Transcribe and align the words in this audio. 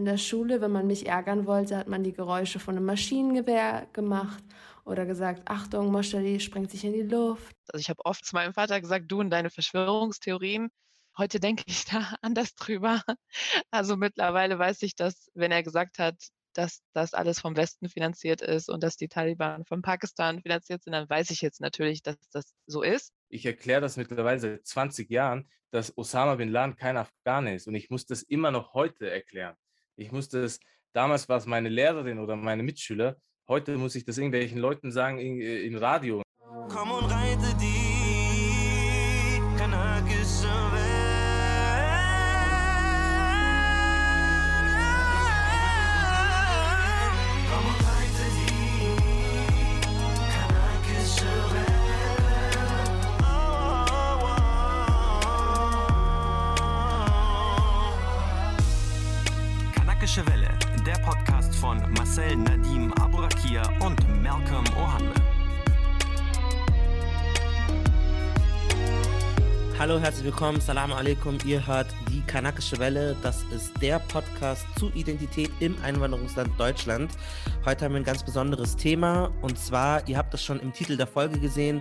in 0.00 0.06
der 0.06 0.16
Schule, 0.16 0.62
wenn 0.62 0.72
man 0.72 0.86
mich 0.86 1.06
ärgern 1.06 1.46
wollte, 1.46 1.76
hat 1.76 1.86
man 1.86 2.02
die 2.02 2.14
Geräusche 2.14 2.58
von 2.58 2.74
einem 2.74 2.86
Maschinengewehr 2.86 3.86
gemacht 3.92 4.42
oder 4.86 5.04
gesagt, 5.04 5.42
Achtung, 5.44 5.92
Moschali 5.92 6.40
sprengt 6.40 6.70
sich 6.70 6.86
in 6.86 6.94
die 6.94 7.02
Luft. 7.02 7.54
Also 7.68 7.82
ich 7.82 7.90
habe 7.90 8.02
oft 8.06 8.24
zu 8.24 8.34
meinem 8.34 8.54
Vater 8.54 8.80
gesagt, 8.80 9.12
du 9.12 9.20
und 9.20 9.28
deine 9.28 9.50
Verschwörungstheorien. 9.50 10.70
Heute 11.18 11.38
denke 11.38 11.64
ich 11.66 11.84
da 11.84 12.14
anders 12.22 12.54
drüber. 12.54 13.02
Also 13.70 13.98
mittlerweile 13.98 14.58
weiß 14.58 14.80
ich, 14.82 14.96
dass 14.96 15.28
wenn 15.34 15.52
er 15.52 15.62
gesagt 15.62 15.98
hat, 15.98 16.16
dass 16.54 16.80
das 16.94 17.12
alles 17.12 17.38
vom 17.38 17.54
Westen 17.54 17.90
finanziert 17.90 18.40
ist 18.40 18.70
und 18.70 18.82
dass 18.82 18.96
die 18.96 19.08
Taliban 19.08 19.66
von 19.66 19.82
Pakistan 19.82 20.40
finanziert 20.40 20.82
sind, 20.82 20.94
dann 20.94 21.10
weiß 21.10 21.28
ich 21.30 21.42
jetzt 21.42 21.60
natürlich, 21.60 22.02
dass 22.02 22.16
das 22.32 22.54
so 22.66 22.80
ist. 22.80 23.12
Ich 23.28 23.44
erkläre 23.44 23.82
das 23.82 23.98
mittlerweile 23.98 24.40
seit 24.40 24.66
20 24.66 25.10
Jahren, 25.10 25.50
dass 25.70 25.96
Osama 25.98 26.36
bin 26.36 26.48
Laden 26.48 26.74
kein 26.74 26.96
Afghaner 26.96 27.54
ist 27.54 27.68
und 27.68 27.74
ich 27.74 27.90
muss 27.90 28.06
das 28.06 28.22
immer 28.22 28.50
noch 28.50 28.72
heute 28.72 29.10
erklären. 29.10 29.56
Ich 30.00 30.12
muss 30.12 30.30
das, 30.30 30.58
damals 30.94 31.28
war 31.28 31.36
es 31.36 31.44
meine 31.44 31.68
Lehrerin 31.68 32.18
oder 32.18 32.34
meine 32.34 32.62
Mitschüler, 32.62 33.16
heute 33.46 33.76
muss 33.76 33.94
ich 33.96 34.06
das 34.06 34.16
irgendwelchen 34.16 34.58
Leuten 34.58 34.90
sagen 34.92 35.18
äh, 35.18 35.60
im 35.60 35.76
Radio. 35.76 36.22
Komm 36.70 36.92
und 36.92 37.04
reite 37.04 37.54
die 37.60 37.79
Marcel 62.10 62.36
Nadim 62.38 62.92
Aburakia 62.94 63.62
und 63.86 64.20
Malcolm 64.20 64.64
Ohanwe. 64.76 65.14
Hallo, 69.78 70.00
herzlich 70.00 70.24
willkommen, 70.24 70.60
Salam 70.60 70.92
alaikum. 70.92 71.38
Ihr 71.44 71.64
hört 71.64 71.86
die 72.10 72.20
Kanakische 72.22 72.80
Welle. 72.80 73.14
Das 73.22 73.44
ist 73.54 73.80
der 73.80 74.00
Podcast 74.00 74.66
zu 74.76 74.90
Identität 74.94 75.52
im 75.60 75.76
Einwanderungsland 75.84 76.50
Deutschland. 76.58 77.12
Heute 77.64 77.84
haben 77.84 77.92
wir 77.92 78.00
ein 78.00 78.04
ganz 78.04 78.24
besonderes 78.24 78.74
Thema 78.74 79.30
und 79.40 79.56
zwar, 79.56 80.08
ihr 80.08 80.18
habt 80.18 80.34
das 80.34 80.42
schon 80.42 80.58
im 80.58 80.72
Titel 80.72 80.96
der 80.96 81.06
Folge 81.06 81.38
gesehen, 81.38 81.80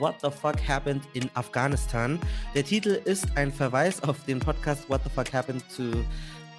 What 0.00 0.16
the 0.22 0.30
fuck 0.32 0.56
happened 0.66 1.04
in 1.12 1.30
Afghanistan? 1.34 2.18
Der 2.56 2.64
Titel 2.64 3.00
ist 3.04 3.28
ein 3.36 3.52
Verweis 3.52 4.02
auf 4.02 4.16
den 4.24 4.40
Podcast 4.40 4.90
What 4.90 5.02
the 5.04 5.10
fuck 5.10 5.32
happened 5.32 5.62
to 5.76 6.04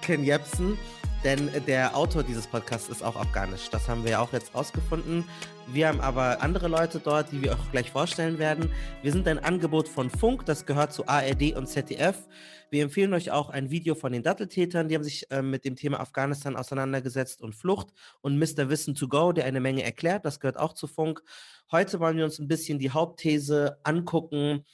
Ken 0.00 0.24
Jebsen. 0.24 0.78
Denn 1.22 1.50
der 1.66 1.94
Autor 1.94 2.22
dieses 2.22 2.46
Podcasts 2.46 2.88
ist 2.88 3.02
auch 3.02 3.14
afghanisch. 3.14 3.68
Das 3.70 3.88
haben 3.88 4.04
wir 4.06 4.22
auch 4.22 4.32
jetzt 4.32 4.54
rausgefunden. 4.54 5.24
Wir 5.66 5.88
haben 5.88 6.00
aber 6.00 6.40
andere 6.40 6.66
Leute 6.66 6.98
dort, 6.98 7.30
die 7.30 7.42
wir 7.42 7.54
auch 7.54 7.70
gleich 7.70 7.90
vorstellen 7.90 8.38
werden. 8.38 8.72
Wir 9.02 9.12
sind 9.12 9.28
ein 9.28 9.38
Angebot 9.38 9.86
von 9.86 10.08
Funk, 10.08 10.46
das 10.46 10.64
gehört 10.64 10.94
zu 10.94 11.06
ARD 11.06 11.54
und 11.54 11.66
ZDF. 11.66 12.26
Wir 12.70 12.84
empfehlen 12.84 13.12
euch 13.12 13.30
auch 13.32 13.50
ein 13.50 13.70
Video 13.70 13.94
von 13.94 14.12
den 14.12 14.22
Datteltätern, 14.22 14.88
die 14.88 14.94
haben 14.94 15.04
sich 15.04 15.30
äh, 15.30 15.42
mit 15.42 15.64
dem 15.64 15.76
Thema 15.76 16.00
Afghanistan 16.00 16.56
auseinandergesetzt 16.56 17.42
und 17.42 17.54
Flucht 17.54 17.88
und 18.22 18.38
Mr. 18.38 18.70
Wissen 18.70 18.94
to 18.94 19.06
Go, 19.06 19.32
der 19.32 19.44
eine 19.44 19.60
Menge 19.60 19.82
erklärt, 19.82 20.24
das 20.24 20.40
gehört 20.40 20.56
auch 20.56 20.72
zu 20.72 20.86
Funk. 20.86 21.22
Heute 21.70 22.00
wollen 22.00 22.16
wir 22.16 22.24
uns 22.24 22.38
ein 22.38 22.48
bisschen 22.48 22.78
die 22.78 22.90
Hauptthese 22.90 23.78
angucken, 23.82 24.64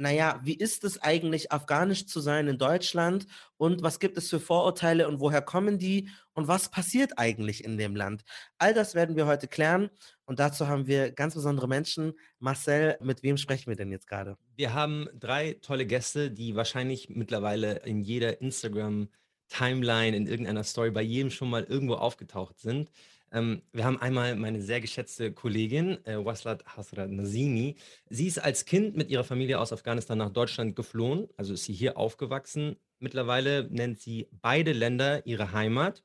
naja, 0.00 0.40
wie 0.42 0.54
ist 0.54 0.82
es 0.84 1.00
eigentlich, 1.02 1.52
afghanisch 1.52 2.06
zu 2.06 2.20
sein 2.20 2.48
in 2.48 2.56
Deutschland 2.56 3.26
und 3.58 3.82
was 3.82 4.00
gibt 4.00 4.16
es 4.16 4.30
für 4.30 4.40
Vorurteile 4.40 5.06
und 5.06 5.20
woher 5.20 5.42
kommen 5.42 5.78
die 5.78 6.08
und 6.32 6.48
was 6.48 6.70
passiert 6.70 7.18
eigentlich 7.18 7.62
in 7.62 7.76
dem 7.76 7.94
Land? 7.94 8.24
All 8.56 8.72
das 8.72 8.94
werden 8.94 9.14
wir 9.14 9.26
heute 9.26 9.46
klären 9.46 9.90
und 10.24 10.38
dazu 10.38 10.68
haben 10.68 10.86
wir 10.86 11.12
ganz 11.12 11.34
besondere 11.34 11.68
Menschen. 11.68 12.14
Marcel, 12.38 12.96
mit 13.02 13.22
wem 13.22 13.36
sprechen 13.36 13.68
wir 13.68 13.76
denn 13.76 13.92
jetzt 13.92 14.06
gerade? 14.06 14.38
Wir 14.56 14.72
haben 14.72 15.06
drei 15.12 15.58
tolle 15.60 15.84
Gäste, 15.84 16.30
die 16.30 16.56
wahrscheinlich 16.56 17.10
mittlerweile 17.10 17.80
in 17.84 18.00
jeder 18.00 18.40
Instagram-Timeline, 18.40 20.16
in 20.16 20.26
irgendeiner 20.26 20.64
Story 20.64 20.90
bei 20.90 21.02
jedem 21.02 21.30
schon 21.30 21.50
mal 21.50 21.64
irgendwo 21.64 21.96
aufgetaucht 21.96 22.58
sind. 22.58 22.90
Ähm, 23.32 23.62
wir 23.72 23.84
haben 23.84 24.00
einmal 24.00 24.34
meine 24.36 24.60
sehr 24.60 24.80
geschätzte 24.80 25.32
Kollegin, 25.32 26.04
äh, 26.04 26.24
Waslat 26.24 26.64
Hasrat 26.66 27.10
Nazimi. 27.10 27.76
Sie 28.08 28.26
ist 28.26 28.38
als 28.38 28.64
Kind 28.64 28.96
mit 28.96 29.10
ihrer 29.10 29.24
Familie 29.24 29.60
aus 29.60 29.72
Afghanistan 29.72 30.18
nach 30.18 30.30
Deutschland 30.30 30.74
geflohen, 30.74 31.28
also 31.36 31.54
ist 31.54 31.64
sie 31.64 31.72
hier 31.72 31.96
aufgewachsen. 31.96 32.76
Mittlerweile 32.98 33.68
nennt 33.70 34.00
sie 34.00 34.28
beide 34.42 34.72
Länder 34.72 35.26
ihre 35.26 35.52
Heimat. 35.52 36.02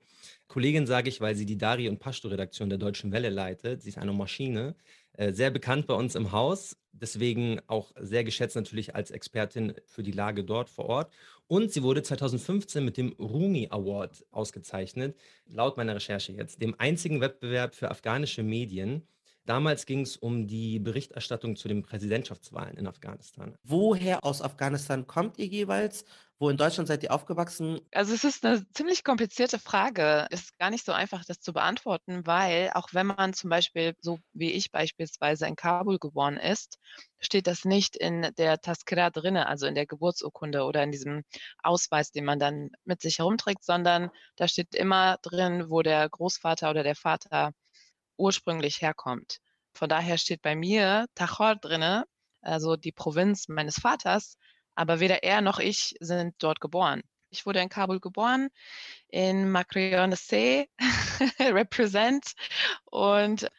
Kollegin 0.48 0.86
sage 0.88 1.10
ich, 1.10 1.20
weil 1.20 1.36
sie 1.36 1.46
die 1.46 1.58
Dari- 1.58 1.90
und 1.90 2.00
Pashto-Redaktion 2.00 2.70
der 2.70 2.78
Deutschen 2.78 3.12
Welle 3.12 3.30
leitet. 3.30 3.82
Sie 3.82 3.90
ist 3.90 3.98
eine 3.98 4.14
Maschine, 4.14 4.76
äh, 5.14 5.34
sehr 5.34 5.50
bekannt 5.52 5.88
bei 5.88 5.96
uns 5.96 6.16
im 6.16 6.32
Haus, 6.32 6.78
deswegen 7.02 7.60
auch 7.68 7.92
sehr 8.00 8.24
geschätzt 8.24 8.56
natürlich 8.56 8.96
als 8.96 9.12
Expertin 9.12 9.74
für 9.86 10.04
die 10.04 10.12
Lage 10.12 10.44
dort 10.44 10.70
vor 10.70 10.86
Ort. 10.86 11.14
Und 11.48 11.72
sie 11.72 11.84
wurde 11.84 12.02
2015 12.02 12.84
mit 12.84 12.98
dem 12.98 13.14
Rumi 13.14 13.68
Award 13.70 14.26
ausgezeichnet, 14.32 15.16
laut 15.48 15.78
meiner 15.78 15.96
Recherche 15.96 16.32
jetzt, 16.34 16.62
dem 16.62 16.76
einzigen 16.80 17.22
Wettbewerb 17.22 17.76
für 17.76 17.92
afghanische 17.92 18.44
Medien. 18.44 19.08
Damals 19.46 19.86
ging 19.86 20.02
es 20.02 20.18
um 20.18 20.48
die 20.48 20.80
Berichterstattung 20.80 21.56
zu 21.56 21.68
den 21.68 21.84
Präsidentschaftswahlen 21.84 22.78
in 22.78 22.88
Afghanistan. 22.88 23.56
Woher 23.64 24.24
aus 24.24 24.42
Afghanistan 24.42 25.08
kommt 25.08 25.38
ihr 25.38 25.48
jeweils 25.48 26.06
wo 26.38 26.50
in 26.50 26.58
Deutschland 26.58 26.88
seid 26.88 27.02
ihr 27.02 27.14
aufgewachsen? 27.14 27.80
Also 27.94 28.14
es 28.14 28.26
ist 28.26 28.46
eine 28.46 28.66
ziemlich 28.74 29.06
komplizierte 29.06 29.58
Frage. 29.58 30.28
Es 30.32 30.42
ist 30.42 30.58
gar 30.60 30.70
nicht 30.70 30.86
so 30.86 30.92
einfach, 30.92 31.24
das 31.24 31.40
zu 31.40 31.54
beantworten, 31.54 32.28
weil 32.28 32.72
auch 32.74 32.90
wenn 32.92 33.08
man 33.08 33.34
zum 33.34 33.50
Beispiel, 33.50 33.96
so 34.02 34.20
wie 34.34 34.52
ich 34.52 34.72
beispielsweise 34.72 35.48
in 35.48 35.56
Kabul 35.56 35.98
geboren 35.98 36.36
ist, 36.36 36.78
steht 37.20 37.48
das 37.48 37.64
nicht 37.64 37.96
in 37.96 38.34
der 38.38 38.60
Taskira 38.60 39.12
drinne, 39.12 39.48
also 39.48 39.66
in 39.66 39.76
der 39.76 39.86
Geburtsurkunde 39.86 40.64
oder 40.64 40.84
in 40.84 40.92
diesem 40.92 41.24
Ausweis, 41.64 42.12
den 42.12 42.26
man 42.26 42.40
dann 42.40 42.72
mit 42.84 43.02
sich 43.02 43.20
herumträgt, 43.20 43.64
sondern 43.64 44.10
da 44.36 44.50
steht 44.50 44.76
immer 44.76 45.18
drin, 45.22 45.70
wo 45.70 45.82
der 45.84 46.10
Großvater 46.10 46.70
oder 46.70 46.84
der 46.84 46.96
Vater 46.96 47.52
ursprünglich 48.18 48.82
herkommt. 48.82 49.40
Von 49.74 49.90
daher 49.90 50.18
steht 50.18 50.42
bei 50.42 50.56
mir 50.56 51.06
Tachor 51.16 51.56
drinne, 51.56 52.06
also 52.42 52.76
die 52.76 52.92
Provinz 52.92 53.48
meines 53.48 53.80
Vaters, 53.80 54.38
aber 54.76 55.00
weder 55.00 55.24
er 55.24 55.42
noch 55.42 55.60
ich 55.60 55.96
sind 56.00 56.36
dort 56.40 56.62
geboren. 56.62 57.02
Ich 57.30 57.46
wurde 57.46 57.60
in 57.60 57.70
Kabul 57.70 58.00
geboren, 58.00 58.50
in 59.10 59.52
Makrione 59.52 60.16
represent 61.40 62.34
und 62.86 63.50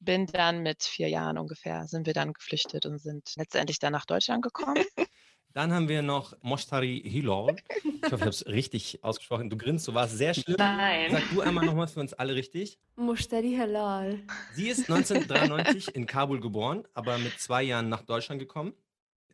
bin 0.00 0.26
dann 0.26 0.62
mit 0.62 0.82
vier 0.82 1.08
Jahren 1.08 1.38
ungefähr, 1.38 1.86
sind 1.86 2.06
wir 2.06 2.14
dann 2.14 2.32
geflüchtet 2.32 2.86
und 2.86 2.98
sind 2.98 3.32
letztendlich 3.36 3.78
dann 3.78 3.92
nach 3.92 4.06
Deutschland 4.06 4.42
gekommen. 4.42 4.82
Dann 5.52 5.72
haben 5.72 5.88
wir 5.88 6.02
noch 6.02 6.36
Moshtari 6.42 7.02
Hilal. 7.04 7.56
Ich 7.82 8.04
hoffe, 8.04 8.14
ich 8.14 8.20
habe 8.20 8.28
es 8.30 8.46
richtig 8.46 9.02
ausgesprochen. 9.02 9.50
Du 9.50 9.56
grinst, 9.56 9.88
du 9.88 9.94
warst 9.94 10.16
sehr 10.16 10.32
schlimm. 10.32 10.56
Nein. 10.58 11.10
Sag 11.10 11.22
du 11.30 11.40
einmal 11.40 11.64
nochmal 11.66 11.88
für 11.88 12.00
uns 12.00 12.12
alle 12.12 12.34
richtig. 12.34 12.78
Moshtari 12.94 13.50
Hilal. 13.50 14.20
Sie 14.54 14.68
ist 14.68 14.88
1993 14.88 15.94
in 15.94 16.06
Kabul 16.06 16.40
geboren, 16.40 16.84
aber 16.94 17.18
mit 17.18 17.38
zwei 17.40 17.64
Jahren 17.64 17.88
nach 17.88 18.02
Deutschland 18.02 18.38
gekommen. 18.38 18.74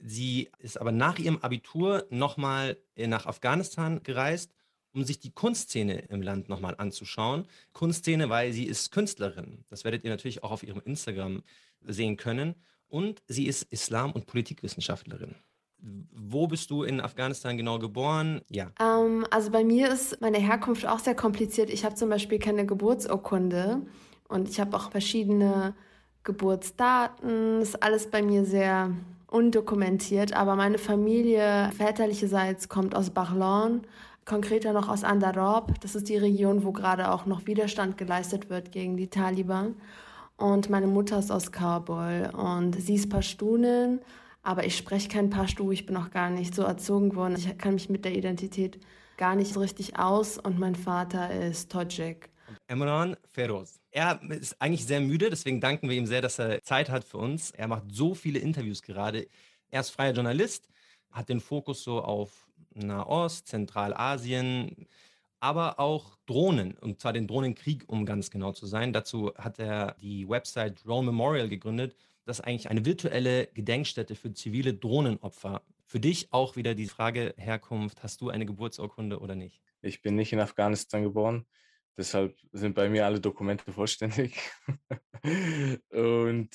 Sie 0.01 0.51
ist 0.59 0.81
aber 0.81 0.93
nach 0.93 1.19
ihrem 1.19 1.39
Abitur 1.39 2.07
nochmal 2.11 2.79
äh, 2.97 3.07
nach 3.07 3.27
Afghanistan 3.27 4.03
gereist, 4.03 4.55
um 4.93 5.05
sich 5.05 5.21
die 5.21 5.33
Kunstszene 5.33 5.99
im 6.09 6.23
Land 6.23 6.49
nochmal 6.49 6.75
anzuschauen. 6.79 7.47
Kunstszene, 7.73 8.31
weil 8.31 8.53
sie 8.53 8.65
ist 8.65 8.91
Künstlerin. 8.91 9.65
Das 9.69 9.85
werdet 9.85 10.05
ihr 10.05 10.11
natürlich 10.11 10.43
auch 10.43 10.51
auf 10.51 10.63
ihrem 10.63 10.81
Instagram 10.85 11.43
sehen 11.83 12.17
können. 12.17 12.55
Und 12.89 13.23
sie 13.27 13.47
ist 13.47 13.65
Islam- 13.65 14.13
und 14.13 14.27
Politikwissenschaftlerin. 14.27 15.35
Wo 15.79 16.47
bist 16.47 16.71
du 16.71 16.83
in 16.83 17.01
Afghanistan 17.01 17.57
genau 17.57 17.79
geboren? 17.79 18.41
Ja. 18.51 18.71
Ähm, 18.81 19.27
also 19.31 19.51
bei 19.51 19.65
mir 19.65 19.89
ist 19.89 20.21
meine 20.21 20.39
Herkunft 20.39 20.87
auch 20.87 20.99
sehr 20.99 21.15
kompliziert. 21.15 21.71
Ich 21.71 21.85
habe 21.85 21.95
zum 21.95 22.09
Beispiel 22.09 22.39
keine 22.39 22.67
Geburtsurkunde 22.67 23.83
und 24.29 24.49
ich 24.49 24.59
habe 24.59 24.77
auch 24.77 24.91
verschiedene 24.91 25.75
Geburtsdaten. 26.25 27.61
Ist 27.61 27.83
alles 27.83 28.11
bei 28.11 28.23
mir 28.23 28.45
sehr 28.45 28.91
undokumentiert, 29.29 30.33
aber 30.35 30.57
meine 30.57 30.79
Familie 30.79 31.71
väterlicherseits 31.77 32.69
kommt 32.69 32.95
aus 32.95 33.11
Barlon, 33.11 33.83
konkreter 34.25 34.73
noch 34.73 34.89
aus 34.89 35.05
Andarob. 35.05 35.81
Das 35.81 35.95
ist 35.95 36.09
die 36.09 36.17
Region, 36.17 36.65
wo 36.65 36.73
gerade 36.73 37.11
auch 37.11 37.27
noch 37.27 37.47
Widerstand 37.47 37.99
geleistet 37.99 38.51
wird 38.51 38.73
gegen 38.73 38.97
die 38.97 39.09
Taliban. 39.09 39.77
Und 40.37 40.69
meine 40.69 40.87
Mutter 40.87 41.19
ist 41.19 41.31
aus 41.31 41.51
Kabul 41.51 42.31
und 42.37 42.75
sie 42.75 42.97
ist 42.97 43.09
Pashtunin, 43.09 44.01
aber 44.47 44.65
ich 44.65 44.77
spreche 44.77 45.09
kein 45.09 45.29
Pashtu, 45.29 45.73
ich 45.73 45.87
bin 45.87 45.97
auch 45.97 46.11
gar 46.11 46.31
nicht 46.31 46.55
so 46.55 46.63
erzogen 46.63 47.17
worden. 47.17 47.35
Ich 47.37 47.59
kann 47.59 47.75
mich 47.75 47.89
mit 47.89 48.05
der 48.05 48.15
Identität 48.15 48.79
gar 49.17 49.35
nicht 49.35 49.53
so 49.53 49.61
richtig 49.61 49.99
aus 49.99 50.39
und 50.39 50.59
mein 50.59 50.77
Vater 50.77 51.33
ist 51.33 51.73
Tojik. 51.73 52.31
Emran 52.69 53.17
Feroz. 53.27 53.81
Er 53.91 54.21
ist 54.31 54.61
eigentlich 54.63 54.87
sehr 54.87 55.01
müde, 55.01 55.31
deswegen 55.31 55.61
danken 55.61 55.89
wir 55.89 55.97
ihm 55.97 56.07
sehr, 56.07 56.23
dass 56.23 56.39
er 56.39 56.63
Zeit 56.63 56.91
hat 56.91 57.03
für 57.03 57.19
uns. 57.19 57.51
Er 57.51 57.67
macht 57.67 57.85
so 57.91 58.15
viele 58.15 58.39
Interviews 58.39 58.83
gerade. 58.83 59.27
Er 59.71 59.81
ist 59.81 59.91
freier 59.91 60.13
Journalist, 60.13 60.69
hat 61.11 61.29
den 61.29 61.41
Fokus 61.41 61.83
so 61.83 62.03
auf 62.03 62.47
Nahost, 62.73 63.49
Zentralasien 63.49 64.87
aber 65.41 65.79
auch 65.79 66.17
Drohnen, 66.27 66.77
und 66.79 67.01
zwar 67.01 67.13
den 67.13 67.27
Drohnenkrieg, 67.27 67.85
um 67.89 68.07
ganz 68.07 68.31
genau 68.31 68.53
zu 68.53 68.67
sein. 68.67 68.93
Dazu 68.93 69.33
hat 69.37 69.59
er 69.59 69.97
die 70.01 70.29
Website 70.29 70.85
Drone 70.85 71.07
Memorial 71.07 71.49
gegründet. 71.49 71.95
Das 72.27 72.41
ist 72.41 72.45
eigentlich 72.45 72.69
eine 72.69 72.85
virtuelle 72.85 73.47
Gedenkstätte 73.55 74.17
für 74.17 74.33
zivile 74.33 74.75
Drohnenopfer. 74.75 75.63
Für 75.85 76.01
dich 76.01 76.33
auch 76.33 76.57
wieder 76.57 76.75
die 76.75 76.87
Frage 76.87 77.33
Herkunft, 77.37 78.03
hast 78.03 78.21
du 78.21 78.31
eine 78.31 78.45
Geburtsurkunde 78.45 79.21
oder 79.21 79.37
nicht? 79.37 79.63
Ich 79.81 80.03
bin 80.03 80.17
nicht 80.17 80.33
in 80.33 80.41
Afghanistan 80.41 81.05
geboren, 81.05 81.47
deshalb 81.97 82.37
sind 82.51 82.75
bei 82.75 82.89
mir 82.89 83.07
alle 83.07 83.21
Dokumente 83.21 83.73
vollständig. 83.73 84.41
und 85.91 86.51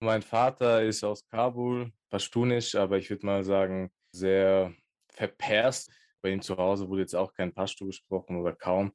mein 0.00 0.22
Vater 0.22 0.82
ist 0.82 1.04
aus 1.04 1.24
Kabul, 1.28 1.92
pashtunisch, 2.10 2.74
aber 2.74 2.98
ich 2.98 3.08
würde 3.08 3.24
mal 3.24 3.44
sagen, 3.44 3.92
sehr 4.10 4.74
verperst. 5.10 5.92
Bei 6.22 6.30
ihm 6.30 6.42
zu 6.42 6.56
Hause 6.56 6.88
wurde 6.88 7.02
jetzt 7.02 7.14
auch 7.14 7.32
kein 7.32 7.54
Pashto 7.54 7.86
gesprochen 7.86 8.40
oder 8.40 8.52
kaum. 8.52 8.92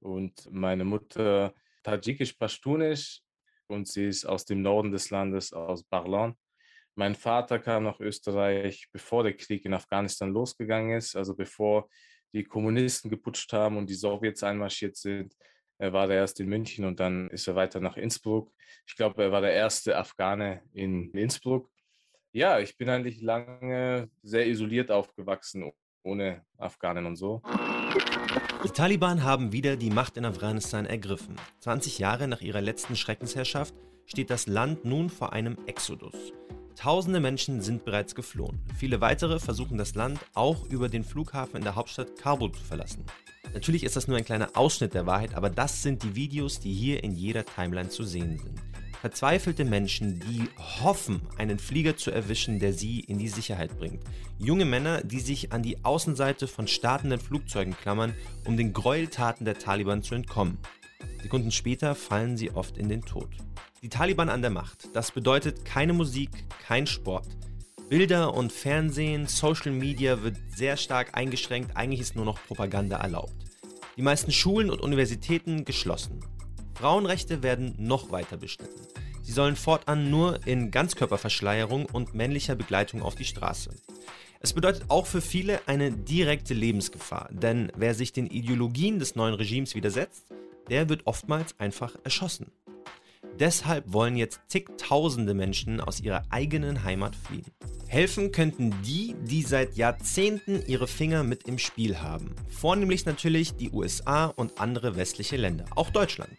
Und 0.00 0.48
meine 0.50 0.84
Mutter 0.84 1.52
tadschikisch-pashtunisch 1.82 3.20
und 3.68 3.88
sie 3.88 4.06
ist 4.06 4.24
aus 4.24 4.44
dem 4.44 4.62
Norden 4.62 4.90
des 4.90 5.10
Landes, 5.10 5.52
aus 5.52 5.84
Barlan. 5.84 6.34
Mein 6.94 7.14
Vater 7.14 7.58
kam 7.58 7.84
nach 7.84 8.00
Österreich, 8.00 8.88
bevor 8.92 9.22
der 9.22 9.34
Krieg 9.34 9.64
in 9.64 9.74
Afghanistan 9.74 10.32
losgegangen 10.32 10.96
ist, 10.96 11.14
also 11.14 11.36
bevor 11.36 11.88
die 12.32 12.44
Kommunisten 12.44 13.10
geputscht 13.10 13.52
haben 13.52 13.76
und 13.76 13.88
die 13.88 13.94
Sowjets 13.94 14.42
einmarschiert 14.42 14.96
sind. 14.96 15.34
Er 15.78 15.92
war 15.92 16.08
der 16.08 16.16
erste 16.16 16.42
in 16.42 16.48
München 16.48 16.84
und 16.84 16.98
dann 16.98 17.30
ist 17.30 17.46
er 17.46 17.54
weiter 17.54 17.80
nach 17.80 17.96
Innsbruck. 17.96 18.52
Ich 18.86 18.96
glaube, 18.96 19.22
er 19.22 19.30
war 19.30 19.40
der 19.40 19.52
erste 19.52 19.96
Afghane 19.96 20.62
in 20.72 21.12
Innsbruck. 21.12 21.70
Ja, 22.32 22.58
ich 22.58 22.76
bin 22.76 22.88
eigentlich 22.88 23.22
lange 23.22 24.10
sehr 24.22 24.46
isoliert 24.48 24.90
aufgewachsen, 24.90 25.70
ohne 26.02 26.44
Afghanen 26.56 27.06
und 27.06 27.16
so. 27.16 27.42
Die 28.68 28.74
Taliban 28.74 29.24
haben 29.24 29.50
wieder 29.50 29.78
die 29.78 29.88
Macht 29.88 30.18
in 30.18 30.26
Afghanistan 30.26 30.84
ergriffen. 30.84 31.36
20 31.60 31.98
Jahre 31.98 32.28
nach 32.28 32.42
ihrer 32.42 32.60
letzten 32.60 32.96
Schreckensherrschaft 32.96 33.72
steht 34.04 34.28
das 34.28 34.46
Land 34.46 34.84
nun 34.84 35.08
vor 35.08 35.32
einem 35.32 35.56
Exodus. 35.64 36.14
Tausende 36.76 37.18
Menschen 37.18 37.62
sind 37.62 37.86
bereits 37.86 38.14
geflohen. 38.14 38.60
Viele 38.76 39.00
weitere 39.00 39.40
versuchen 39.40 39.78
das 39.78 39.94
Land 39.94 40.20
auch 40.34 40.66
über 40.66 40.90
den 40.90 41.02
Flughafen 41.02 41.56
in 41.56 41.64
der 41.64 41.76
Hauptstadt 41.76 42.18
Kabul 42.18 42.52
zu 42.52 42.62
verlassen. 42.62 43.06
Natürlich 43.54 43.84
ist 43.84 43.96
das 43.96 44.06
nur 44.06 44.18
ein 44.18 44.26
kleiner 44.26 44.50
Ausschnitt 44.52 44.92
der 44.92 45.06
Wahrheit, 45.06 45.34
aber 45.34 45.48
das 45.48 45.82
sind 45.82 46.02
die 46.02 46.14
Videos, 46.14 46.60
die 46.60 46.74
hier 46.74 47.02
in 47.02 47.14
jeder 47.14 47.46
Timeline 47.46 47.88
zu 47.88 48.04
sehen 48.04 48.36
sind. 48.36 48.60
Verzweifelte 49.00 49.64
Menschen, 49.64 50.18
die 50.18 50.48
hoffen, 50.82 51.22
einen 51.36 51.60
Flieger 51.60 51.96
zu 51.96 52.10
erwischen, 52.10 52.58
der 52.58 52.72
sie 52.72 52.98
in 52.98 53.18
die 53.18 53.28
Sicherheit 53.28 53.78
bringt. 53.78 54.02
Junge 54.38 54.64
Männer, 54.64 55.02
die 55.02 55.20
sich 55.20 55.52
an 55.52 55.62
die 55.62 55.84
Außenseite 55.84 56.48
von 56.48 56.66
startenden 56.66 57.20
Flugzeugen 57.20 57.76
klammern, 57.76 58.14
um 58.44 58.56
den 58.56 58.72
Gräueltaten 58.72 59.44
der 59.44 59.58
Taliban 59.58 60.02
zu 60.02 60.16
entkommen. 60.16 60.58
Sekunden 61.22 61.52
später 61.52 61.94
fallen 61.94 62.36
sie 62.36 62.50
oft 62.50 62.76
in 62.76 62.88
den 62.88 63.02
Tod. 63.02 63.28
Die 63.82 63.88
Taliban 63.88 64.28
an 64.28 64.42
der 64.42 64.50
Macht. 64.50 64.88
Das 64.94 65.12
bedeutet 65.12 65.64
keine 65.64 65.92
Musik, 65.92 66.30
kein 66.66 66.88
Sport. 66.88 67.28
Bilder 67.88 68.34
und 68.34 68.52
Fernsehen, 68.52 69.28
Social 69.28 69.70
Media 69.70 70.22
wird 70.22 70.36
sehr 70.54 70.76
stark 70.76 71.16
eingeschränkt, 71.16 71.76
eigentlich 71.76 72.00
ist 72.00 72.16
nur 72.16 72.24
noch 72.24 72.44
Propaganda 72.46 72.96
erlaubt. 72.96 73.32
Die 73.96 74.02
meisten 74.02 74.32
Schulen 74.32 74.70
und 74.70 74.80
Universitäten 74.80 75.64
geschlossen. 75.64 76.20
Frauenrechte 76.78 77.42
werden 77.42 77.74
noch 77.76 78.12
weiter 78.12 78.36
beschnitten. 78.36 78.80
Sie 79.24 79.32
sollen 79.32 79.56
fortan 79.56 80.10
nur 80.10 80.46
in 80.46 80.70
Ganzkörperverschleierung 80.70 81.86
und 81.86 82.14
männlicher 82.14 82.54
Begleitung 82.54 83.02
auf 83.02 83.16
die 83.16 83.24
Straße. 83.24 83.70
Es 84.38 84.52
bedeutet 84.52 84.84
auch 84.86 85.04
für 85.04 85.20
viele 85.20 85.60
eine 85.66 85.90
direkte 85.90 86.54
Lebensgefahr, 86.54 87.28
denn 87.32 87.72
wer 87.76 87.94
sich 87.94 88.12
den 88.12 88.28
Ideologien 88.28 89.00
des 89.00 89.16
neuen 89.16 89.34
Regimes 89.34 89.74
widersetzt, 89.74 90.26
der 90.70 90.88
wird 90.88 91.04
oftmals 91.04 91.58
einfach 91.58 91.96
erschossen. 92.04 92.52
Deshalb 93.40 93.92
wollen 93.92 94.16
jetzt 94.16 94.40
zigtausende 94.46 95.34
Menschen 95.34 95.80
aus 95.80 96.00
ihrer 96.00 96.22
eigenen 96.30 96.84
Heimat 96.84 97.16
fliehen. 97.16 97.50
Helfen 97.88 98.30
könnten 98.30 98.72
die, 98.84 99.16
die 99.24 99.42
seit 99.42 99.76
Jahrzehnten 99.76 100.62
ihre 100.68 100.86
Finger 100.86 101.24
mit 101.24 101.48
im 101.48 101.58
Spiel 101.58 101.98
haben. 101.98 102.36
Vornehmlich 102.48 103.04
natürlich 103.04 103.56
die 103.56 103.70
USA 103.70 104.26
und 104.26 104.60
andere 104.60 104.94
westliche 104.94 105.36
Länder, 105.36 105.64
auch 105.74 105.90
Deutschland. 105.90 106.30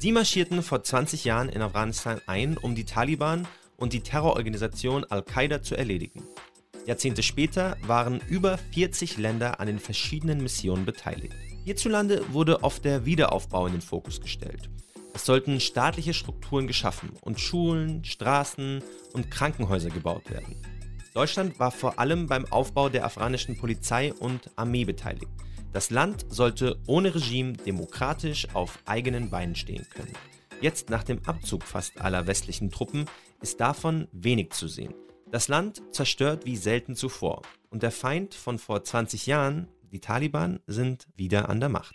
Sie 0.00 0.12
marschierten 0.12 0.62
vor 0.62 0.82
20 0.82 1.26
Jahren 1.26 1.50
in 1.50 1.60
Afghanistan 1.60 2.22
ein, 2.26 2.56
um 2.56 2.74
die 2.74 2.86
Taliban 2.86 3.46
und 3.76 3.92
die 3.92 4.00
Terrororganisation 4.00 5.04
Al-Qaida 5.04 5.60
zu 5.60 5.76
erledigen. 5.76 6.22
Jahrzehnte 6.86 7.22
später 7.22 7.76
waren 7.82 8.18
über 8.26 8.56
40 8.56 9.18
Länder 9.18 9.60
an 9.60 9.66
den 9.66 9.78
verschiedenen 9.78 10.42
Missionen 10.42 10.86
beteiligt. 10.86 11.34
Hierzulande 11.66 12.24
wurde 12.32 12.62
oft 12.62 12.82
der 12.86 13.04
Wiederaufbau 13.04 13.66
in 13.66 13.72
den 13.72 13.82
Fokus 13.82 14.22
gestellt. 14.22 14.70
Es 15.12 15.26
sollten 15.26 15.60
staatliche 15.60 16.14
Strukturen 16.14 16.66
geschaffen 16.66 17.10
und 17.20 17.38
Schulen, 17.38 18.02
Straßen 18.02 18.82
und 19.12 19.30
Krankenhäuser 19.30 19.90
gebaut 19.90 20.30
werden. 20.30 20.56
Deutschland 21.12 21.58
war 21.60 21.72
vor 21.72 21.98
allem 21.98 22.26
beim 22.26 22.46
Aufbau 22.46 22.88
der 22.88 23.04
afghanischen 23.04 23.58
Polizei 23.58 24.14
und 24.14 24.50
Armee 24.56 24.86
beteiligt. 24.86 25.28
Das 25.72 25.90
Land 25.90 26.26
sollte 26.28 26.80
ohne 26.88 27.14
Regime 27.14 27.52
demokratisch 27.52 28.48
auf 28.54 28.80
eigenen 28.86 29.30
Beinen 29.30 29.54
stehen 29.54 29.86
können. 29.88 30.12
Jetzt 30.60 30.90
nach 30.90 31.04
dem 31.04 31.24
Abzug 31.24 31.62
fast 31.62 32.00
aller 32.00 32.26
westlichen 32.26 32.72
Truppen 32.72 33.04
ist 33.40 33.60
davon 33.60 34.08
wenig 34.10 34.50
zu 34.50 34.66
sehen. 34.66 34.92
Das 35.30 35.46
Land 35.46 35.80
zerstört 35.92 36.44
wie 36.44 36.56
selten 36.56 36.96
zuvor 36.96 37.42
und 37.70 37.84
der 37.84 37.92
Feind 37.92 38.34
von 38.34 38.58
vor 38.58 38.82
20 38.82 39.26
Jahren, 39.26 39.68
die 39.92 40.00
Taliban, 40.00 40.58
sind 40.66 41.06
wieder 41.14 41.48
an 41.48 41.60
der 41.60 41.68
Macht. 41.68 41.94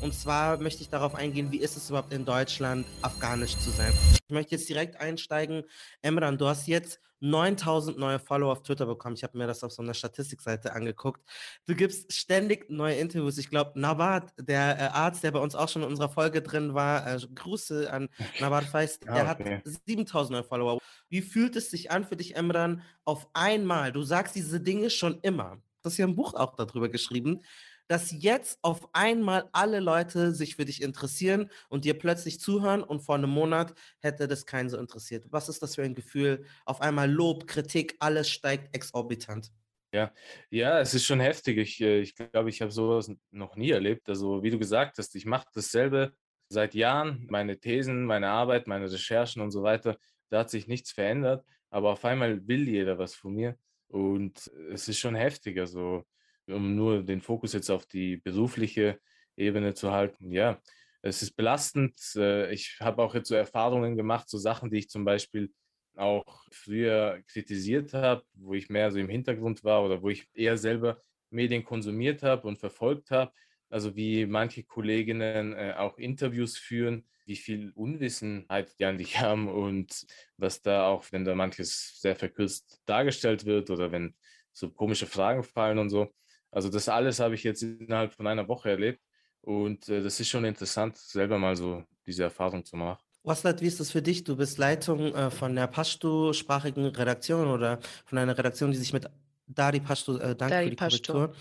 Und 0.00 0.14
zwar 0.14 0.56
möchte 0.56 0.82
ich 0.82 0.88
darauf 0.88 1.14
eingehen, 1.14 1.52
wie 1.52 1.58
ist 1.58 1.76
es 1.76 1.90
überhaupt 1.90 2.14
in 2.14 2.24
Deutschland, 2.24 2.86
afghanisch 3.02 3.58
zu 3.58 3.70
sein. 3.70 3.92
Ich 4.26 4.32
möchte 4.32 4.54
jetzt 4.54 4.68
direkt 4.68 5.00
einsteigen. 5.00 5.64
Emran, 6.00 6.38
du 6.38 6.46
hast 6.46 6.66
jetzt 6.66 6.98
9000 7.20 7.98
neue 7.98 8.18
Follower 8.18 8.52
auf 8.52 8.62
Twitter 8.62 8.86
bekommen. 8.86 9.16
Ich 9.16 9.22
habe 9.22 9.36
mir 9.38 9.46
das 9.46 9.64
auf 9.64 9.72
so 9.72 9.82
einer 9.82 9.94
Statistikseite 9.94 10.72
angeguckt. 10.72 11.22
Du 11.66 11.74
gibst 11.74 12.12
ständig 12.12 12.70
neue 12.70 12.96
Interviews. 12.96 13.38
Ich 13.38 13.50
glaube, 13.50 13.78
Nabat, 13.78 14.32
der 14.38 14.78
äh, 14.78 14.82
Arzt, 14.88 15.22
der 15.22 15.30
bei 15.30 15.38
uns 15.38 15.54
auch 15.54 15.68
schon 15.68 15.82
in 15.82 15.88
unserer 15.88 16.08
Folge 16.08 16.42
drin 16.42 16.74
war, 16.74 17.06
äh, 17.06 17.18
Grüße 17.34 17.92
an 17.92 18.08
Nabat 18.40 18.64
Feist, 18.64 19.04
der 19.04 19.30
okay. 19.30 19.60
hat 19.64 19.78
7000 19.86 20.32
neue 20.32 20.44
Follower. 20.44 20.78
Wie 21.08 21.22
fühlt 21.22 21.56
es 21.56 21.70
sich 21.70 21.90
an 21.90 22.04
für 22.04 22.16
dich, 22.16 22.36
Emran, 22.36 22.82
auf 23.04 23.28
einmal? 23.32 23.92
Du 23.92 24.02
sagst 24.02 24.34
diese 24.34 24.60
Dinge 24.60 24.90
schon 24.90 25.20
immer. 25.22 25.56
Du 25.82 25.90
hast 25.90 25.98
ja 25.98 26.06
ein 26.06 26.16
Buch 26.16 26.34
auch 26.34 26.56
darüber 26.56 26.88
geschrieben 26.88 27.42
dass 27.88 28.10
jetzt 28.10 28.58
auf 28.62 28.88
einmal 28.94 29.48
alle 29.52 29.80
Leute 29.80 30.34
sich 30.34 30.56
für 30.56 30.64
dich 30.64 30.82
interessieren 30.82 31.50
und 31.68 31.84
dir 31.84 31.98
plötzlich 31.98 32.40
zuhören 32.40 32.82
und 32.82 33.00
vor 33.00 33.14
einem 33.14 33.30
Monat 33.30 33.74
hätte 34.00 34.28
das 34.28 34.46
keinen 34.46 34.70
so 34.70 34.78
interessiert. 34.78 35.26
Was 35.30 35.48
ist 35.48 35.62
das 35.62 35.76
für 35.76 35.82
ein 35.82 35.94
Gefühl? 35.94 36.44
Auf 36.64 36.80
einmal 36.80 37.10
Lob, 37.10 37.46
Kritik, 37.46 37.96
alles 38.00 38.28
steigt 38.30 38.74
exorbitant. 38.74 39.52
Ja, 39.92 40.12
ja, 40.50 40.80
es 40.80 40.94
ist 40.94 41.06
schon 41.06 41.20
heftig. 41.20 41.58
Ich, 41.58 41.80
äh, 41.80 42.00
ich 42.00 42.14
glaube, 42.16 42.50
ich 42.50 42.60
habe 42.60 42.70
sowas 42.70 43.10
noch 43.30 43.56
nie 43.56 43.70
erlebt. 43.70 44.08
Also, 44.08 44.42
wie 44.42 44.50
du 44.50 44.58
gesagt 44.58 44.98
hast, 44.98 45.14
ich 45.14 45.24
mache 45.24 45.46
dasselbe 45.54 46.12
seit 46.48 46.74
Jahren. 46.74 47.26
Meine 47.30 47.58
Thesen, 47.58 48.04
meine 48.04 48.28
Arbeit, 48.28 48.66
meine 48.66 48.90
Recherchen 48.90 49.40
und 49.42 49.52
so 49.52 49.62
weiter, 49.62 49.96
da 50.28 50.40
hat 50.40 50.50
sich 50.50 50.66
nichts 50.66 50.92
verändert. 50.92 51.46
Aber 51.70 51.92
auf 51.92 52.04
einmal 52.04 52.46
will 52.46 52.68
jeder 52.68 52.98
was 52.98 53.14
von 53.14 53.34
mir. 53.34 53.56
Und 53.88 54.50
es 54.70 54.88
ist 54.88 54.98
schon 54.98 55.14
heftig. 55.14 55.58
Also, 55.58 56.04
um 56.48 56.74
nur 56.74 57.02
den 57.02 57.20
Fokus 57.20 57.52
jetzt 57.52 57.70
auf 57.70 57.86
die 57.86 58.16
berufliche 58.16 59.00
Ebene 59.36 59.74
zu 59.74 59.92
halten, 59.92 60.30
ja, 60.32 60.60
es 61.02 61.22
ist 61.22 61.36
belastend. 61.36 61.94
Äh, 62.16 62.52
ich 62.52 62.78
habe 62.80 63.02
auch 63.02 63.14
jetzt 63.14 63.28
so 63.28 63.34
Erfahrungen 63.34 63.96
gemacht, 63.96 64.28
so 64.28 64.38
Sachen, 64.38 64.70
die 64.70 64.78
ich 64.78 64.88
zum 64.88 65.04
Beispiel 65.04 65.52
auch 65.96 66.44
früher 66.50 67.22
kritisiert 67.26 67.94
habe, 67.94 68.22
wo 68.34 68.54
ich 68.54 68.68
mehr 68.68 68.90
so 68.90 68.98
im 68.98 69.08
Hintergrund 69.08 69.64
war 69.64 69.84
oder 69.84 70.02
wo 70.02 70.10
ich 70.10 70.28
eher 70.34 70.58
selber 70.58 71.00
Medien 71.30 71.64
konsumiert 71.64 72.22
habe 72.22 72.46
und 72.46 72.58
verfolgt 72.58 73.10
habe. 73.10 73.32
Also 73.68 73.96
wie 73.96 74.26
manche 74.26 74.64
Kolleginnen 74.64 75.54
äh, 75.54 75.74
auch 75.76 75.98
Interviews 75.98 76.56
führen, 76.56 77.04
wie 77.24 77.36
viel 77.36 77.72
Unwissenheit 77.74 78.78
die 78.78 78.96
dich 78.96 79.20
haben 79.20 79.48
und 79.48 80.06
was 80.36 80.62
da 80.62 80.86
auch, 80.88 81.04
wenn 81.10 81.24
da 81.24 81.34
manches 81.34 82.00
sehr 82.00 82.16
verkürzt 82.16 82.80
dargestellt 82.86 83.44
wird 83.44 83.70
oder 83.70 83.90
wenn 83.92 84.14
so 84.52 84.70
komische 84.70 85.06
Fragen 85.06 85.42
fallen 85.42 85.78
und 85.78 85.90
so. 85.90 86.12
Also 86.56 86.70
das 86.70 86.88
alles 86.88 87.20
habe 87.20 87.34
ich 87.34 87.44
jetzt 87.44 87.62
innerhalb 87.62 88.14
von 88.14 88.26
einer 88.26 88.48
Woche 88.48 88.70
erlebt 88.70 89.02
und 89.42 89.90
äh, 89.90 90.02
das 90.02 90.18
ist 90.20 90.30
schon 90.30 90.46
interessant, 90.46 90.96
selber 90.96 91.38
mal 91.38 91.54
so 91.54 91.84
diese 92.06 92.22
Erfahrung 92.22 92.64
zu 92.64 92.76
machen. 92.76 92.98
Waslat, 93.24 93.60
wie 93.60 93.66
ist 93.66 93.78
das 93.78 93.90
für 93.90 94.00
dich? 94.00 94.24
Du 94.24 94.36
bist 94.36 94.56
Leitung 94.56 95.14
äh, 95.14 95.30
von 95.30 95.54
der 95.54 95.66
Pashto-sprachigen 95.66 96.86
Redaktion 96.86 97.48
oder 97.48 97.78
von 98.06 98.16
einer 98.16 98.38
Redaktion, 98.38 98.70
die 98.70 98.78
sich 98.78 98.94
mit 98.94 99.06
Dari 99.46 99.80
Pashto, 99.80 100.16
äh, 100.16 100.34
danke 100.34 100.54
Dari 100.54 100.64
für 100.64 100.70
die 100.70 100.76
Pashto. 100.76 101.12
Korrektur, 101.12 101.36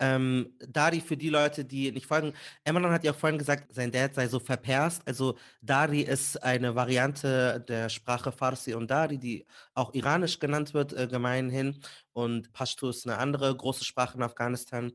ähm, 0.00 0.54
Dari, 0.60 1.00
für 1.00 1.16
die 1.16 1.28
Leute, 1.28 1.64
die 1.64 1.90
nicht 1.92 2.06
folgen, 2.06 2.32
Emmanuel 2.64 2.92
hat 2.92 3.04
ja 3.04 3.12
auch 3.12 3.16
vorhin 3.16 3.38
gesagt, 3.38 3.74
sein 3.74 3.90
Dad 3.90 4.14
sei 4.14 4.28
so 4.28 4.38
verperst. 4.38 5.02
Also 5.06 5.36
Dari 5.60 6.02
ist 6.02 6.42
eine 6.42 6.74
Variante 6.74 7.64
der 7.68 7.88
Sprache 7.88 8.32
Farsi 8.32 8.74
und 8.74 8.90
Dari, 8.90 9.18
die 9.18 9.46
auch 9.74 9.94
iranisch 9.94 10.38
genannt 10.38 10.74
wird, 10.74 10.92
äh, 10.92 11.08
gemeinhin. 11.08 11.80
Und 12.12 12.52
Pashto 12.52 12.90
ist 12.90 13.06
eine 13.06 13.18
andere 13.18 13.54
große 13.54 13.84
Sprache 13.84 14.16
in 14.16 14.22
Afghanistan. 14.22 14.92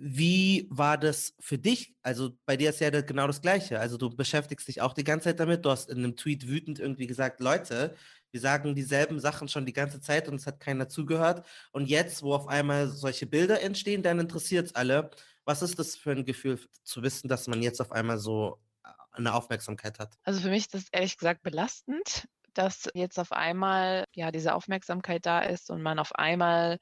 Wie 0.00 0.68
war 0.70 0.96
das 0.96 1.34
für 1.40 1.58
dich? 1.58 1.96
Also 2.02 2.30
bei 2.46 2.56
dir 2.56 2.70
ist 2.70 2.80
ja 2.80 2.90
genau 2.90 3.26
das 3.26 3.42
Gleiche. 3.42 3.80
Also 3.80 3.96
du 3.96 4.10
beschäftigst 4.10 4.68
dich 4.68 4.80
auch 4.80 4.94
die 4.94 5.02
ganze 5.02 5.24
Zeit 5.24 5.40
damit. 5.40 5.64
Du 5.64 5.70
hast 5.70 5.90
in 5.90 5.98
einem 5.98 6.14
Tweet 6.14 6.46
wütend 6.46 6.78
irgendwie 6.78 7.08
gesagt, 7.08 7.40
Leute, 7.40 7.96
wir 8.30 8.40
sagen 8.40 8.74
dieselben 8.74 9.20
Sachen 9.20 9.48
schon 9.48 9.66
die 9.66 9.72
ganze 9.72 10.00
Zeit 10.00 10.28
und 10.28 10.36
es 10.36 10.46
hat 10.46 10.60
keiner 10.60 10.88
zugehört. 10.88 11.46
Und 11.72 11.88
jetzt, 11.88 12.22
wo 12.22 12.34
auf 12.34 12.48
einmal 12.48 12.88
solche 12.88 13.26
Bilder 13.26 13.62
entstehen, 13.62 14.02
dann 14.02 14.18
interessiert 14.18 14.66
es 14.66 14.74
alle. 14.74 15.10
Was 15.44 15.62
ist 15.62 15.78
das 15.78 15.96
für 15.96 16.12
ein 16.12 16.24
Gefühl 16.24 16.60
zu 16.82 17.02
wissen, 17.02 17.28
dass 17.28 17.46
man 17.46 17.62
jetzt 17.62 17.80
auf 17.80 17.92
einmal 17.92 18.18
so 18.18 18.58
äh, 18.84 18.88
eine 19.12 19.34
Aufmerksamkeit 19.34 19.98
hat? 19.98 20.14
Also 20.24 20.40
für 20.40 20.50
mich 20.50 20.64
ist 20.64 20.74
das 20.74 20.88
ehrlich 20.92 21.16
gesagt 21.16 21.42
belastend, 21.42 22.28
dass 22.52 22.88
jetzt 22.94 23.18
auf 23.18 23.32
einmal 23.32 24.04
ja 24.12 24.30
diese 24.30 24.54
Aufmerksamkeit 24.54 25.24
da 25.24 25.40
ist 25.40 25.70
und 25.70 25.82
man 25.82 25.98
auf 25.98 26.14
einmal 26.14 26.78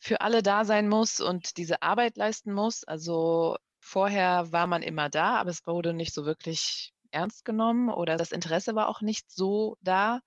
für 0.00 0.20
alle 0.20 0.42
da 0.42 0.64
sein 0.64 0.88
muss 0.88 1.20
und 1.20 1.56
diese 1.56 1.82
Arbeit 1.82 2.16
leisten 2.16 2.52
muss. 2.52 2.84
Also 2.84 3.56
vorher 3.80 4.52
war 4.52 4.66
man 4.66 4.82
immer 4.82 5.08
da, 5.08 5.36
aber 5.36 5.50
es 5.50 5.66
wurde 5.66 5.94
nicht 5.94 6.12
so 6.12 6.26
wirklich 6.26 6.92
ernst 7.12 7.44
genommen 7.44 7.88
oder 7.88 8.16
das 8.16 8.32
Interesse 8.32 8.74
war 8.74 8.88
auch 8.88 9.00
nicht 9.00 9.30
so 9.30 9.76
da. 9.80 10.20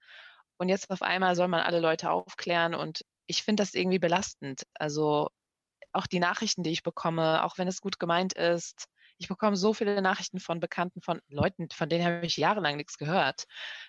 Und 0.59 0.69
jetzt 0.69 0.91
auf 0.91 1.01
einmal 1.01 1.35
soll 1.35 1.47
man 1.47 1.61
alle 1.61 1.79
Leute 1.79 2.11
aufklären 2.11 2.75
und 2.75 3.05
ich 3.27 3.43
finde 3.43 3.63
das 3.63 3.73
irgendwie 3.73 3.99
belastend. 3.99 4.63
Also 4.73 5.29
auch 5.93 6.05
die 6.05 6.19
Nachrichten, 6.19 6.63
die 6.63 6.71
ich 6.71 6.83
bekomme, 6.83 7.43
auch 7.43 7.57
wenn 7.57 7.67
es 7.67 7.81
gut 7.81 7.97
gemeint 7.97 8.33
ist. 8.33 8.87
Ich 9.17 9.27
bekomme 9.27 9.55
so 9.55 9.73
viele 9.73 10.01
Nachrichten 10.01 10.39
von 10.39 10.59
Bekannten, 10.59 11.01
von 11.01 11.21
Leuten, 11.29 11.69
von 11.73 11.89
denen 11.89 12.05
habe 12.05 12.25
ich 12.25 12.37
jahrelang 12.37 12.75
nichts 12.75 12.97
gehört, 12.97 13.45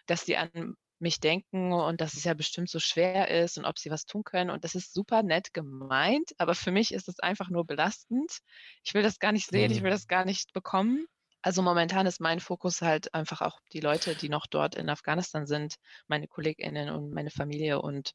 dass 0.06 0.24
die 0.24 0.36
an 0.36 0.76
mich 1.00 1.18
denken 1.18 1.72
und 1.72 2.00
dass 2.00 2.14
es 2.14 2.24
ja 2.24 2.34
bestimmt 2.34 2.70
so 2.70 2.78
schwer 2.78 3.28
ist 3.28 3.58
und 3.58 3.64
ob 3.64 3.78
sie 3.78 3.90
was 3.90 4.06
tun 4.06 4.22
können. 4.22 4.50
Und 4.50 4.64
das 4.64 4.74
ist 4.74 4.94
super 4.94 5.22
nett 5.22 5.52
gemeint, 5.52 6.32
aber 6.38 6.54
für 6.54 6.70
mich 6.70 6.92
ist 6.92 7.08
es 7.08 7.18
einfach 7.18 7.48
nur 7.48 7.66
belastend. 7.66 8.38
Ich 8.84 8.94
will 8.94 9.02
das 9.02 9.18
gar 9.18 9.32
nicht 9.32 9.48
sehen, 9.48 9.70
mhm. 9.70 9.76
ich 9.76 9.82
will 9.82 9.90
das 9.90 10.06
gar 10.06 10.24
nicht 10.24 10.52
bekommen. 10.52 11.06
Also 11.42 11.62
momentan 11.62 12.06
ist 12.06 12.20
mein 12.20 12.40
Fokus 12.40 12.82
halt 12.82 13.14
einfach 13.14 13.40
auch 13.40 13.60
die 13.72 13.80
Leute, 13.80 14.14
die 14.14 14.28
noch 14.28 14.46
dort 14.46 14.74
in 14.74 14.90
Afghanistan 14.90 15.46
sind, 15.46 15.76
meine 16.06 16.28
KollegInnen 16.28 16.90
und 16.90 17.12
meine 17.12 17.30
Familie 17.30 17.80
und 17.80 18.14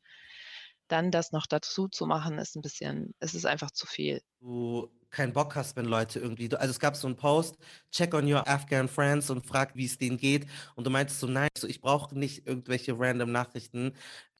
dann 0.87 1.11
das 1.11 1.31
noch 1.31 1.47
dazu 1.47 1.87
zu 1.87 2.05
machen, 2.05 2.37
ist 2.37 2.55
ein 2.55 2.61
bisschen, 2.61 3.15
es 3.19 3.33
ist 3.33 3.45
einfach 3.45 3.71
zu 3.71 3.87
viel. 3.87 4.21
Du 4.39 4.89
keinen 5.09 5.33
Bock 5.33 5.55
hast, 5.55 5.75
wenn 5.75 5.85
Leute 5.85 6.19
irgendwie, 6.19 6.53
also 6.55 6.69
es 6.69 6.79
gab 6.79 6.95
so 6.95 7.07
einen 7.07 7.15
Post, 7.15 7.57
check 7.91 8.13
on 8.13 8.31
your 8.31 8.47
Afghan 8.47 8.87
friends 8.87 9.29
und 9.29 9.45
frag, 9.45 9.75
wie 9.75 9.85
es 9.85 9.97
denen 9.97 10.17
geht. 10.17 10.45
Und 10.75 10.85
du 10.85 10.91
meintest 10.91 11.19
so, 11.19 11.27
nein, 11.27 11.47
so, 11.57 11.67
ich 11.67 11.81
brauche 11.81 12.17
nicht 12.17 12.45
irgendwelche 12.45 12.97
random 12.97 13.31
Nachrichten. 13.31 13.93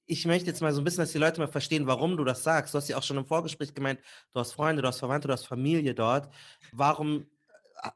Ich 0.06 0.25
möchte 0.25 0.48
jetzt 0.48 0.62
mal 0.62 0.74
so 0.74 0.82
ein 0.82 0.84
bisschen, 0.84 1.01
dass 1.01 1.13
die 1.13 1.18
Leute 1.18 1.39
mal 1.39 1.48
verstehen, 1.48 1.88
warum 1.88 2.18
du 2.18 2.24
das 2.24 2.44
sagst. 2.44 2.74
Du 2.74 2.77
hast 2.77 2.89
ja 2.89 2.98
auch 2.98 3.04
schon 3.04 3.18
im 3.18 3.25
Vorgespräch 3.25 3.74
gemeint, 3.74 4.00
du 4.34 4.39
hast 4.39 4.51
Freunde, 4.51 4.82
du 4.84 4.88
hast 4.88 5.00
Verwandte, 5.00 5.27
du 5.27 5.34
hast 5.34 5.48
Familie 5.48 5.96
dort. 5.96 6.32
Warum 6.72 7.25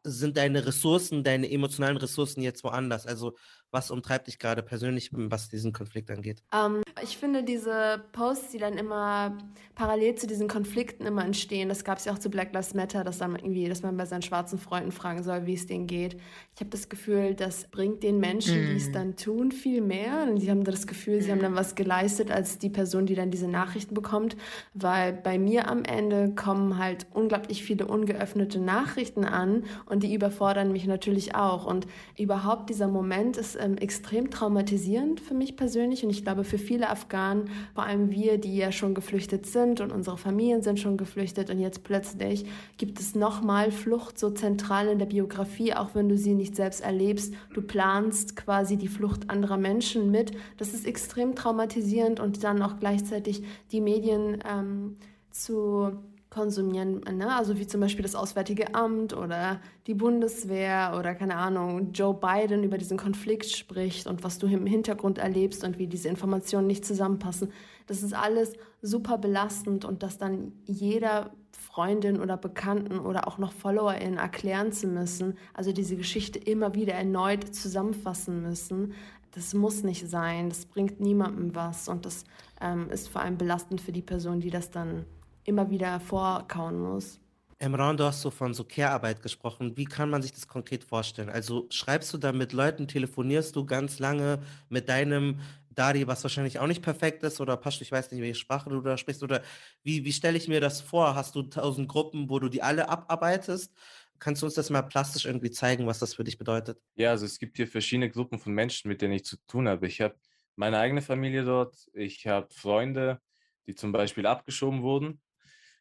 sind 0.03 0.37
deine 0.37 0.65
Ressourcen, 0.65 1.23
deine 1.23 1.49
emotionalen 1.49 1.97
Ressourcen 1.97 2.41
jetzt 2.41 2.63
woanders? 2.63 3.05
Also 3.05 3.35
was 3.71 3.91
umtreibt 3.91 4.27
dich 4.27 4.39
gerade 4.39 4.63
persönlich, 4.63 5.09
was 5.11 5.49
diesen 5.49 5.73
Konflikt 5.73 6.09
angeht? 6.11 6.43
Ähm, 6.53 6.81
ich 7.03 7.17
finde 7.17 7.43
diese 7.43 8.03
Posts, 8.11 8.51
die 8.51 8.57
dann 8.57 8.77
immer 8.77 9.37
parallel 9.79 10.15
zu 10.15 10.27
diesen 10.27 10.49
Konflikten 10.49 11.05
immer 11.05 11.23
entstehen, 11.23 11.69
das 11.69 11.85
gab 11.85 11.99
es 11.99 12.05
ja 12.05 12.11
auch 12.11 12.19
zu 12.19 12.29
Black 12.29 12.53
Lives 12.53 12.73
Matter, 12.73 13.05
dass, 13.05 13.19
dann 13.19 13.35
irgendwie, 13.37 13.69
dass 13.69 13.81
man 13.81 13.95
bei 13.95 14.05
seinen 14.05 14.21
schwarzen 14.21 14.59
Freunden 14.59 14.91
fragen 14.91 15.23
soll, 15.23 15.45
wie 15.45 15.53
es 15.53 15.67
denen 15.67 15.87
geht. 15.87 16.17
Ich 16.53 16.59
habe 16.59 16.69
das 16.69 16.89
Gefühl, 16.89 17.33
das 17.33 17.69
bringt 17.71 18.03
den 18.03 18.19
Menschen, 18.19 18.61
mm. 18.61 18.67
die 18.71 18.75
es 18.75 18.91
dann 18.91 19.15
tun, 19.15 19.53
viel 19.53 19.79
mehr. 19.79 20.27
Und 20.29 20.41
sie 20.41 20.51
haben 20.51 20.65
das 20.65 20.85
Gefühl, 20.85 21.21
sie 21.21 21.31
haben 21.31 21.39
dann 21.39 21.55
was 21.55 21.75
geleistet 21.75 22.29
als 22.29 22.57
die 22.57 22.69
Person, 22.69 23.05
die 23.05 23.15
dann 23.15 23.31
diese 23.31 23.47
Nachrichten 23.47 23.93
bekommt. 23.93 24.35
Weil 24.73 25.13
bei 25.13 25.39
mir 25.39 25.69
am 25.69 25.85
Ende 25.85 26.35
kommen 26.35 26.77
halt 26.77 27.07
unglaublich 27.13 27.63
viele 27.63 27.87
ungeöffnete 27.87 28.59
Nachrichten 28.59 29.23
an 29.23 29.63
und 29.85 30.03
die 30.03 30.13
überfordern 30.13 30.73
mich 30.73 30.87
natürlich 30.87 31.35
auch. 31.35 31.65
Und 31.65 31.87
überhaupt 32.17 32.69
dieser 32.69 32.89
Moment 32.89 33.37
ist 33.37 33.57
ähm, 33.57 33.77
extrem 33.77 34.29
traumatisierend 34.29 35.21
für 35.21 35.35
mich 35.35 35.55
persönlich 35.55 36.03
und 36.03 36.09
ich 36.09 36.25
glaube 36.25 36.43
für 36.43 36.57
viele 36.57 36.88
Afghanen, 36.89 37.49
vor 37.73 37.85
allem 37.85 38.11
wir, 38.11 38.37
die 38.37 38.57
ja 38.57 38.71
schon 38.71 38.93
geflüchtet 38.93 39.45
sind 39.45 39.81
und 39.81 39.91
unsere 39.91 40.17
Familien 40.17 40.61
sind 40.61 40.79
schon 40.79 40.97
geflüchtet 40.97 41.49
und 41.49 41.59
jetzt 41.59 41.83
plötzlich 41.83 42.45
gibt 42.77 42.99
es 42.99 43.15
nochmal 43.15 43.71
Flucht 43.71 44.19
so 44.19 44.29
zentral 44.29 44.87
in 44.87 44.99
der 44.99 45.05
Biografie, 45.05 45.73
auch 45.73 45.95
wenn 45.95 46.09
du 46.09 46.17
sie 46.17 46.33
nicht 46.33 46.55
selbst 46.55 46.81
erlebst. 46.81 47.33
Du 47.53 47.61
planst 47.61 48.35
quasi 48.35 48.77
die 48.77 48.87
Flucht 48.87 49.29
anderer 49.29 49.57
Menschen 49.57 50.11
mit. 50.11 50.31
Das 50.57 50.73
ist 50.73 50.85
extrem 50.85 51.35
traumatisierend 51.35 52.19
und 52.19 52.43
dann 52.43 52.61
auch 52.61 52.79
gleichzeitig 52.79 53.43
die 53.71 53.81
Medien 53.81 54.43
ähm, 54.49 54.97
zu 55.31 55.91
konsumieren, 56.29 57.01
ne? 57.01 57.35
also 57.35 57.57
wie 57.57 57.65
zum 57.65 57.81
Beispiel 57.81 58.03
das 58.03 58.13
Auswärtige 58.13 58.75
Amt 58.75 59.15
oder 59.15 59.59
die 59.87 59.95
Bundeswehr 59.95 60.95
oder 60.97 61.15
keine 61.15 61.35
Ahnung, 61.35 61.91
Joe 61.91 62.13
Biden 62.13 62.63
über 62.63 62.77
diesen 62.77 62.97
Konflikt 62.97 63.49
spricht 63.49 64.05
und 64.05 64.23
was 64.23 64.37
du 64.37 64.45
im 64.45 64.67
Hintergrund 64.67 65.17
erlebst 65.17 65.63
und 65.63 65.79
wie 65.79 65.87
diese 65.87 66.07
Informationen 66.07 66.67
nicht 66.67 66.85
zusammenpassen. 66.85 67.51
Das 67.87 68.03
ist 68.03 68.13
alles 68.13 68.53
super 68.83 69.17
belastend 69.17 69.85
und 69.85 70.03
das 70.03 70.19
dann 70.19 70.51
jeder 70.65 71.31
Freundin 71.51 72.21
oder 72.21 72.37
Bekannten 72.37 72.99
oder 72.99 73.27
auch 73.27 73.39
noch 73.39 73.51
FollowerInnen 73.51 74.19
erklären 74.19 74.71
zu 74.71 74.87
müssen, 74.87 75.35
also 75.55 75.71
diese 75.71 75.95
Geschichte 75.95 76.37
immer 76.37 76.75
wieder 76.75 76.93
erneut 76.93 77.55
zusammenfassen 77.55 78.43
müssen, 78.43 78.93
das 79.31 79.53
muss 79.53 79.83
nicht 79.83 80.07
sein, 80.09 80.49
das 80.49 80.65
bringt 80.65 80.99
niemandem 80.99 81.55
was 81.55 81.87
und 81.87 82.05
das 82.05 82.23
ähm, 82.61 82.89
ist 82.91 83.09
vor 83.09 83.21
allem 83.21 83.37
belastend 83.37 83.81
für 83.81 83.91
die 83.91 84.01
Person, 84.01 84.39
die 84.39 84.49
das 84.49 84.71
dann 84.71 85.05
immer 85.45 85.69
wieder 85.69 85.99
vorkauen 85.99 86.79
muss. 86.79 87.19
Emran, 87.61 87.97
du 87.97 88.05
hast 88.05 88.21
so 88.21 88.31
von 88.31 88.53
so 88.53 88.63
Care-Arbeit 88.63 89.21
gesprochen. 89.21 89.75
Wie 89.75 89.83
kann 89.83 90.09
man 90.09 90.21
sich 90.21 90.31
das 90.31 90.47
konkret 90.47 90.85
vorstellen? 90.85 91.29
Also 91.29 91.67
schreibst 91.69 92.13
du 92.13 92.17
da 92.17 92.31
mit 92.31 92.53
Leuten, 92.53 92.87
telefonierst 92.87 93.53
du 93.53 93.65
ganz 93.65 93.99
lange 93.99 94.39
mit 94.69 94.87
deinem 94.87 95.41
Dari, 95.69 96.07
was 96.07 96.23
wahrscheinlich 96.23 96.59
auch 96.59 96.67
nicht 96.67 96.81
perfekt 96.81 97.21
ist, 97.23 97.41
oder 97.41 97.57
Pasch, 97.57 97.81
ich 97.81 97.91
weiß 97.91 98.11
nicht, 98.11 98.21
welche 98.21 98.35
Sprache 98.35 98.69
du 98.69 98.79
da 98.81 98.97
sprichst, 98.97 99.23
oder 99.23 99.43
wie, 99.83 100.05
wie 100.05 100.13
stelle 100.13 100.37
ich 100.37 100.47
mir 100.47 100.61
das 100.61 100.79
vor? 100.79 101.15
Hast 101.15 101.35
du 101.35 101.43
tausend 101.43 101.89
Gruppen, 101.89 102.29
wo 102.29 102.39
du 102.39 102.47
die 102.47 102.61
alle 102.61 102.87
abarbeitest? 102.87 103.73
Kannst 104.19 104.41
du 104.41 104.45
uns 104.45 104.55
das 104.55 104.69
mal 104.69 104.81
plastisch 104.81 105.25
irgendwie 105.25 105.51
zeigen, 105.51 105.85
was 105.85 105.99
das 105.99 106.13
für 106.13 106.23
dich 106.23 106.37
bedeutet? 106.37 106.81
Ja, 106.95 107.11
also 107.11 107.25
es 107.25 107.39
gibt 107.39 107.57
hier 107.57 107.67
verschiedene 107.67 108.09
Gruppen 108.09 108.39
von 108.39 108.53
Menschen, 108.53 108.87
mit 108.87 109.01
denen 109.01 109.13
ich 109.13 109.25
zu 109.25 109.37
tun 109.47 109.67
habe. 109.67 109.85
Ich 109.87 109.99
habe 109.99 110.15
meine 110.55 110.77
eigene 110.79 111.01
Familie 111.01 111.43
dort, 111.43 111.75
ich 111.93 112.25
habe 112.25 112.47
Freunde, 112.53 113.21
die 113.67 113.75
zum 113.75 113.91
Beispiel 113.91 114.25
abgeschoben 114.25 114.81
wurden 114.81 115.21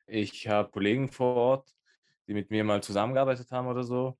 ich 0.08 0.48
habe 0.48 0.70
Kollegen 0.70 1.10
vor 1.10 1.34
Ort, 1.36 1.74
die 2.26 2.34
mit 2.34 2.50
mir 2.50 2.64
mal 2.64 2.82
zusammengearbeitet 2.82 3.50
haben 3.50 3.68
oder 3.68 3.84
so. 3.84 4.18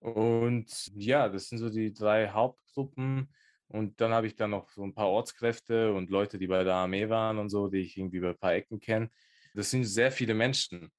Und 0.00 0.90
ja, 0.94 1.28
das 1.28 1.48
sind 1.48 1.58
so 1.58 1.70
die 1.70 1.92
drei 1.92 2.28
Hauptgruppen. 2.30 3.28
Und 3.68 4.00
dann 4.00 4.12
habe 4.12 4.26
ich 4.26 4.36
dann 4.36 4.50
noch 4.50 4.70
so 4.70 4.82
ein 4.82 4.94
paar 4.94 5.08
Ortskräfte 5.08 5.92
und 5.92 6.10
Leute, 6.10 6.38
die 6.38 6.46
bei 6.46 6.64
der 6.64 6.74
Armee 6.74 7.08
waren 7.08 7.38
und 7.38 7.50
so, 7.50 7.68
die 7.68 7.80
ich 7.80 7.98
irgendwie 7.98 8.18
über 8.18 8.30
ein 8.30 8.38
paar 8.38 8.54
Ecken 8.54 8.80
kenne. 8.80 9.10
Das 9.54 9.70
sind 9.70 9.84
sehr 9.84 10.10
viele 10.10 10.34
Menschen. 10.34 10.90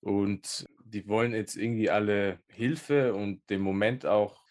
Und 0.00 0.66
die 0.84 1.06
wollen 1.08 1.34
jetzt 1.34 1.56
irgendwie 1.56 1.90
alle 1.90 2.40
Hilfe 2.48 3.14
und 3.14 3.48
den 3.50 3.60
Moment 3.60 4.06
auch 4.06 4.42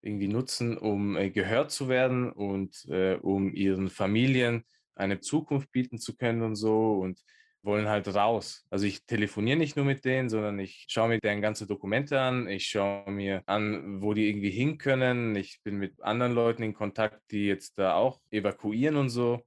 irgendwie 0.00 0.28
nutzen, 0.28 0.76
um 0.76 1.16
äh, 1.16 1.30
gehört 1.30 1.70
zu 1.70 1.88
werden 1.88 2.30
und 2.30 2.84
äh, 2.88 3.16
um 3.16 3.52
ihren 3.52 3.88
Familien 3.88 4.64
eine 4.94 5.20
Zukunft 5.20 5.72
bieten 5.72 5.98
zu 5.98 6.16
können 6.16 6.42
und 6.42 6.56
so. 6.56 6.98
Und 6.98 7.20
wollen 7.64 7.88
halt 7.88 8.12
raus. 8.14 8.64
Also 8.70 8.86
ich 8.86 9.06
telefoniere 9.06 9.58
nicht 9.58 9.76
nur 9.76 9.84
mit 9.84 10.04
denen, 10.04 10.28
sondern 10.28 10.58
ich 10.58 10.86
schaue 10.88 11.08
mir 11.08 11.18
deren 11.18 11.40
ganze 11.40 11.66
Dokumente 11.66 12.20
an, 12.20 12.46
ich 12.48 12.66
schaue 12.66 13.10
mir 13.10 13.42
an, 13.46 14.02
wo 14.02 14.14
die 14.14 14.28
irgendwie 14.28 14.50
hin 14.50 14.78
können. 14.78 15.34
Ich 15.36 15.60
bin 15.62 15.76
mit 15.76 16.02
anderen 16.02 16.34
Leuten 16.34 16.62
in 16.62 16.74
Kontakt, 16.74 17.20
die 17.30 17.46
jetzt 17.46 17.78
da 17.78 17.94
auch 17.94 18.20
evakuieren 18.30 18.96
und 18.96 19.08
so. 19.08 19.42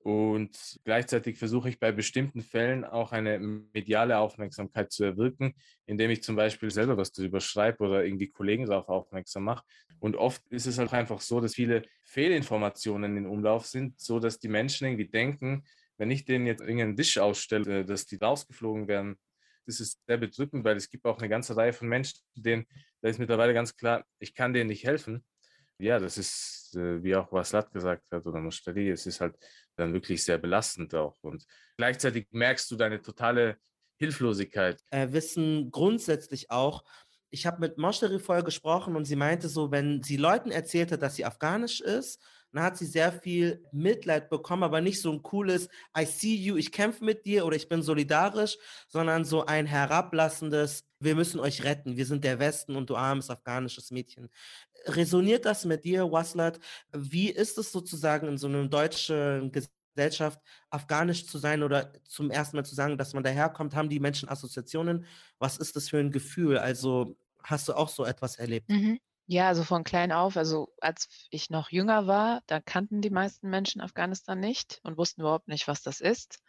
Und 0.00 0.78
gleichzeitig 0.84 1.38
versuche 1.38 1.68
ich 1.68 1.78
bei 1.78 1.92
bestimmten 1.92 2.40
Fällen 2.40 2.84
auch 2.84 3.12
eine 3.12 3.38
mediale 3.38 4.18
Aufmerksamkeit 4.18 4.90
zu 4.90 5.04
erwirken, 5.04 5.54
indem 5.84 6.10
ich 6.10 6.22
zum 6.22 6.36
Beispiel 6.36 6.70
selber 6.70 6.96
was 6.96 7.12
darüber 7.12 7.40
schreibe 7.40 7.84
oder 7.84 8.04
irgendwie 8.04 8.30
Kollegen 8.30 8.64
darauf 8.64 8.88
aufmerksam 8.88 9.44
mache. 9.44 9.64
Und 9.98 10.16
oft 10.16 10.42
ist 10.48 10.66
es 10.66 10.78
halt 10.78 10.94
einfach 10.94 11.20
so, 11.20 11.40
dass 11.40 11.56
viele 11.56 11.82
Fehlinformationen 12.04 13.16
in 13.18 13.26
Umlauf 13.26 13.66
sind, 13.66 14.00
so 14.00 14.18
dass 14.20 14.38
die 14.38 14.48
Menschen 14.48 14.86
irgendwie 14.86 15.08
denken, 15.08 15.64
wenn 15.98 16.10
ich 16.10 16.24
denen 16.24 16.46
jetzt 16.46 16.60
irgendeinen 16.60 16.96
Wisch 16.96 17.18
ausstelle, 17.18 17.84
dass 17.84 18.06
die 18.06 18.16
rausgeflogen 18.16 18.88
werden, 18.88 19.18
das 19.66 19.80
ist 19.80 20.00
sehr 20.06 20.16
bedrückend, 20.16 20.64
weil 20.64 20.76
es 20.76 20.88
gibt 20.88 21.04
auch 21.04 21.18
eine 21.18 21.28
ganze 21.28 21.54
Reihe 21.56 21.74
von 21.74 21.88
Menschen, 21.88 22.20
denen, 22.34 22.66
da 23.02 23.08
ist 23.08 23.18
mittlerweile 23.18 23.52
ganz 23.52 23.76
klar, 23.76 24.04
ich 24.18 24.34
kann 24.34 24.54
denen 24.54 24.68
nicht 24.68 24.84
helfen. 24.84 25.24
Ja, 25.78 25.98
das 25.98 26.18
ist, 26.18 26.74
äh, 26.74 27.02
wie 27.02 27.14
auch 27.14 27.30
Waslat 27.32 27.70
gesagt 27.72 28.04
hat 28.10 28.26
oder 28.26 28.40
Mustari, 28.40 28.90
es 28.90 29.06
ist 29.06 29.20
halt 29.20 29.36
dann 29.76 29.92
wirklich 29.92 30.24
sehr 30.24 30.38
belastend 30.38 30.94
auch. 30.94 31.16
Und 31.22 31.44
gleichzeitig 31.76 32.26
merkst 32.30 32.70
du 32.70 32.76
deine 32.76 33.00
totale 33.00 33.58
Hilflosigkeit. 33.98 34.82
Äh, 34.90 35.12
wissen 35.12 35.70
grundsätzlich 35.70 36.50
auch, 36.50 36.84
ich 37.30 37.46
habe 37.46 37.60
mit 37.60 37.78
Moscheri 37.78 38.18
vorher 38.18 38.44
gesprochen 38.44 38.96
und 38.96 39.04
sie 39.04 39.16
meinte 39.16 39.48
so, 39.48 39.70
wenn 39.70 40.02
sie 40.02 40.16
Leuten 40.16 40.50
erzählte, 40.50 40.98
dass 40.98 41.16
sie 41.16 41.24
afghanisch 41.24 41.80
ist, 41.80 42.20
dann 42.52 42.62
hat 42.62 42.78
sie 42.78 42.86
sehr 42.86 43.12
viel 43.12 43.62
Mitleid 43.72 44.30
bekommen, 44.30 44.62
aber 44.62 44.80
nicht 44.80 45.00
so 45.00 45.12
ein 45.12 45.22
cooles 45.22 45.68
I 45.96 46.06
see 46.06 46.34
you, 46.34 46.56
ich 46.56 46.72
kämpfe 46.72 47.04
mit 47.04 47.26
dir 47.26 47.44
oder 47.44 47.56
ich 47.56 47.68
bin 47.68 47.82
solidarisch, 47.82 48.56
sondern 48.88 49.24
so 49.24 49.44
ein 49.44 49.66
herablassendes, 49.66 50.84
wir 51.00 51.14
müssen 51.14 51.40
euch 51.40 51.62
retten, 51.64 51.96
wir 51.96 52.06
sind 52.06 52.24
der 52.24 52.38
Westen 52.38 52.76
und 52.76 52.88
du 52.88 52.96
armes 52.96 53.28
afghanisches 53.28 53.90
Mädchen. 53.90 54.30
Resoniert 54.86 55.44
das 55.44 55.64
mit 55.66 55.84
dir, 55.84 56.10
Waslat? 56.10 56.58
Wie 56.92 57.30
ist 57.30 57.58
es 57.58 57.72
sozusagen 57.72 58.28
in 58.28 58.38
so 58.38 58.46
einem 58.46 58.70
deutschen 58.70 59.52
Gesellschaft, 59.52 59.77
afghanisch 60.70 61.26
zu 61.26 61.38
sein 61.38 61.62
oder 61.62 61.92
zum 62.04 62.30
ersten 62.30 62.56
Mal 62.56 62.64
zu 62.64 62.74
sagen, 62.74 62.98
dass 62.98 63.14
man 63.14 63.24
daherkommt? 63.24 63.74
Haben 63.74 63.88
die 63.90 64.00
Menschen 64.00 64.28
Assoziationen? 64.28 65.06
Was 65.38 65.58
ist 65.58 65.76
das 65.76 65.88
für 65.88 65.98
ein 65.98 66.10
Gefühl? 66.12 66.58
Also 66.58 67.16
hast 67.42 67.68
du 67.68 67.74
auch 67.74 67.88
so 67.88 68.04
etwas 68.04 68.36
erlebt? 68.36 68.70
Mhm. 68.70 68.98
Ja, 69.26 69.48
also 69.48 69.62
von 69.62 69.84
klein 69.84 70.10
auf, 70.10 70.36
also 70.38 70.72
als 70.80 71.26
ich 71.30 71.50
noch 71.50 71.70
jünger 71.70 72.06
war, 72.06 72.40
da 72.46 72.60
kannten 72.60 73.02
die 73.02 73.10
meisten 73.10 73.50
Menschen 73.50 73.80
Afghanistan 73.82 74.40
nicht 74.40 74.80
und 74.84 74.96
wussten 74.96 75.20
überhaupt 75.20 75.48
nicht, 75.48 75.68
was 75.68 75.82
das 75.82 76.00
ist. 76.00 76.40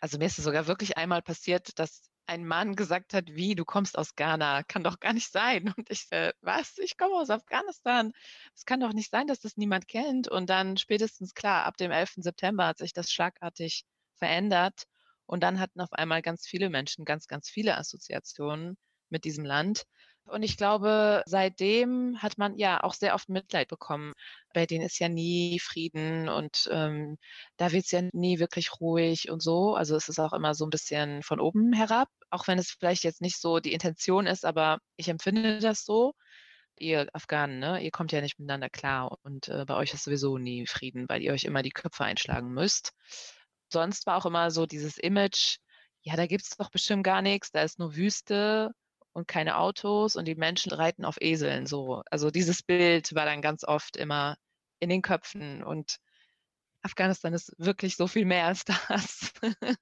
Also 0.00 0.18
mir 0.18 0.26
ist 0.26 0.38
es 0.38 0.44
sogar 0.44 0.66
wirklich 0.66 0.98
einmal 0.98 1.22
passiert, 1.22 1.78
dass 1.78 2.10
ein 2.26 2.46
Mann 2.46 2.76
gesagt 2.76 3.14
hat, 3.14 3.34
wie, 3.34 3.54
du 3.54 3.64
kommst 3.64 3.96
aus 3.98 4.14
Ghana, 4.16 4.62
kann 4.64 4.82
doch 4.84 5.00
gar 5.00 5.12
nicht 5.12 5.30
sein. 5.30 5.72
Und 5.76 5.90
ich, 5.90 6.06
äh, 6.10 6.32
was, 6.40 6.78
ich 6.78 6.96
komme 6.96 7.14
aus 7.14 7.30
Afghanistan. 7.30 8.12
Es 8.54 8.64
kann 8.64 8.80
doch 8.80 8.92
nicht 8.92 9.10
sein, 9.10 9.26
dass 9.26 9.40
das 9.40 9.56
niemand 9.56 9.88
kennt. 9.88 10.28
Und 10.28 10.50
dann 10.50 10.76
spätestens 10.76 11.34
klar, 11.34 11.64
ab 11.64 11.76
dem 11.76 11.90
11. 11.90 12.14
September 12.16 12.66
hat 12.66 12.78
sich 12.78 12.92
das 12.92 13.10
schlagartig 13.12 13.84
verändert. 14.16 14.84
Und 15.26 15.42
dann 15.42 15.60
hatten 15.60 15.80
auf 15.80 15.92
einmal 15.92 16.22
ganz 16.22 16.46
viele 16.46 16.70
Menschen 16.70 17.04
ganz, 17.04 17.26
ganz 17.26 17.48
viele 17.48 17.76
Assoziationen 17.76 18.76
mit 19.08 19.24
diesem 19.24 19.44
Land. 19.44 19.84
Und 20.26 20.42
ich 20.42 20.56
glaube, 20.56 21.22
seitdem 21.26 22.20
hat 22.20 22.36
man 22.36 22.58
ja 22.58 22.82
auch 22.82 22.94
sehr 22.94 23.14
oft 23.14 23.28
Mitleid 23.28 23.68
bekommen. 23.68 24.12
Bei 24.52 24.66
denen 24.66 24.84
ist 24.84 24.98
ja 24.98 25.08
nie 25.08 25.60
Frieden 25.60 26.28
und 26.28 26.68
ähm, 26.72 27.16
da 27.56 27.70
wird 27.72 27.84
es 27.84 27.92
ja 27.92 28.02
nie 28.12 28.40
wirklich 28.40 28.80
ruhig 28.80 29.30
und 29.30 29.40
so. 29.42 29.74
Also 29.76 29.94
es 29.96 30.08
ist 30.08 30.18
auch 30.18 30.32
immer 30.32 30.54
so 30.54 30.66
ein 30.66 30.70
bisschen 30.70 31.22
von 31.22 31.40
oben 31.40 31.72
herab, 31.72 32.08
auch 32.30 32.48
wenn 32.48 32.58
es 32.58 32.72
vielleicht 32.72 33.04
jetzt 33.04 33.20
nicht 33.20 33.40
so 33.40 33.60
die 33.60 33.72
Intention 33.72 34.26
ist, 34.26 34.44
aber 34.44 34.78
ich 34.96 35.08
empfinde 35.08 35.60
das 35.60 35.84
so. 35.84 36.14
Ihr 36.78 37.08
Afghanen, 37.14 37.58
ne, 37.58 37.80
ihr 37.82 37.90
kommt 37.90 38.12
ja 38.12 38.20
nicht 38.20 38.38
miteinander 38.38 38.68
klar 38.68 39.18
und 39.22 39.48
äh, 39.48 39.64
bei 39.66 39.76
euch 39.76 39.94
ist 39.94 40.04
sowieso 40.04 40.38
nie 40.38 40.66
Frieden, 40.66 41.08
weil 41.08 41.22
ihr 41.22 41.32
euch 41.32 41.44
immer 41.44 41.62
die 41.62 41.70
Köpfe 41.70 42.04
einschlagen 42.04 42.52
müsst. 42.52 42.92
Sonst 43.72 44.06
war 44.06 44.16
auch 44.18 44.26
immer 44.26 44.50
so 44.50 44.66
dieses 44.66 44.98
Image, 44.98 45.58
ja, 46.02 46.16
da 46.16 46.26
gibt 46.26 46.44
es 46.44 46.50
doch 46.50 46.70
bestimmt 46.70 47.04
gar 47.04 47.22
nichts, 47.22 47.50
da 47.50 47.62
ist 47.62 47.78
nur 47.78 47.96
Wüste 47.96 48.72
und 49.16 49.26
keine 49.26 49.56
Autos 49.56 50.14
und 50.14 50.26
die 50.28 50.34
Menschen 50.34 50.72
reiten 50.72 51.06
auf 51.06 51.16
Eseln 51.22 51.66
so. 51.66 52.02
Also 52.10 52.30
dieses 52.30 52.62
Bild 52.62 53.14
war 53.14 53.24
dann 53.24 53.40
ganz 53.40 53.64
oft 53.64 53.96
immer 53.96 54.36
in 54.78 54.90
den 54.90 55.00
Köpfen 55.00 55.64
und 55.64 55.96
Afghanistan 56.82 57.32
ist 57.32 57.54
wirklich 57.56 57.96
so 57.96 58.08
viel 58.08 58.26
mehr 58.26 58.44
als 58.44 58.66
das. 58.66 59.32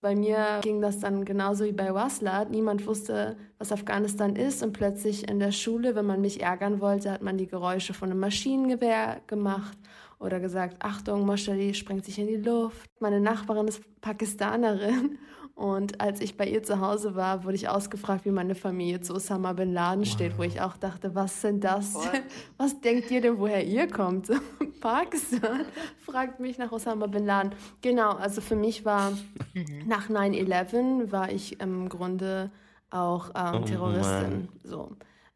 Bei 0.00 0.14
mir 0.14 0.60
ging 0.62 0.80
das 0.80 1.00
dann 1.00 1.24
genauso 1.26 1.64
wie 1.64 1.72
bei 1.72 1.92
Waslat. 1.92 2.50
Niemand 2.50 2.86
wusste, 2.86 3.36
was 3.58 3.72
Afghanistan 3.72 4.34
ist 4.34 4.62
und 4.62 4.72
plötzlich 4.72 5.28
in 5.28 5.38
der 5.38 5.52
Schule, 5.52 5.94
wenn 5.94 6.06
man 6.06 6.22
mich 6.22 6.40
ärgern 6.40 6.80
wollte, 6.80 7.10
hat 7.10 7.20
man 7.20 7.36
die 7.36 7.48
Geräusche 7.48 7.92
von 7.92 8.10
einem 8.10 8.20
Maschinengewehr 8.20 9.20
gemacht 9.26 9.76
oder 10.18 10.40
gesagt, 10.40 10.76
Achtung, 10.78 11.26
Moschali 11.26 11.74
sprengt 11.74 12.06
sich 12.06 12.18
in 12.18 12.28
die 12.28 12.36
Luft. 12.36 12.88
Meine 13.00 13.20
Nachbarin 13.20 13.68
ist 13.68 13.82
Pakistanerin 14.00 15.18
und 15.54 16.00
als 16.00 16.20
ich 16.20 16.36
bei 16.36 16.46
ihr 16.46 16.62
zu 16.62 16.80
Hause 16.80 17.14
war, 17.14 17.44
wurde 17.44 17.54
ich 17.54 17.68
ausgefragt, 17.68 18.24
wie 18.24 18.30
meine 18.30 18.54
Familie 18.54 19.00
zu 19.00 19.14
Osama 19.14 19.52
bin 19.52 19.72
Laden 19.72 20.06
steht, 20.06 20.32
wow. 20.32 20.38
wo 20.38 20.42
ich 20.44 20.60
auch 20.60 20.76
dachte, 20.76 21.14
was 21.14 21.40
sind 21.42 21.64
das? 21.64 21.94
What? 21.94 22.22
Was 22.56 22.80
denkt 22.80 23.10
ihr 23.10 23.20
denn, 23.20 23.38
woher 23.38 23.64
ihr 23.64 23.86
kommt? 23.88 24.30
Pakistan 24.80 25.66
fragt 26.06 26.40
mich 26.40 26.58
nach 26.58 26.72
Osama 26.72 27.06
bin 27.06 27.26
Laden. 27.26 27.52
Genau, 27.82 28.12
also 28.12 28.40
für 28.40 28.56
mich 28.56 28.84
war 28.84 29.10
mhm. 29.54 29.86
nach 29.86 30.08
9-11 30.08 31.12
war 31.12 31.30
ich 31.30 31.60
im 31.60 31.88
Grunde 31.88 32.50
auch 32.90 33.30
ähm, 33.34 33.60
oh 33.62 33.64
Terroristin. 33.64 34.48
Oh 34.64 34.68
so. 34.68 34.90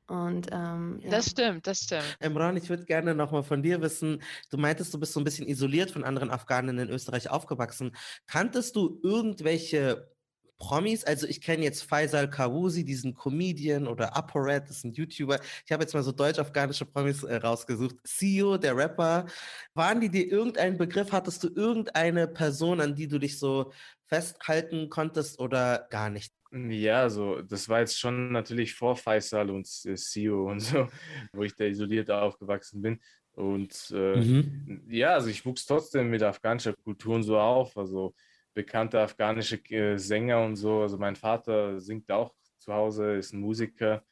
Und, 0.06 0.48
ähm, 0.52 1.00
ja. 1.02 1.10
Das 1.10 1.30
stimmt, 1.30 1.66
das 1.66 1.80
stimmt. 1.80 2.16
Emran, 2.20 2.56
ich 2.56 2.68
würde 2.68 2.84
gerne 2.84 3.14
nochmal 3.14 3.42
von 3.42 3.62
dir 3.62 3.80
wissen, 3.80 4.22
du 4.50 4.58
meintest, 4.58 4.92
du 4.92 5.00
bist 5.00 5.14
so 5.14 5.20
ein 5.20 5.24
bisschen 5.24 5.48
isoliert 5.48 5.90
von 5.90 6.04
anderen 6.04 6.30
Afghanen 6.30 6.78
in 6.78 6.90
Österreich 6.90 7.30
aufgewachsen. 7.30 7.96
Kanntest 8.26 8.76
du 8.76 9.00
irgendwelche 9.02 10.14
Promis, 10.58 11.04
also 11.04 11.26
ich 11.26 11.40
kenne 11.40 11.64
jetzt 11.64 11.82
Faisal 11.82 12.30
Kawusi, 12.30 12.84
diesen 12.84 13.14
Comedian 13.14 13.86
oder 13.86 14.16
ApoRed, 14.16 14.68
das 14.68 14.78
ist 14.78 14.84
ein 14.84 14.92
YouTuber. 14.92 15.40
Ich 15.66 15.72
habe 15.72 15.82
jetzt 15.82 15.94
mal 15.94 16.02
so 16.02 16.12
deutsch-afghanische 16.12 16.86
Promis 16.86 17.22
äh, 17.22 17.36
rausgesucht. 17.36 17.96
CEO, 18.04 18.56
der 18.56 18.76
Rapper. 18.76 19.26
Waren 19.74 20.00
die 20.00 20.10
dir 20.10 20.30
irgendein 20.30 20.78
Begriff? 20.78 21.12
Hattest 21.12 21.42
du 21.42 21.48
irgendeine 21.48 22.28
Person, 22.28 22.80
an 22.80 22.94
die 22.94 23.08
du 23.08 23.18
dich 23.18 23.38
so 23.38 23.72
festhalten 24.06 24.90
konntest 24.90 25.40
oder 25.40 25.86
gar 25.90 26.08
nicht? 26.10 26.32
Ja, 26.54 27.02
also 27.02 27.42
das 27.42 27.68
war 27.68 27.80
jetzt 27.80 27.98
schon 27.98 28.30
natürlich 28.30 28.74
vor 28.74 28.96
Faisal 28.96 29.50
und 29.50 29.66
CEO 29.66 30.50
und 30.50 30.60
so, 30.60 30.88
wo 31.32 31.42
ich 31.42 31.54
da 31.56 31.64
isoliert 31.64 32.10
aufgewachsen 32.10 32.80
bin. 32.80 33.00
Und 33.32 33.92
äh, 33.92 34.16
mhm. 34.16 34.84
ja, 34.88 35.14
also 35.14 35.28
ich 35.28 35.44
wuchs 35.44 35.66
trotzdem 35.66 36.10
mit 36.10 36.22
afghanischer 36.22 36.72
Kultur 36.74 37.16
und 37.16 37.24
so 37.24 37.38
auf. 37.38 37.76
Also 37.76 38.14
bekannte 38.54 39.00
afghanische 39.00 39.56
äh, 39.70 39.98
Sänger 39.98 40.44
und 40.44 40.54
so. 40.54 40.82
Also 40.82 40.96
mein 40.96 41.16
Vater 41.16 41.80
singt 41.80 42.10
auch 42.12 42.32
zu 42.58 42.72
Hause, 42.72 43.16
ist 43.16 43.32
ein 43.32 43.40
Musiker, 43.40 44.04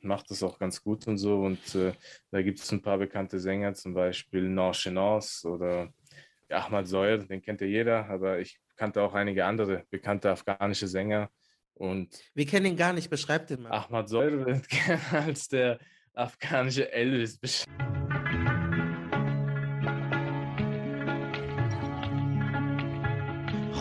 macht 0.00 0.28
das 0.30 0.42
auch 0.42 0.58
ganz 0.58 0.82
gut 0.82 1.06
und 1.06 1.18
so. 1.18 1.42
Und 1.42 1.76
äh, 1.76 1.92
da 2.32 2.42
gibt 2.42 2.58
es 2.58 2.72
ein 2.72 2.82
paar 2.82 2.98
bekannte 2.98 3.38
Sänger, 3.38 3.74
zum 3.74 3.94
Beispiel 3.94 4.48
Norchenos 4.48 5.44
oder 5.44 5.92
Ahmad 6.50 6.88
Zoyer, 6.88 7.18
den 7.18 7.40
kennt 7.40 7.60
ja 7.60 7.66
jeder, 7.68 8.08
aber 8.08 8.40
ich 8.40 8.58
kannte 8.76 9.00
auch 9.02 9.14
einige 9.14 9.44
andere 9.44 9.84
bekannte 9.90 10.30
afghanische 10.30 10.88
Sänger. 10.88 11.30
Und 11.73 12.09
Wir 12.33 12.45
kennen 12.45 12.65
ihn 12.65 12.77
gar 12.77 12.93
nicht, 12.93 13.09
beschreibt 13.09 13.51
ihn 13.51 13.61
mal. 13.61 13.71
Ahmad 13.71 14.09
Zoyer 14.09 14.45
wird 14.45 14.67
gerne 14.69 15.01
als 15.11 15.47
der 15.47 15.79
afghanische 16.13 16.91
Elvis 16.91 17.37
beschrieben. 17.37 17.99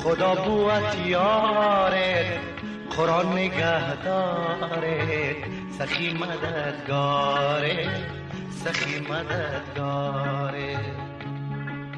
خدا 0.09 0.35
بوت 0.35 0.97
یارت 1.07 2.41
قرآن 2.97 3.27
نگهدارت 3.39 4.91
سخی 5.79 6.13
مددگارت 6.13 7.89
سخی 8.65 9.01
مددگارت 9.01 10.99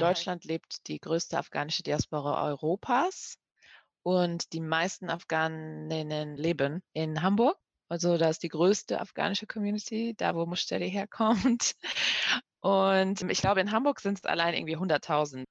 Deutschland 0.00 0.44
lebt 0.44 0.88
die 0.88 0.98
größte 0.98 1.38
afghanische 1.38 1.82
Diaspora 1.82 2.42
Europas 2.46 3.36
und 4.05 4.53
die 4.53 4.61
meisten 4.61 5.09
Afghaninnen 5.09 6.37
leben 6.37 6.83
in 6.93 7.23
Hamburg. 7.23 7.57
Also 7.89 8.17
da 8.17 8.29
ist 8.29 8.43
die 8.43 8.49
größte 8.49 9.01
afghanische 9.01 9.47
Community, 9.47 10.13
da 10.15 10.35
wo 10.35 10.45
Mushtari 10.45 10.91
herkommt. 10.91 11.73
Und 12.61 13.21
ich 13.29 13.41
glaube, 13.41 13.61
in 13.61 13.71
Hamburg 13.71 13.99
sind 13.99 14.17
es 14.17 14.25
allein 14.25 14.55
irgendwie 14.55 14.75
100.000. 14.75 15.43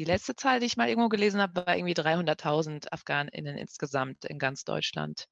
Die 0.00 0.04
letzte 0.04 0.34
Zahl, 0.34 0.58
die 0.58 0.66
ich 0.66 0.76
mal 0.76 0.88
irgendwo 0.88 1.08
gelesen 1.08 1.40
habe, 1.40 1.64
war 1.64 1.76
irgendwie 1.76 1.94
300.000 1.94 2.92
AfghanInnen 2.92 3.56
insgesamt 3.56 4.24
in 4.24 4.40
ganz 4.40 4.64
Deutschland. 4.64 5.26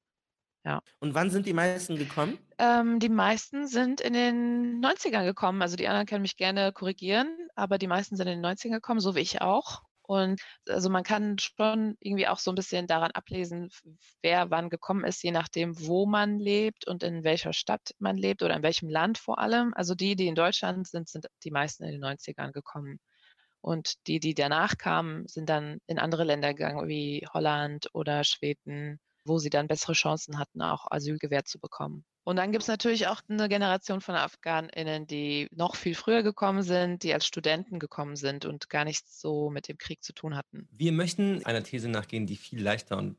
Ja. 0.63 0.81
Und 0.99 1.13
wann 1.13 1.29
sind 1.29 1.45
die 1.45 1.53
meisten 1.53 1.97
gekommen? 1.97 2.37
Ähm, 2.57 2.99
die 2.99 3.09
meisten 3.09 3.67
sind 3.67 3.99
in 3.99 4.13
den 4.13 4.81
90ern 4.81 5.25
gekommen. 5.25 5.61
Also 5.61 5.75
die 5.75 5.87
anderen 5.89 6.07
können 6.07 6.21
mich 6.21 6.37
gerne 6.37 6.71
korrigieren, 6.71 7.49
aber 7.55 7.77
die 7.77 7.87
meisten 7.87 8.15
sind 8.15 8.27
in 8.27 8.41
den 8.41 8.45
90ern 8.45 8.71
gekommen, 8.71 9.01
so 9.01 9.15
wie 9.15 9.19
ich 9.19 9.41
auch. 9.41 9.83
Und 10.07 10.41
also 10.69 10.89
man 10.89 11.03
kann 11.03 11.37
schon 11.39 11.97
irgendwie 11.99 12.27
auch 12.27 12.39
so 12.39 12.51
ein 12.51 12.55
bisschen 12.55 12.87
daran 12.87 13.11
ablesen, 13.11 13.69
wer 14.21 14.51
wann 14.51 14.69
gekommen 14.69 15.03
ist, 15.03 15.23
je 15.23 15.31
nachdem, 15.31 15.79
wo 15.79 16.05
man 16.05 16.39
lebt 16.39 16.87
und 16.87 17.03
in 17.03 17.23
welcher 17.23 17.53
Stadt 17.53 17.93
man 17.99 18.17
lebt 18.17 18.43
oder 18.43 18.55
in 18.55 18.63
welchem 18.63 18.89
Land 18.89 19.17
vor 19.17 19.39
allem. 19.39 19.73
Also 19.75 19.95
die, 19.95 20.15
die 20.15 20.27
in 20.27 20.35
Deutschland 20.35 20.87
sind, 20.87 21.09
sind 21.09 21.27
die 21.43 21.51
meisten 21.51 21.83
in 21.83 21.91
den 21.91 22.03
90ern 22.03 22.51
gekommen. 22.51 22.99
Und 23.61 24.07
die, 24.07 24.19
die 24.19 24.35
danach 24.35 24.77
kamen, 24.77 25.27
sind 25.27 25.49
dann 25.49 25.79
in 25.87 25.97
andere 25.97 26.23
Länder 26.23 26.53
gegangen, 26.53 26.87
wie 26.87 27.25
Holland 27.33 27.89
oder 27.93 28.23
Schweden, 28.23 28.99
wo 29.25 29.37
sie 29.37 29.49
dann 29.49 29.67
bessere 29.67 29.93
Chancen 29.93 30.39
hatten, 30.39 30.61
auch 30.61 30.85
Asyl 30.89 31.17
gewährt 31.17 31.47
zu 31.47 31.59
bekommen. 31.59 32.05
Und 32.23 32.37
dann 32.37 32.51
gibt 32.51 32.63
es 32.63 32.67
natürlich 32.67 33.07
auch 33.07 33.21
eine 33.27 33.49
Generation 33.49 34.01
von 34.01 34.15
AfghanInnen, 34.15 35.05
die 35.05 35.47
noch 35.51 35.75
viel 35.75 35.93
früher 35.95 36.23
gekommen 36.23 36.63
sind, 36.63 37.03
die 37.03 37.13
als 37.13 37.25
Studenten 37.25 37.79
gekommen 37.79 38.15
sind 38.15 38.45
und 38.45 38.69
gar 38.69 38.85
nichts 38.85 39.19
so 39.19 39.49
mit 39.49 39.67
dem 39.67 39.77
Krieg 39.77 40.03
zu 40.03 40.13
tun 40.13 40.35
hatten. 40.35 40.67
Wir 40.71 40.91
möchten 40.91 41.45
einer 41.45 41.63
These 41.63 41.89
nachgehen, 41.89 42.25
die 42.25 42.35
viel 42.35 42.61
leichter 42.61 42.97
und 42.97 43.17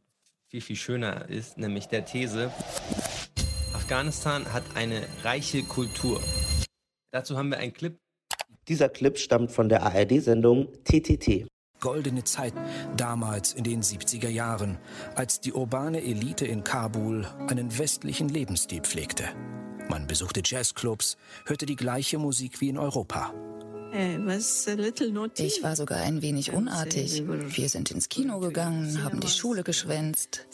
viel, 0.49 0.61
viel 0.61 0.77
schöner 0.77 1.29
ist, 1.29 1.59
nämlich 1.59 1.87
der 1.87 2.05
These, 2.05 2.53
Afghanistan 3.75 4.53
hat 4.53 4.65
eine 4.75 5.07
reiche 5.23 5.63
Kultur. 5.63 6.21
Dazu 7.13 7.37
haben 7.37 7.51
wir 7.51 7.59
einen 7.59 7.73
Clip 7.73 7.99
dieser 8.69 8.89
Clip 8.89 9.17
stammt 9.17 9.53
von 9.53 9.69
der 9.69 9.83
ARD-Sendung 9.85 10.69
TTT. 10.83 11.47
Goldene 11.81 12.25
Zeit 12.25 12.55
damals 12.97 13.53
in 13.53 13.65
den 13.65 13.83
70er 13.83 14.29
Jahren, 14.29 14.79
als 15.15 15.41
die 15.41 15.53
urbane 15.53 16.03
Elite 16.03 16.47
in 16.47 16.65
Kabul 16.65 17.27
einen 17.49 17.79
westlichen 17.79 18.29
Lebensstil 18.29 18.81
pflegte. 18.81 19.25
Man 19.89 20.07
besuchte 20.07 20.43
Jazzclubs, 20.45 21.17
hörte 21.45 21.67
die 21.67 21.77
gleiche 21.77 22.19
Musik 22.19 22.61
wie 22.61 22.69
in 22.69 22.79
Europa. 22.79 23.33
Ich 23.93 25.63
war 25.63 25.77
sogar 25.77 25.99
ein 26.01 26.21
wenig 26.21 26.53
unartig. 26.53 27.23
Wir 27.27 27.69
sind 27.69 27.91
ins 27.91 28.09
Kino 28.09 28.41
gegangen, 28.41 29.03
haben 29.03 29.21
die 29.21 29.29
Schule 29.29 29.63
geschwänzt. 29.63 30.47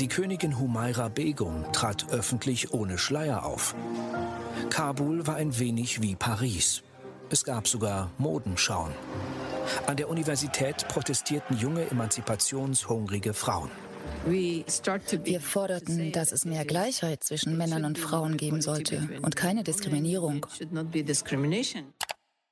Die 0.00 0.08
Königin 0.08 0.58
Humaira 0.58 1.08
Begum 1.08 1.70
trat 1.72 2.10
öffentlich 2.10 2.72
ohne 2.72 2.98
Schleier 2.98 3.44
auf. 3.44 3.74
Kabul 4.70 5.26
war 5.26 5.36
ein 5.36 5.58
wenig 5.58 6.00
wie 6.00 6.16
Paris. 6.16 6.82
Es 7.32 7.44
gab 7.44 7.66
sogar 7.66 8.10
Modenschauen. 8.18 8.92
An 9.86 9.96
der 9.96 10.10
Universität 10.10 10.86
protestierten 10.88 11.56
junge 11.56 11.88
emanzipationshungrige 11.88 13.32
Frauen. 13.32 13.70
Wir 14.26 15.40
forderten, 15.40 16.12
dass 16.12 16.30
es 16.32 16.44
mehr 16.44 16.66
Gleichheit 16.66 17.24
zwischen 17.24 17.56
Männern 17.56 17.86
und 17.86 17.98
Frauen 17.98 18.36
geben 18.36 18.60
sollte 18.60 19.08
und 19.22 19.34
keine 19.34 19.64
Diskriminierung. 19.64 20.44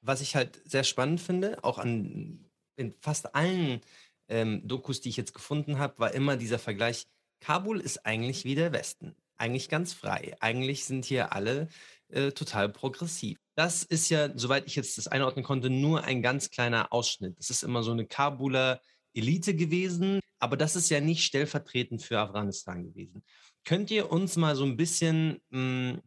Was 0.00 0.22
ich 0.22 0.34
halt 0.34 0.62
sehr 0.64 0.84
spannend 0.84 1.20
finde, 1.20 1.62
auch 1.62 1.76
an 1.76 2.46
in 2.76 2.94
fast 3.00 3.34
allen 3.34 3.82
ähm, 4.30 4.66
Dokus, 4.66 5.02
die 5.02 5.10
ich 5.10 5.18
jetzt 5.18 5.34
gefunden 5.34 5.78
habe, 5.78 5.98
war 5.98 6.14
immer 6.14 6.38
dieser 6.38 6.58
Vergleich, 6.58 7.06
Kabul 7.40 7.80
ist 7.80 8.06
eigentlich 8.06 8.46
wie 8.46 8.54
der 8.54 8.72
Westen. 8.72 9.14
Eigentlich 9.36 9.68
ganz 9.68 9.92
frei. 9.92 10.36
Eigentlich 10.40 10.86
sind 10.86 11.04
hier 11.04 11.34
alle 11.34 11.68
äh, 12.08 12.30
total 12.30 12.70
progressiv. 12.70 13.38
Das 13.60 13.82
ist 13.82 14.08
ja, 14.08 14.30
soweit 14.34 14.66
ich 14.66 14.74
jetzt 14.74 14.96
das 14.96 15.06
einordnen 15.06 15.44
konnte, 15.44 15.68
nur 15.68 16.04
ein 16.04 16.22
ganz 16.22 16.48
kleiner 16.48 16.94
Ausschnitt. 16.94 17.38
Das 17.38 17.50
ist 17.50 17.62
immer 17.62 17.82
so 17.82 17.90
eine 17.90 18.06
Kabuler 18.06 18.80
Elite 19.12 19.54
gewesen, 19.54 20.20
aber 20.38 20.56
das 20.56 20.76
ist 20.76 20.88
ja 20.88 20.98
nicht 20.98 21.24
stellvertretend 21.24 22.00
für 22.00 22.20
Afghanistan 22.20 22.82
gewesen. 22.82 23.22
Könnt 23.66 23.90
ihr 23.90 24.10
uns 24.10 24.36
mal 24.36 24.56
so 24.56 24.64
ein 24.64 24.78
bisschen 24.78 25.42
mh, 25.50 25.90
hm, 25.90 26.00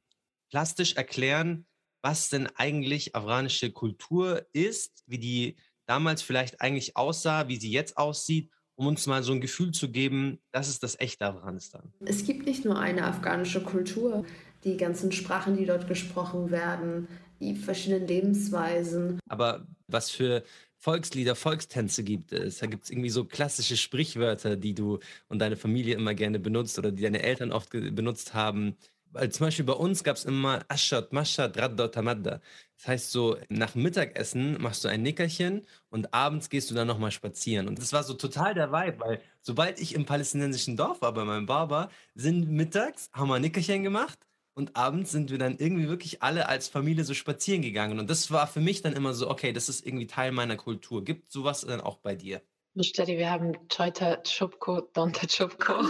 plastisch 0.50 0.96
erklären, 0.96 1.68
was 2.02 2.30
denn 2.30 2.48
eigentlich 2.56 3.16
afghanische 3.16 3.72
Kultur 3.72 4.48
ist, 4.52 5.04
wie 5.06 5.20
die 5.20 5.56
damals 5.86 6.24
vielleicht 6.24 6.60
eigentlich 6.60 6.98
aussah, 6.98 7.50
wie 7.50 7.58
sie 7.58 7.70
jetzt 7.70 7.98
aussieht, 7.98 8.50
um 8.74 8.88
uns 8.88 9.06
mal 9.06 9.22
so 9.22 9.32
ein 9.32 9.42
Gefühl 9.42 9.74
zu 9.74 9.92
geben, 9.92 10.40
das 10.52 10.70
ist 10.70 10.82
das 10.82 11.00
echte 11.00 11.28
Afghanistan? 11.28 11.94
Es 12.00 12.26
gibt 12.26 12.48
nicht 12.48 12.66
nur 12.66 12.80
eine 12.80 13.06
afghanische 13.06 13.62
Kultur, 13.62 14.26
die 14.64 14.78
ganzen 14.78 15.12
Sprachen, 15.12 15.56
die 15.56 15.66
dort 15.66 15.88
gesprochen 15.88 16.50
werden, 16.50 17.08
die 17.40 17.56
verschiedenen 17.56 18.08
Lebensweisen. 18.08 19.20
Aber 19.28 19.66
was 19.88 20.10
für 20.10 20.44
Volkslieder, 20.84 21.36
Volkstänze 21.36 22.04
gibt 22.04 22.34
es. 22.34 22.58
Da 22.58 22.66
gibt 22.66 22.84
es 22.84 22.90
irgendwie 22.90 23.10
so 23.10 23.24
klassische 23.24 23.78
Sprichwörter, 23.78 24.58
die 24.58 24.74
du 24.74 25.00
und 25.30 25.40
deine 25.40 25.56
Familie 25.56 25.96
immer 25.96 26.14
gerne 26.14 26.40
benutzt 26.40 26.78
oder 26.78 26.92
die 26.92 27.02
deine 27.02 27.24
Eltern 27.24 27.54
oft 27.54 27.70
benutzt 27.70 28.34
haben. 28.34 28.76
Weil 29.06 29.32
zum 29.32 29.48
Beispiel 29.48 29.64
bei 29.64 29.74
uns 29.74 30.04
gab 30.04 30.18
es 30.18 30.26
immer 30.26 30.66
Aschat, 30.68 31.14
Maschat, 31.14 31.58
Radda, 31.58 31.88
Tamadda. 31.88 32.42
Das 32.76 32.88
heißt 32.88 33.12
so, 33.12 33.38
nach 33.48 33.76
Mittagessen 33.76 34.62
machst 34.62 34.84
du 34.84 34.90
ein 34.90 35.04
Nickerchen 35.04 35.66
und 35.90 36.14
abends 36.14 36.50
gehst 36.50 36.70
du 36.70 36.76
dann 36.76 36.88
nochmal 36.88 37.12
spazieren. 37.12 37.70
Und 37.70 37.80
das 37.80 37.94
war 37.94 38.04
so 38.04 38.14
total 38.14 38.54
der 38.54 38.74
Vibe, 38.74 39.00
weil 39.00 39.22
sobald 39.42 39.80
ich 39.80 39.96
im 39.96 40.06
palästinensischen 40.06 40.76
Dorf 40.76 41.02
war 41.02 41.14
bei 41.14 41.24
meinem 41.24 41.46
Barber, 41.46 41.90
sind 42.14 42.50
mittags, 42.50 43.10
haben 43.14 43.30
wir 43.30 43.36
ein 43.36 43.42
Nickerchen 43.42 43.84
gemacht 43.84 44.20
und 44.56 44.76
abends 44.76 45.12
sind 45.12 45.32
wir 45.32 45.38
dann 45.38 45.58
irgendwie 45.58 45.88
wirklich 45.88 46.22
alle 46.22 46.48
als 46.48 46.68
Familie 46.68 47.04
so 47.04 47.14
spazieren 47.14 47.62
gegangen. 47.62 48.00
Und 48.00 48.10
das 48.10 48.32
war 48.32 48.48
für 48.48 48.60
mich 48.60 48.82
dann 48.82 48.94
immer 48.94 49.14
so, 49.14 49.30
okay, 49.30 49.54
das 49.54 49.70
ist 49.70 49.86
irgendwie 49.86 50.08
Teil 50.08 50.32
meiner 50.32 50.56
Kultur. 50.56 51.04
Gibt 51.04 51.32
sowas 51.32 51.62
dann 51.62 51.82
auch 51.82 51.98
bei 51.98 52.16
dir? 52.16 52.42
Stadi, 52.80 53.18
wir 53.18 53.30
haben 53.30 53.54
Choita 53.70 54.18
Chupko, 54.24 54.82
Donta 54.94 55.28
Chupko. 55.28 55.74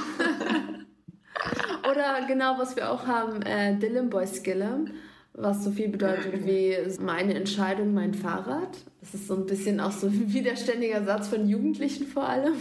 Oder 1.90 2.26
genau, 2.28 2.58
was 2.58 2.76
wir 2.76 2.92
auch 2.92 3.06
haben, 3.06 3.42
äh, 3.42 3.76
Boy 4.04 4.28
Skillem, 4.28 4.92
was 5.34 5.64
so 5.64 5.72
viel 5.72 5.90
bedeutet 5.90 6.46
wie 6.46 6.76
meine 7.02 7.36
Entscheidung, 7.36 7.94
mein 7.94 8.14
Fahrrad. 8.14 8.86
Das 9.04 9.20
ist 9.20 9.28
so 9.28 9.36
ein 9.36 9.46
bisschen 9.46 9.82
auch 9.82 9.92
so 9.92 10.08
ein 10.08 10.34
widerständiger 10.34 11.04
Satz 11.04 11.28
von 11.28 11.48
Jugendlichen 11.48 12.08
vor 12.08 12.24
allem. 12.24 12.54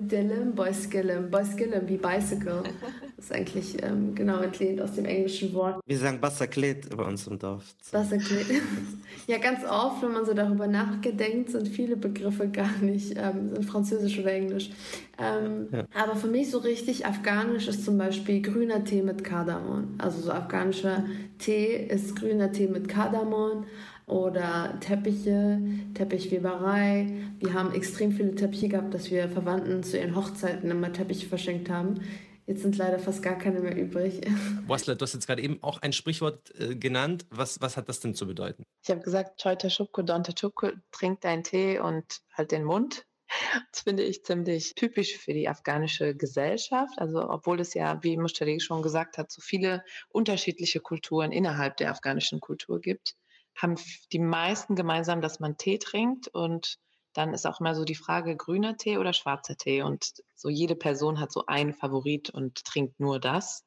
Dillim 0.00 0.54
Boy 0.54 0.74
Skillem, 0.74 1.30
Boy 1.30 1.44
Skillem 1.44 1.88
wie 1.88 1.96
Bicycle. 1.96 2.62
Das 3.16 3.24
ist 3.24 3.32
eigentlich 3.32 3.82
ähm, 3.82 4.14
genau 4.14 4.40
entlehnt 4.42 4.78
aus 4.78 4.92
dem 4.92 5.06
englischen 5.06 5.54
Wort. 5.54 5.80
Wir 5.86 5.96
sagen 5.96 6.20
Bassaklet 6.20 6.94
bei 6.94 7.02
uns 7.02 7.26
im 7.26 7.38
Dorf. 7.38 7.64
Bassaklet. 7.90 8.46
ja, 9.26 9.38
ganz 9.38 9.64
oft, 9.64 10.02
wenn 10.02 10.12
man 10.12 10.26
so 10.26 10.34
darüber 10.34 10.66
nachgedenkt, 10.66 11.48
sind 11.48 11.66
viele 11.66 11.96
Begriffe 11.96 12.46
gar 12.46 12.76
nicht, 12.82 13.14
ähm, 13.16 13.48
sind 13.48 13.64
Französisch 13.64 14.18
oder 14.18 14.34
Englisch. 14.34 14.70
Ähm, 15.18 15.68
ja. 15.72 15.86
Aber 15.94 16.14
für 16.14 16.26
mich 16.26 16.50
so 16.50 16.58
richtig 16.58 17.06
afghanisch 17.06 17.68
ist 17.68 17.86
zum 17.86 17.96
Beispiel 17.96 18.42
grüner 18.42 18.84
Tee 18.84 19.00
mit 19.00 19.24
Kardamom. 19.24 19.94
Also 19.96 20.20
so 20.20 20.30
afghanischer 20.32 21.06
Tee 21.38 21.86
ist 21.88 22.16
grüner 22.16 22.52
Tee 22.52 22.68
mit 22.68 22.86
Kardamom 22.86 23.64
oder 24.06 24.78
Teppiche, 24.80 25.60
Teppichweberei. 25.94 27.12
Wir 27.40 27.54
haben 27.54 27.74
extrem 27.74 28.12
viele 28.12 28.34
Teppiche 28.34 28.68
gehabt, 28.68 28.94
dass 28.94 29.10
wir 29.10 29.28
Verwandten 29.28 29.82
zu 29.82 29.98
ihren 29.98 30.14
Hochzeiten 30.14 30.70
immer 30.70 30.92
Teppiche 30.92 31.26
verschenkt 31.26 31.68
haben. 31.68 32.00
Jetzt 32.46 32.62
sind 32.62 32.76
leider 32.76 33.00
fast 33.00 33.24
gar 33.24 33.36
keine 33.36 33.58
mehr 33.58 33.76
übrig. 33.76 34.20
Wasler, 34.68 34.94
du 34.94 35.02
hast 35.02 35.14
jetzt 35.14 35.26
gerade 35.26 35.42
eben 35.42 35.60
auch 35.62 35.82
ein 35.82 35.92
Sprichwort 35.92 36.52
äh, 36.60 36.76
genannt. 36.76 37.26
Was, 37.30 37.60
was 37.60 37.76
hat 37.76 37.88
das 37.88 37.98
denn 37.98 38.14
zu 38.14 38.26
bedeuten? 38.26 38.62
Ich 38.84 38.90
habe 38.90 39.00
gesagt, 39.00 39.42
Choita 39.42 39.68
Schubko, 39.68 40.02
Donta 40.02 40.32
Schubko, 40.38 40.70
trink 40.92 41.22
deinen 41.22 41.42
Tee 41.42 41.80
und 41.80 42.04
halt 42.32 42.52
den 42.52 42.64
Mund. 42.64 43.04
Das 43.72 43.80
finde 43.80 44.04
ich 44.04 44.22
ziemlich 44.24 44.74
typisch 44.76 45.16
für 45.18 45.34
die 45.34 45.48
afghanische 45.48 46.14
Gesellschaft. 46.14 46.96
Also, 46.98 47.28
obwohl 47.28 47.58
es 47.58 47.74
ja, 47.74 48.00
wie 48.04 48.16
Mushtari 48.16 48.60
schon 48.60 48.82
gesagt 48.82 49.18
hat, 49.18 49.32
so 49.32 49.42
viele 49.42 49.82
unterschiedliche 50.08 50.78
Kulturen 50.78 51.32
innerhalb 51.32 51.76
der 51.76 51.90
afghanischen 51.90 52.38
Kultur 52.38 52.80
gibt, 52.80 53.16
haben 53.56 53.76
die 54.12 54.18
meisten 54.18 54.74
gemeinsam, 54.74 55.20
dass 55.20 55.40
man 55.40 55.56
Tee 55.56 55.78
trinkt 55.78 56.28
und 56.28 56.78
dann 57.16 57.34
ist 57.34 57.46
auch 57.46 57.60
immer 57.60 57.74
so 57.74 57.84
die 57.84 57.94
Frage, 57.94 58.36
grüner 58.36 58.76
Tee 58.76 58.98
oder 58.98 59.12
schwarzer 59.12 59.56
Tee. 59.56 59.82
Und 59.82 60.12
so 60.34 60.48
jede 60.48 60.76
Person 60.76 61.20
hat 61.20 61.32
so 61.32 61.46
einen 61.46 61.72
Favorit 61.72 62.30
und 62.30 62.64
trinkt 62.64 63.00
nur 63.00 63.18
das. 63.18 63.64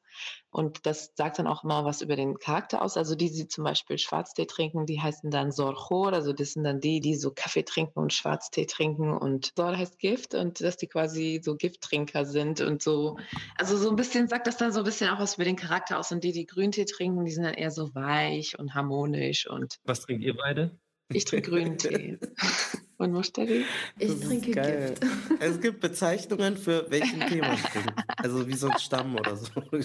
Und 0.50 0.86
das 0.86 1.12
sagt 1.14 1.38
dann 1.38 1.46
auch 1.46 1.64
immer 1.64 1.84
was 1.84 2.02
über 2.02 2.16
den 2.16 2.38
Charakter 2.38 2.82
aus. 2.82 2.96
Also 2.96 3.14
die, 3.14 3.30
die 3.30 3.46
zum 3.46 3.64
Beispiel 3.64 3.98
Schwarztee 3.98 4.46
trinken, 4.46 4.86
die 4.86 5.00
heißen 5.00 5.30
dann 5.30 5.52
Sorchor. 5.52 6.12
Also 6.12 6.32
das 6.32 6.52
sind 6.52 6.64
dann 6.64 6.80
die, 6.80 7.00
die 7.00 7.14
so 7.14 7.30
Kaffee 7.30 7.62
trinken 7.62 7.98
und 8.00 8.12
Schwarztee 8.12 8.66
trinken. 8.66 9.12
Und 9.12 9.52
Sor 9.56 9.76
heißt 9.76 9.98
Gift 9.98 10.34
und 10.34 10.60
dass 10.60 10.76
die 10.76 10.88
quasi 10.88 11.40
so 11.42 11.56
Gifttrinker 11.56 12.24
sind 12.24 12.60
und 12.60 12.82
so. 12.82 13.18
Also 13.56 13.76
so 13.76 13.90
ein 13.90 13.96
bisschen 13.96 14.28
sagt 14.28 14.46
das 14.46 14.56
dann 14.56 14.72
so 14.72 14.80
ein 14.80 14.84
bisschen 14.84 15.10
auch 15.10 15.20
was 15.20 15.34
über 15.34 15.44
den 15.44 15.56
Charakter 15.56 15.98
aus. 15.98 16.12
Und 16.12 16.24
die, 16.24 16.32
die 16.32 16.46
Grüntee 16.46 16.84
trinken, 16.84 17.24
die 17.24 17.32
sind 17.32 17.44
dann 17.44 17.54
eher 17.54 17.70
so 17.70 17.94
weich 17.94 18.58
und 18.58 18.74
harmonisch. 18.74 19.48
Und 19.48 19.76
was 19.84 20.00
trinkt 20.00 20.24
ihr 20.24 20.36
beide? 20.36 20.78
Ich 21.12 21.24
trinke 21.24 21.50
grünen 23.00 23.00
Tee. 23.00 23.04
Und 23.04 23.12
Musteri? 23.12 23.64
Ich 23.98 24.20
trinke 24.20 24.50
geil. 24.52 24.94
Gift. 24.98 25.12
Es 25.40 25.60
gibt 25.60 25.80
Bezeichnungen 25.80 26.56
für 26.56 26.90
welchen 26.90 27.20
Tee 27.26 27.40
man 27.40 27.56
trinkt. 27.56 27.94
Also 28.18 28.46
wie 28.46 28.54
so 28.54 28.68
ein 28.68 28.78
Stamm 28.78 29.16
oder 29.16 29.36
so. 29.36 29.48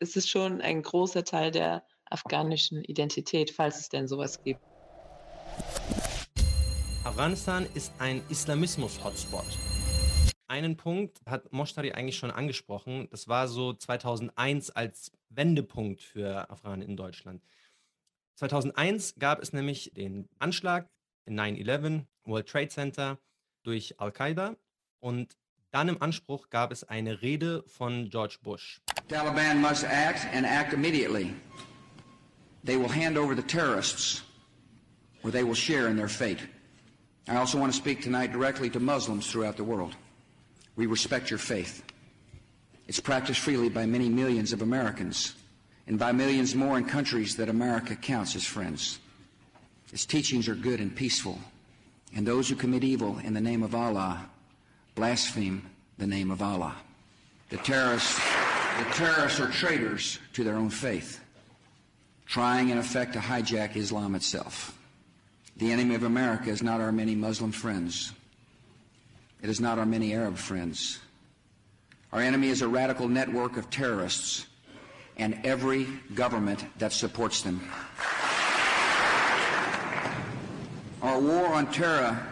es 0.00 0.16
ist 0.16 0.28
schon 0.28 0.60
ein 0.60 0.82
großer 0.82 1.24
Teil 1.24 1.50
der 1.50 1.84
afghanischen 2.06 2.84
Identität, 2.84 3.50
falls 3.50 3.80
es 3.80 3.88
denn 3.88 4.08
sowas 4.08 4.42
gibt. 4.42 4.60
Afghanistan 7.04 7.66
ist 7.74 7.92
ein 7.98 8.22
Islamismus-Hotspot. 8.28 9.44
Einen 10.48 10.76
Punkt 10.76 11.20
hat 11.26 11.52
Moshtari 11.52 11.92
eigentlich 11.92 12.18
schon 12.18 12.30
angesprochen. 12.30 13.08
Das 13.10 13.26
war 13.26 13.48
so 13.48 13.72
2001 13.72 14.70
als 14.70 15.10
Wendepunkt 15.30 16.02
für 16.02 16.50
Afghanen 16.50 16.82
in 16.82 16.96
Deutschland. 16.96 17.42
2001 18.36 19.14
gab 19.18 19.42
es 19.42 19.52
nämlich 19.52 19.92
den 19.94 20.28
Anschlag 20.38 20.88
in 21.24 21.38
9-11, 21.38 22.04
World 22.24 22.48
Trade 22.48 22.68
Center 22.68 23.18
durch 23.62 23.98
Al-Qaida 23.98 24.56
und 25.00 25.36
dann 25.72 25.88
im 25.88 26.00
Anspruch 26.00 26.48
gab 26.50 26.70
es 26.72 26.84
eine 26.84 27.22
Rede 27.22 27.64
von 27.66 28.08
George 28.10 28.36
Bush. 28.42 28.80
Taliban 29.08 29.60
must 29.60 29.84
act 29.84 30.26
and 30.34 30.46
act 30.46 30.72
immediately. 30.72 31.34
They 32.64 32.76
will 32.76 32.88
hand 32.88 33.16
over 33.18 33.34
the 33.34 33.42
terrorists 33.42 34.22
or 35.22 35.30
they 35.30 35.42
will 35.42 35.54
share 35.54 35.88
in 35.88 35.96
their 35.96 36.08
fate. 36.08 36.40
I 37.28 37.36
also 37.36 37.58
want 37.58 37.72
to 37.72 37.76
speak 37.76 38.02
tonight 38.02 38.32
directly 38.32 38.70
to 38.70 38.80
Muslims 38.80 39.26
throughout 39.30 39.56
the 39.56 39.64
world. 39.64 39.96
We 40.76 40.86
respect 40.86 41.30
your 41.30 41.38
faith. 41.38 41.82
It's 42.86 43.00
practiced 43.00 43.40
freely 43.40 43.68
by 43.68 43.86
many 43.86 44.08
millions 44.08 44.52
of 44.52 44.62
Americans 44.62 45.34
and 45.86 45.98
by 45.98 46.12
millions 46.12 46.54
more 46.54 46.78
in 46.78 46.84
countries 46.84 47.36
that 47.36 47.48
America 47.48 47.94
counts 47.94 48.34
as 48.34 48.44
friends. 48.44 48.98
Its 49.92 50.04
teachings 50.04 50.48
are 50.48 50.54
good 50.54 50.80
and 50.80 50.94
peaceful, 50.94 51.38
and 52.14 52.26
those 52.26 52.48
who 52.48 52.56
commit 52.56 52.82
evil 52.82 53.18
in 53.18 53.34
the 53.34 53.40
name 53.40 53.62
of 53.62 53.74
Allah 53.74 54.28
blaspheme 54.96 55.62
the 55.98 56.06
name 56.06 56.30
of 56.30 56.42
Allah. 56.42 56.74
The 57.50 57.58
terrorists, 57.58 58.16
the 58.78 58.84
terrorists 58.94 59.38
are 59.38 59.50
traitors 59.50 60.18
to 60.32 60.42
their 60.42 60.56
own 60.56 60.70
faith, 60.70 61.20
trying 62.26 62.70
in 62.70 62.78
effect 62.78 63.12
to 63.12 63.20
hijack 63.20 63.76
Islam 63.76 64.16
itself. 64.16 64.76
The 65.56 65.70
enemy 65.70 65.94
of 65.94 66.02
America 66.02 66.50
is 66.50 66.62
not 66.62 66.80
our 66.80 66.92
many 66.92 67.14
Muslim 67.14 67.52
friends. 67.52 68.12
It 69.42 69.48
is 69.48 69.60
not 69.60 69.78
our 69.78 69.86
many 69.86 70.12
Arab 70.12 70.36
friends. 70.36 70.98
Our 72.12 72.20
enemy 72.20 72.48
is 72.48 72.62
a 72.62 72.68
radical 72.68 73.08
network 73.08 73.56
of 73.56 73.70
terrorists 73.70 74.46
and 75.16 75.40
every 75.44 75.84
government 76.14 76.64
that 76.78 76.92
supports 76.92 77.42
them. 77.42 77.60
Our 81.02 81.20
war 81.20 81.46
on 81.46 81.70
terror 81.72 82.26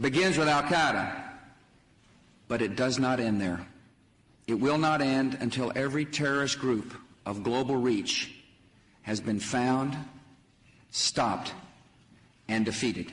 begins 0.00 0.36
with 0.36 0.48
Al 0.48 0.62
Qaeda, 0.64 1.22
but 2.48 2.60
it 2.60 2.76
does 2.76 2.98
not 2.98 3.20
end 3.20 3.40
there. 3.40 3.66
It 4.46 4.54
will 4.54 4.78
not 4.78 5.00
end 5.00 5.38
until 5.40 5.72
every 5.74 6.04
terrorist 6.04 6.58
group 6.58 6.92
of 7.24 7.42
global 7.42 7.76
reach 7.76 8.34
has 9.02 9.20
been 9.20 9.40
found, 9.40 9.96
stopped, 10.90 11.52
and 12.48 12.64
defeated. 12.64 13.12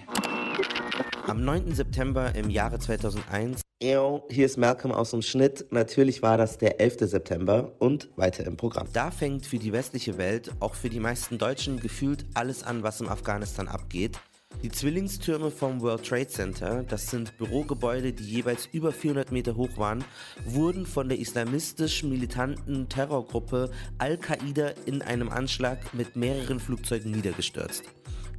Am 1.28 1.46
9. 1.46 1.76
September 1.76 2.34
im 2.36 2.50
Jahre 2.50 2.80
2001 2.80 3.62
Eyo, 3.80 4.24
hier 4.30 4.46
ist 4.46 4.58
Malcolm 4.58 4.92
aus 4.92 5.12
dem 5.12 5.22
Schnitt. 5.22 5.68
Natürlich 5.72 6.22
war 6.22 6.38
das 6.38 6.58
der 6.58 6.82
11. 6.82 6.98
September 7.02 7.74
und 7.80 8.10
weiter 8.16 8.46
im 8.46 8.58
Programm. 8.58 8.88
Da 8.92 9.12
fängt 9.12 9.46
für 9.46 9.60
die 9.60 9.72
westliche 9.72 10.18
Welt, 10.18 10.52
auch 10.60 10.74
für 10.74 10.90
die 10.90 11.00
meisten 11.00 11.38
Deutschen, 11.38 11.80
gefühlt 11.80 12.26
alles 12.34 12.64
an, 12.64 12.82
was 12.84 13.02
im 13.02 13.10
Afghanistan 13.10 13.68
abgeht. 13.68 14.20
Die 14.64 14.70
Zwillingstürme 14.70 15.52
vom 15.52 15.82
World 15.82 16.06
Trade 16.06 16.28
Center, 16.28 16.84
das 16.84 17.10
sind 17.10 17.38
Bürogebäude, 17.38 18.14
die 18.14 18.24
jeweils 18.24 18.68
über 18.72 18.92
400 18.92 19.32
Meter 19.32 19.56
hoch 19.56 19.78
waren, 19.78 20.04
wurden 20.46 20.86
von 20.86 21.08
der 21.08 21.20
islamistisch-militanten 21.20 22.90
Terrorgruppe 22.90 23.72
Al-Qaida 24.00 24.74
in 24.86 25.02
einem 25.02 25.30
Anschlag 25.30 25.94
mit 25.94 26.16
mehreren 26.16 26.60
Flugzeugen 26.60 27.12
niedergestürzt. 27.12 27.84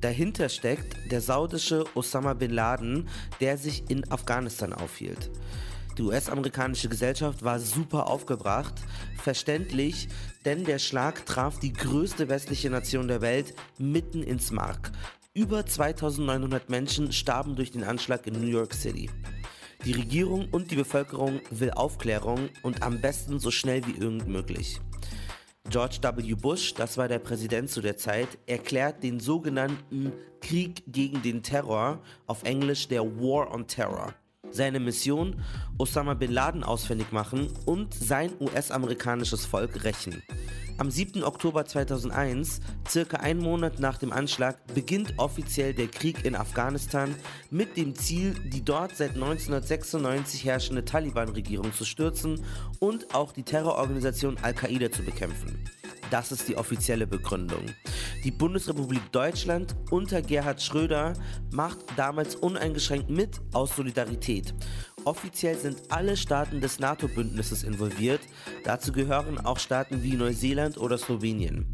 Dahinter 0.03 0.49
steckt 0.49 0.97
der 1.13 1.21
saudische 1.21 1.85
Osama 1.95 2.35
bin 2.35 2.51
Laden, 2.51 3.09
der 3.41 3.57
sich 3.57 3.89
in 3.89 4.11
Afghanistan 4.11 4.73
aufhielt. 4.73 5.31
Die 5.97 6.03
US-amerikanische 6.03 6.89
Gesellschaft 6.89 7.45
war 7.45 7.61
super 7.61 8.09
aufgebracht, 8.09 8.75
verständlich, 9.23 10.09
denn 10.45 10.65
der 10.65 10.81
Schlag 10.81 11.25
traf 11.25 11.61
die 11.61 11.73
größte 11.73 12.29
westliche 12.29 12.69
Nation 12.69 13.07
der 13.07 13.21
Welt 13.21 13.55
mitten 13.79 14.25
ins 14.25 14.51
Mark. 14.51 14.91
Über 15.35 15.65
2900 15.65 16.69
Menschen 16.69 17.13
starben 17.13 17.55
durch 17.55 17.71
den 17.71 17.85
Anschlag 17.85 18.27
in 18.27 18.41
New 18.41 18.49
York 18.49 18.75
City. 18.75 19.09
Die 19.85 19.93
Regierung 19.93 20.49
und 20.51 20.73
die 20.73 20.77
Bevölkerung 20.77 21.41
will 21.51 21.71
Aufklärung 21.71 22.49
und 22.63 22.83
am 22.83 23.01
besten 23.01 23.39
so 23.39 23.53
schnell 23.53 23.87
wie 23.87 23.97
irgend 24.03 24.27
möglich. 24.27 24.81
George 25.69 25.99
W. 26.03 26.35
Bush, 26.35 26.75
das 26.75 26.99
war 26.99 27.09
der 27.09 27.19
Präsident 27.19 27.71
zu 27.71 27.81
der 27.81 27.97
Zeit, 27.97 28.29
erklärt 28.47 29.03
den 29.03 29.21
sogenannten 29.21 30.13
Krieg 30.41 30.83
gegen 30.87 31.23
den 31.23 31.43
Terror, 31.43 32.03
auf 32.27 32.43
Englisch 32.43 32.89
der 32.89 33.05
War 33.05 33.53
on 33.53 33.67
Terror. 33.67 34.15
Seine 34.53 34.81
Mission, 34.81 35.37
Osama 35.79 36.15
bin 36.15 36.33
Laden 36.33 36.63
ausfindig 36.63 37.11
machen 37.13 37.49
und 37.65 37.95
sein 37.95 38.31
US-amerikanisches 38.41 39.47
Volk 39.47 39.85
rächen. 39.85 40.23
Am 40.79 40.91
7. 40.91 41.23
Oktober 41.23 41.65
2001, 41.65 42.61
circa 42.89 43.19
einen 43.19 43.41
Monat 43.41 43.79
nach 43.79 43.99
dem 43.99 44.13
Anschlag, 44.13 44.57
beginnt 44.75 45.15
offiziell 45.19 45.75
der 45.75 45.89
Krieg 45.89 46.25
in 46.25 46.35
Afghanistan 46.35 47.15
mit 47.51 47.77
dem 47.77 47.95
Ziel, 47.95 48.35
die 48.35 48.65
dort 48.65 48.97
seit 48.97 49.11
1996 49.11 50.45
herrschende 50.45 50.85
Taliban-Regierung 50.85 51.73
zu 51.73 51.85
stürzen 51.85 52.45
und 52.79 53.15
auch 53.15 53.33
die 53.33 53.45
Terrororganisation 53.45 54.39
Al-Qaida 54.43 54.91
zu 54.91 55.03
bekämpfen. 55.03 55.63
Das 56.11 56.33
ist 56.33 56.49
die 56.49 56.57
offizielle 56.57 57.07
Begründung. 57.07 57.67
Die 58.25 58.31
Bundesrepublik 58.31 59.11
Deutschland 59.13 59.75
unter 59.91 60.23
Gerhard 60.23 60.63
Schröder 60.63 61.15
macht 61.51 61.79
damals 61.97 62.37
uneingeschränkt 62.37 63.11
mit 63.11 63.41
aus 63.53 63.75
Solidarität. 63.75 64.55
Offiziell 65.05 65.57
sind 65.57 65.79
alle 65.89 66.17
Staaten 66.17 66.61
des 66.61 66.79
NATO-Bündnisses 66.79 67.65
involviert. 67.65 68.21
Dazu 68.65 68.93
gehören 68.93 69.39
auch 69.39 69.59
Staaten 69.59 70.03
wie 70.03 70.15
Neuseeland 70.15 70.79
oder 70.79 70.97
Slowenien. 70.97 71.67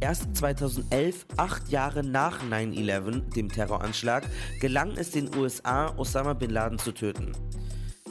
Erst 0.00 0.36
2011, 0.36 1.26
acht 1.38 1.68
Jahre 1.68 2.02
nach 2.04 2.42
9-11, 2.42 3.32
dem 3.34 3.48
Terroranschlag, 3.48 4.24
gelang 4.60 4.92
es 4.96 5.10
den 5.10 5.34
USA, 5.34 5.96
Osama 5.96 6.34
bin 6.34 6.50
Laden 6.50 6.78
zu 6.78 6.92
töten. 6.92 7.32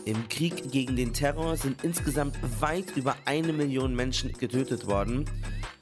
Im 0.05 0.29
Krieg 0.29 0.71
gegen 0.71 0.95
den 0.95 1.13
Terror 1.13 1.57
sind 1.57 1.83
insgesamt 1.83 2.37
weit 2.61 2.95
über 2.95 3.15
eine 3.25 3.53
Million 3.53 3.95
Menschen 3.95 4.31
getötet 4.33 4.85
worden. 4.85 5.25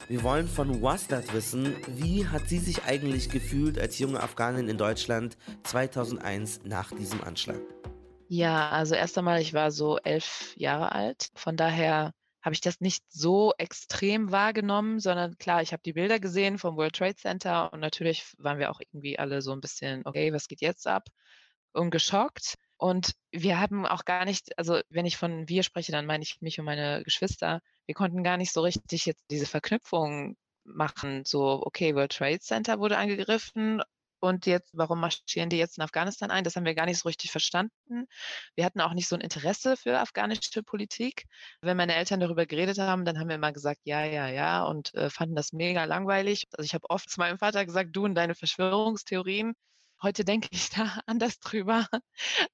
Wir 0.08 0.22
wollen 0.22 0.48
von 0.48 0.80
Wastad 0.80 1.34
wissen, 1.34 1.76
wie 1.88 2.26
hat 2.26 2.48
sie 2.48 2.58
sich 2.58 2.84
eigentlich 2.84 3.28
gefühlt 3.28 3.78
als 3.78 3.98
junge 3.98 4.22
Afghanin 4.22 4.66
in 4.68 4.78
Deutschland 4.78 5.36
2001 5.64 6.62
nach 6.64 6.90
diesem 6.92 7.22
Anschlag? 7.22 7.60
Ja, 8.28 8.70
also 8.70 8.94
erst 8.94 9.18
einmal, 9.18 9.42
ich 9.42 9.52
war 9.52 9.70
so 9.70 9.98
elf 9.98 10.54
Jahre 10.56 10.92
alt. 10.92 11.28
Von 11.34 11.58
daher 11.58 12.14
habe 12.40 12.54
ich 12.54 12.62
das 12.62 12.80
nicht 12.80 13.04
so 13.10 13.52
extrem 13.58 14.30
wahrgenommen, 14.32 15.00
sondern 15.00 15.36
klar, 15.36 15.60
ich 15.60 15.72
habe 15.72 15.82
die 15.84 15.92
Bilder 15.92 16.18
gesehen 16.18 16.56
vom 16.56 16.76
World 16.76 16.96
Trade 16.96 17.16
Center 17.16 17.70
und 17.74 17.80
natürlich 17.80 18.24
waren 18.38 18.58
wir 18.58 18.70
auch 18.70 18.80
irgendwie 18.80 19.18
alle 19.18 19.42
so 19.42 19.52
ein 19.52 19.60
bisschen, 19.60 20.00
okay, 20.06 20.32
was 20.32 20.48
geht 20.48 20.62
jetzt 20.62 20.86
ab? 20.86 21.08
Und 21.72 21.90
geschockt. 21.90 22.56
Und 22.84 23.14
wir 23.32 23.58
haben 23.60 23.86
auch 23.86 24.04
gar 24.04 24.26
nicht, 24.26 24.58
also 24.58 24.78
wenn 24.90 25.06
ich 25.06 25.16
von 25.16 25.48
wir 25.48 25.62
spreche, 25.62 25.90
dann 25.90 26.04
meine 26.04 26.22
ich 26.22 26.42
mich 26.42 26.58
und 26.58 26.66
meine 26.66 27.02
Geschwister, 27.02 27.62
wir 27.86 27.94
konnten 27.94 28.22
gar 28.22 28.36
nicht 28.36 28.52
so 28.52 28.60
richtig 28.60 29.06
jetzt 29.06 29.24
diese 29.30 29.46
Verknüpfung 29.46 30.36
machen, 30.64 31.24
so, 31.24 31.62
okay, 31.64 31.94
World 31.94 32.12
Trade 32.12 32.40
Center 32.40 32.78
wurde 32.80 32.98
angegriffen 32.98 33.82
und 34.20 34.44
jetzt, 34.44 34.68
warum 34.74 35.00
marschieren 35.00 35.48
die 35.48 35.56
jetzt 35.56 35.78
in 35.78 35.82
Afghanistan 35.82 36.30
ein? 36.30 36.44
Das 36.44 36.56
haben 36.56 36.66
wir 36.66 36.74
gar 36.74 36.84
nicht 36.84 36.98
so 36.98 37.08
richtig 37.08 37.30
verstanden. 37.30 38.06
Wir 38.54 38.66
hatten 38.66 38.82
auch 38.82 38.92
nicht 38.92 39.08
so 39.08 39.16
ein 39.16 39.22
Interesse 39.22 39.78
für 39.78 39.98
afghanische 39.98 40.62
Politik. 40.62 41.24
Wenn 41.62 41.78
meine 41.78 41.94
Eltern 41.94 42.20
darüber 42.20 42.44
geredet 42.44 42.76
haben, 42.78 43.06
dann 43.06 43.18
haben 43.18 43.28
wir 43.28 43.36
immer 43.36 43.52
gesagt, 43.52 43.80
ja, 43.84 44.04
ja, 44.04 44.28
ja 44.28 44.62
und 44.62 44.92
äh, 44.94 45.08
fanden 45.08 45.36
das 45.36 45.54
mega 45.54 45.84
langweilig. 45.84 46.48
Also 46.52 46.66
ich 46.66 46.74
habe 46.74 46.90
oft 46.90 47.08
zu 47.08 47.18
meinem 47.18 47.38
Vater 47.38 47.64
gesagt, 47.64 47.96
du 47.96 48.04
und 48.04 48.14
deine 48.14 48.34
Verschwörungstheorien. 48.34 49.54
Heute 50.04 50.22
denke 50.22 50.48
ich 50.50 50.68
da 50.70 51.00
anders 51.06 51.40
drüber. 51.40 51.86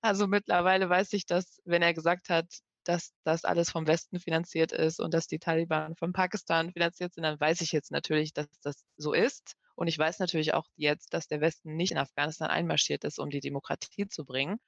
Also 0.01 0.29
mittlerweile 0.29 0.89
weiß 0.89 1.13
ich, 1.15 1.27
dass, 1.27 1.61
wenn 1.65 1.83
er 1.83 1.95
gesagt 1.95 2.29
hat, 2.29 2.47
dass 2.85 3.13
das 3.25 3.45
alles 3.45 3.71
vom 3.71 3.89
Westen 3.89 4.21
finanziert 4.21 4.71
ist 4.71 5.01
und 5.01 5.13
dass 5.13 5.27
die 5.27 5.41
Taliban 5.41 5.97
von 5.97 6.13
Pakistan 6.13 6.73
finanziert 6.73 7.13
sind, 7.13 7.25
dann 7.25 7.41
weiß 7.41 7.61
ich 7.61 7.73
jetzt 7.73 7.91
natürlich, 7.91 8.33
dass 8.33 8.47
das 8.63 8.85
so 8.97 9.13
ist. 9.13 9.57
Und 9.75 9.89
ich 9.89 9.99
weiß 9.99 10.21
natürlich 10.21 10.55
auch 10.55 10.67
jetzt, 10.77 11.13
dass 11.13 11.27
der 11.27 11.41
Westen 11.41 11.75
nicht 11.75 11.91
in 11.91 11.99
Afghanistan 11.99 12.51
einmarschiert 12.51 13.03
ist, 13.03 13.19
um 13.19 13.31
die 13.31 13.41
Demokratie 13.41 14.07
zu 14.07 14.25
bringen. 14.25 14.61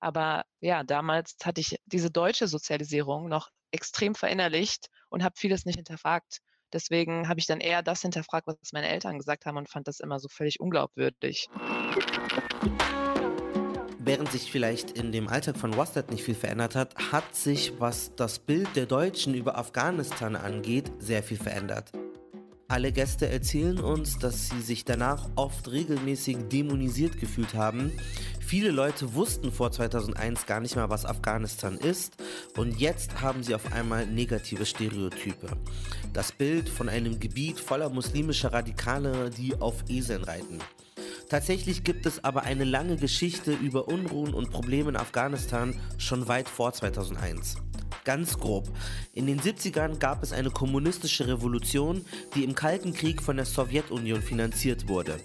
Aber 0.00 0.44
ja, 0.60 0.84
damals 0.84 1.36
hatte 1.44 1.60
ich 1.60 1.76
diese 1.84 2.10
deutsche 2.10 2.48
Sozialisierung 2.48 3.28
noch 3.28 3.50
extrem 3.72 4.14
verinnerlicht 4.14 4.88
und 5.10 5.22
habe 5.22 5.34
vieles 5.36 5.66
nicht 5.66 5.76
hinterfragt. 5.76 6.40
Deswegen 6.72 7.28
habe 7.28 7.40
ich 7.40 7.46
dann 7.46 7.60
eher 7.60 7.82
das 7.82 8.02
hinterfragt, 8.02 8.46
was 8.46 8.56
meine 8.72 8.88
Eltern 8.88 9.18
gesagt 9.18 9.46
haben 9.46 9.56
und 9.56 9.68
fand 9.68 9.88
das 9.88 10.00
immer 10.00 10.18
so 10.18 10.28
völlig 10.28 10.60
unglaubwürdig. 10.60 11.48
Während 14.04 14.32
sich 14.32 14.50
vielleicht 14.50 14.90
in 14.90 15.12
dem 15.12 15.28
Alltag 15.28 15.56
von 15.56 15.76
Wastad 15.76 16.10
nicht 16.10 16.24
viel 16.24 16.34
verändert 16.34 16.74
hat, 16.74 16.94
hat 17.12 17.36
sich, 17.36 17.78
was 17.78 18.14
das 18.16 18.40
Bild 18.40 18.74
der 18.74 18.86
Deutschen 18.86 19.34
über 19.34 19.56
Afghanistan 19.56 20.34
angeht, 20.34 20.90
sehr 20.98 21.22
viel 21.22 21.36
verändert. 21.36 21.92
Alle 22.72 22.90
Gäste 22.90 23.28
erzählen 23.28 23.78
uns, 23.80 24.18
dass 24.18 24.48
sie 24.48 24.62
sich 24.62 24.86
danach 24.86 25.28
oft 25.36 25.70
regelmäßig 25.70 26.38
dämonisiert 26.50 27.20
gefühlt 27.20 27.52
haben. 27.52 27.92
Viele 28.40 28.70
Leute 28.70 29.12
wussten 29.12 29.52
vor 29.52 29.70
2001 29.70 30.46
gar 30.46 30.60
nicht 30.60 30.74
mal, 30.76 30.88
was 30.88 31.04
Afghanistan 31.04 31.76
ist 31.76 32.14
und 32.56 32.80
jetzt 32.80 33.20
haben 33.20 33.42
sie 33.42 33.54
auf 33.54 33.74
einmal 33.74 34.06
negative 34.06 34.64
Stereotype. 34.64 35.48
Das 36.14 36.32
Bild 36.32 36.70
von 36.70 36.88
einem 36.88 37.20
Gebiet 37.20 37.60
voller 37.60 37.90
muslimischer 37.90 38.54
Radikale, 38.54 39.28
die 39.28 39.54
auf 39.54 39.84
Eseln 39.90 40.24
reiten. 40.24 40.58
Tatsächlich 41.32 41.82
gibt 41.82 42.04
es 42.04 42.22
aber 42.22 42.42
eine 42.42 42.64
lange 42.64 42.96
Geschichte 42.96 43.54
über 43.54 43.88
Unruhen 43.88 44.34
und 44.34 44.50
Probleme 44.50 44.90
in 44.90 44.96
Afghanistan 44.96 45.74
schon 45.96 46.28
weit 46.28 46.46
vor 46.46 46.74
2001. 46.74 47.56
Ganz 48.04 48.38
grob. 48.38 48.68
In 49.14 49.26
den 49.26 49.40
70ern 49.40 49.96
gab 49.98 50.22
es 50.22 50.34
eine 50.34 50.50
kommunistische 50.50 51.26
Revolution, 51.26 52.04
die 52.34 52.44
im 52.44 52.54
Kalten 52.54 52.92
Krieg 52.92 53.22
von 53.22 53.36
der 53.36 53.46
Sowjetunion 53.46 54.20
finanziert 54.20 54.88
wurde. 54.88 55.16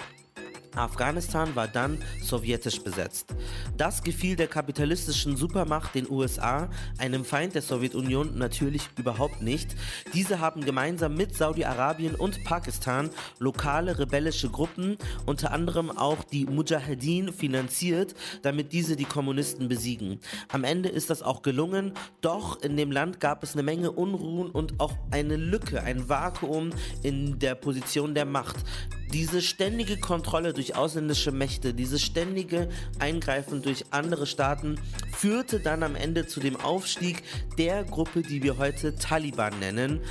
Afghanistan 0.75 1.55
war 1.55 1.67
dann 1.67 1.97
sowjetisch 2.21 2.81
besetzt. 2.81 3.33
Das 3.77 4.03
gefiel 4.03 4.35
der 4.35 4.47
kapitalistischen 4.47 5.37
Supermacht 5.37 5.95
den 5.95 6.09
USA, 6.09 6.69
einem 6.97 7.25
Feind 7.25 7.55
der 7.55 7.61
Sowjetunion 7.61 8.37
natürlich 8.37 8.89
überhaupt 8.97 9.41
nicht. 9.41 9.75
Diese 10.13 10.39
haben 10.39 10.61
gemeinsam 10.61 11.15
mit 11.15 11.35
Saudi-Arabien 11.35 12.15
und 12.15 12.43
Pakistan 12.43 13.09
lokale 13.39 13.99
rebellische 13.99 14.49
Gruppen, 14.49 14.97
unter 15.25 15.51
anderem 15.51 15.91
auch 15.91 16.23
die 16.23 16.45
Mujahedin, 16.45 17.33
finanziert, 17.33 18.15
damit 18.41 18.73
diese 18.73 18.95
die 18.95 19.05
Kommunisten 19.05 19.67
besiegen. 19.67 20.19
Am 20.49 20.63
Ende 20.63 20.89
ist 20.89 21.09
das 21.09 21.21
auch 21.21 21.41
gelungen, 21.41 21.93
doch 22.21 22.61
in 22.61 22.77
dem 22.77 22.91
Land 22.91 23.19
gab 23.19 23.43
es 23.43 23.53
eine 23.53 23.63
Menge 23.63 23.91
Unruhen 23.91 24.49
und 24.49 24.79
auch 24.79 24.93
eine 25.11 25.35
Lücke, 25.35 25.81
ein 25.83 26.09
Vakuum 26.09 26.71
in 27.03 27.39
der 27.39 27.55
Position 27.55 28.13
der 28.13 28.25
Macht. 28.25 28.57
Diese 29.13 29.41
ständige 29.41 29.97
Kontrolle 29.97 30.51
durch 30.51 30.66
ausländische 30.75 31.31
Mächte, 31.31 31.73
dieses 31.73 32.01
ständige 32.01 32.69
Eingreifen 32.99 33.61
durch 33.61 33.85
andere 33.91 34.25
Staaten 34.27 34.79
führte 35.15 35.59
dann 35.59 35.83
am 35.83 35.95
Ende 35.95 36.27
zu 36.27 36.39
dem 36.39 36.55
Aufstieg 36.57 37.23
der 37.57 37.83
Gruppe, 37.83 38.21
die 38.21 38.43
wir 38.43 38.57
heute 38.57 38.95
Taliban 38.95 39.59
nennen. 39.59 40.01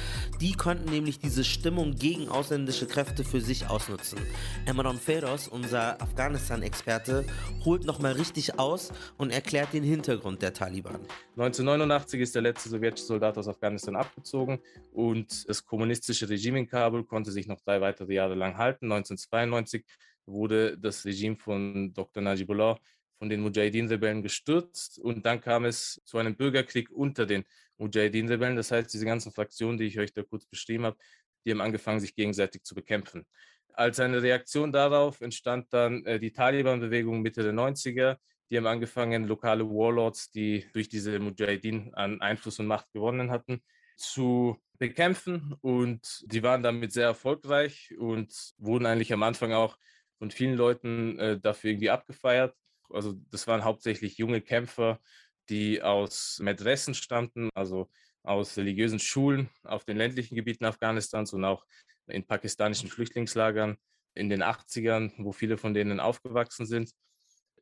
Die 0.40 0.52
konnten 0.52 0.90
nämlich 0.90 1.18
diese 1.18 1.44
Stimmung 1.44 1.94
gegen 1.96 2.28
ausländische 2.28 2.86
Kräfte 2.86 3.24
für 3.24 3.40
sich 3.40 3.68
ausnutzen. 3.68 4.18
Emron 4.66 4.98
Feroz, 4.98 5.48
unser 5.48 6.00
Afghanistan-Experte, 6.02 7.24
holt 7.64 7.84
nochmal 7.84 8.12
richtig 8.12 8.58
aus 8.58 8.92
und 9.16 9.30
erklärt 9.30 9.72
den 9.72 9.84
Hintergrund 9.84 10.42
der 10.42 10.52
Taliban. 10.52 11.00
1989 11.36 12.20
ist 12.20 12.34
der 12.34 12.42
letzte 12.42 12.68
sowjetische 12.68 13.06
Soldat 13.06 13.38
aus 13.38 13.48
Afghanistan 13.48 13.96
abgezogen 13.96 14.58
und 14.92 15.48
das 15.48 15.64
kommunistische 15.64 16.28
Regime 16.28 16.58
in 16.58 16.66
Kabul 16.66 17.04
konnte 17.04 17.30
sich 17.30 17.46
noch 17.46 17.60
drei 17.60 17.80
weitere 17.80 18.14
Jahre 18.14 18.34
lang 18.34 18.56
halten. 18.56 18.86
1992 18.86 19.84
wurde 20.26 20.76
das 20.78 21.04
Regime 21.04 21.36
von 21.36 21.92
Dr. 21.92 22.22
Najibullah 22.22 22.78
von 23.18 23.28
den 23.28 23.40
Mujahideen-Rebellen 23.40 24.22
gestürzt 24.22 24.98
und 24.98 25.24
dann 25.24 25.40
kam 25.40 25.64
es 25.64 26.02
zu 26.04 26.18
einem 26.18 26.36
Bürgerkrieg 26.36 26.90
unter 26.90 27.24
den 27.26 27.44
Mujahideen-Rebellen. 27.78 28.56
Das 28.56 28.70
heißt, 28.70 28.92
diese 28.92 29.06
ganzen 29.06 29.32
Fraktionen, 29.32 29.78
die 29.78 29.84
ich 29.84 29.98
euch 29.98 30.12
da 30.12 30.22
kurz 30.22 30.46
beschrieben 30.46 30.84
habe, 30.84 30.96
die 31.44 31.52
haben 31.52 31.60
angefangen, 31.60 32.00
sich 32.00 32.14
gegenseitig 32.14 32.64
zu 32.64 32.74
bekämpfen. 32.74 33.24
Als 33.72 34.00
eine 34.00 34.22
Reaktion 34.22 34.72
darauf 34.72 35.20
entstand 35.20 35.72
dann 35.72 36.04
äh, 36.04 36.18
die 36.18 36.32
Taliban-Bewegung 36.32 37.20
Mitte 37.20 37.42
der 37.42 37.52
90er. 37.52 38.16
Die 38.50 38.56
haben 38.56 38.66
angefangen, 38.66 39.26
lokale 39.26 39.64
Warlords, 39.64 40.30
die 40.30 40.66
durch 40.72 40.88
diese 40.88 41.18
Mujahideen 41.18 41.94
an 41.94 42.20
Einfluss 42.20 42.58
und 42.58 42.66
Macht 42.66 42.92
gewonnen 42.92 43.30
hatten, 43.30 43.62
zu 43.96 44.56
bekämpfen. 44.78 45.54
Und 45.60 46.24
die 46.26 46.42
waren 46.42 46.62
damit 46.62 46.92
sehr 46.92 47.06
erfolgreich 47.06 47.94
und 47.98 48.54
wurden 48.58 48.86
eigentlich 48.86 49.12
am 49.12 49.22
Anfang 49.22 49.52
auch 49.52 49.76
von 50.18 50.30
vielen 50.30 50.54
Leuten 50.54 51.18
äh, 51.18 51.40
dafür 51.40 51.70
irgendwie 51.70 51.90
abgefeiert. 51.90 52.54
Also 52.90 53.14
das 53.30 53.46
waren 53.46 53.64
hauptsächlich 53.64 54.18
junge 54.18 54.40
Kämpfer, 54.40 55.00
die 55.48 55.82
aus 55.82 56.38
Medressen 56.40 56.94
stammten, 56.94 57.50
also 57.54 57.90
aus 58.22 58.56
religiösen 58.56 58.98
Schulen 58.98 59.48
auf 59.62 59.84
den 59.84 59.96
ländlichen 59.96 60.34
Gebieten 60.34 60.64
Afghanistans 60.64 61.32
und 61.32 61.44
auch 61.44 61.64
in 62.08 62.26
pakistanischen 62.26 62.88
Flüchtlingslagern 62.88 63.76
in 64.14 64.28
den 64.28 64.42
80ern, 64.42 65.12
wo 65.18 65.32
viele 65.32 65.58
von 65.58 65.74
denen 65.74 66.00
aufgewachsen 66.00 66.66
sind. 66.66 66.90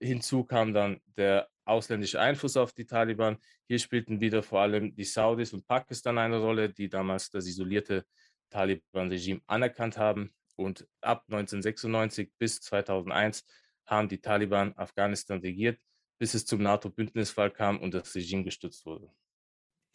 Hinzu 0.01 0.45
kam 0.45 0.73
dann 0.73 1.01
der 1.17 1.49
ausländische 1.64 2.21
Einfluss 2.21 2.57
auf 2.57 2.73
die 2.73 2.87
Taliban. 2.87 3.38
Hier 3.67 3.79
spielten 3.79 4.21
wieder 4.21 4.43
vor 4.43 4.61
allem 4.61 4.95
die 4.95 5.05
Saudis 5.05 5.53
und 5.53 5.67
Pakistan 5.67 6.19
eine 6.19 6.38
Rolle, 6.38 6.71
die 6.71 6.88
damals 6.88 7.31
das 7.31 7.47
isolierte 7.47 8.05
Taliban-Regime 8.51 9.40
anerkannt 9.47 9.99
haben. 9.99 10.35
Und 10.57 10.87
ab 11.01 11.25
1996 11.29 12.31
bis 12.38 12.61
2001 12.61 13.45
haben 13.87 14.09
die 14.09 14.21
Taliban 14.21 14.73
Afghanistan 14.77 15.40
regiert, 15.40 15.81
bis 16.19 16.35
es 16.35 16.47
zum 16.47 16.62
NATO-Bündnisfall 16.62 17.51
kam 17.51 17.81
und 17.81 17.95
das 17.95 18.14
Regime 18.14 18.45
gestützt 18.45 18.87
wurde. 18.87 19.11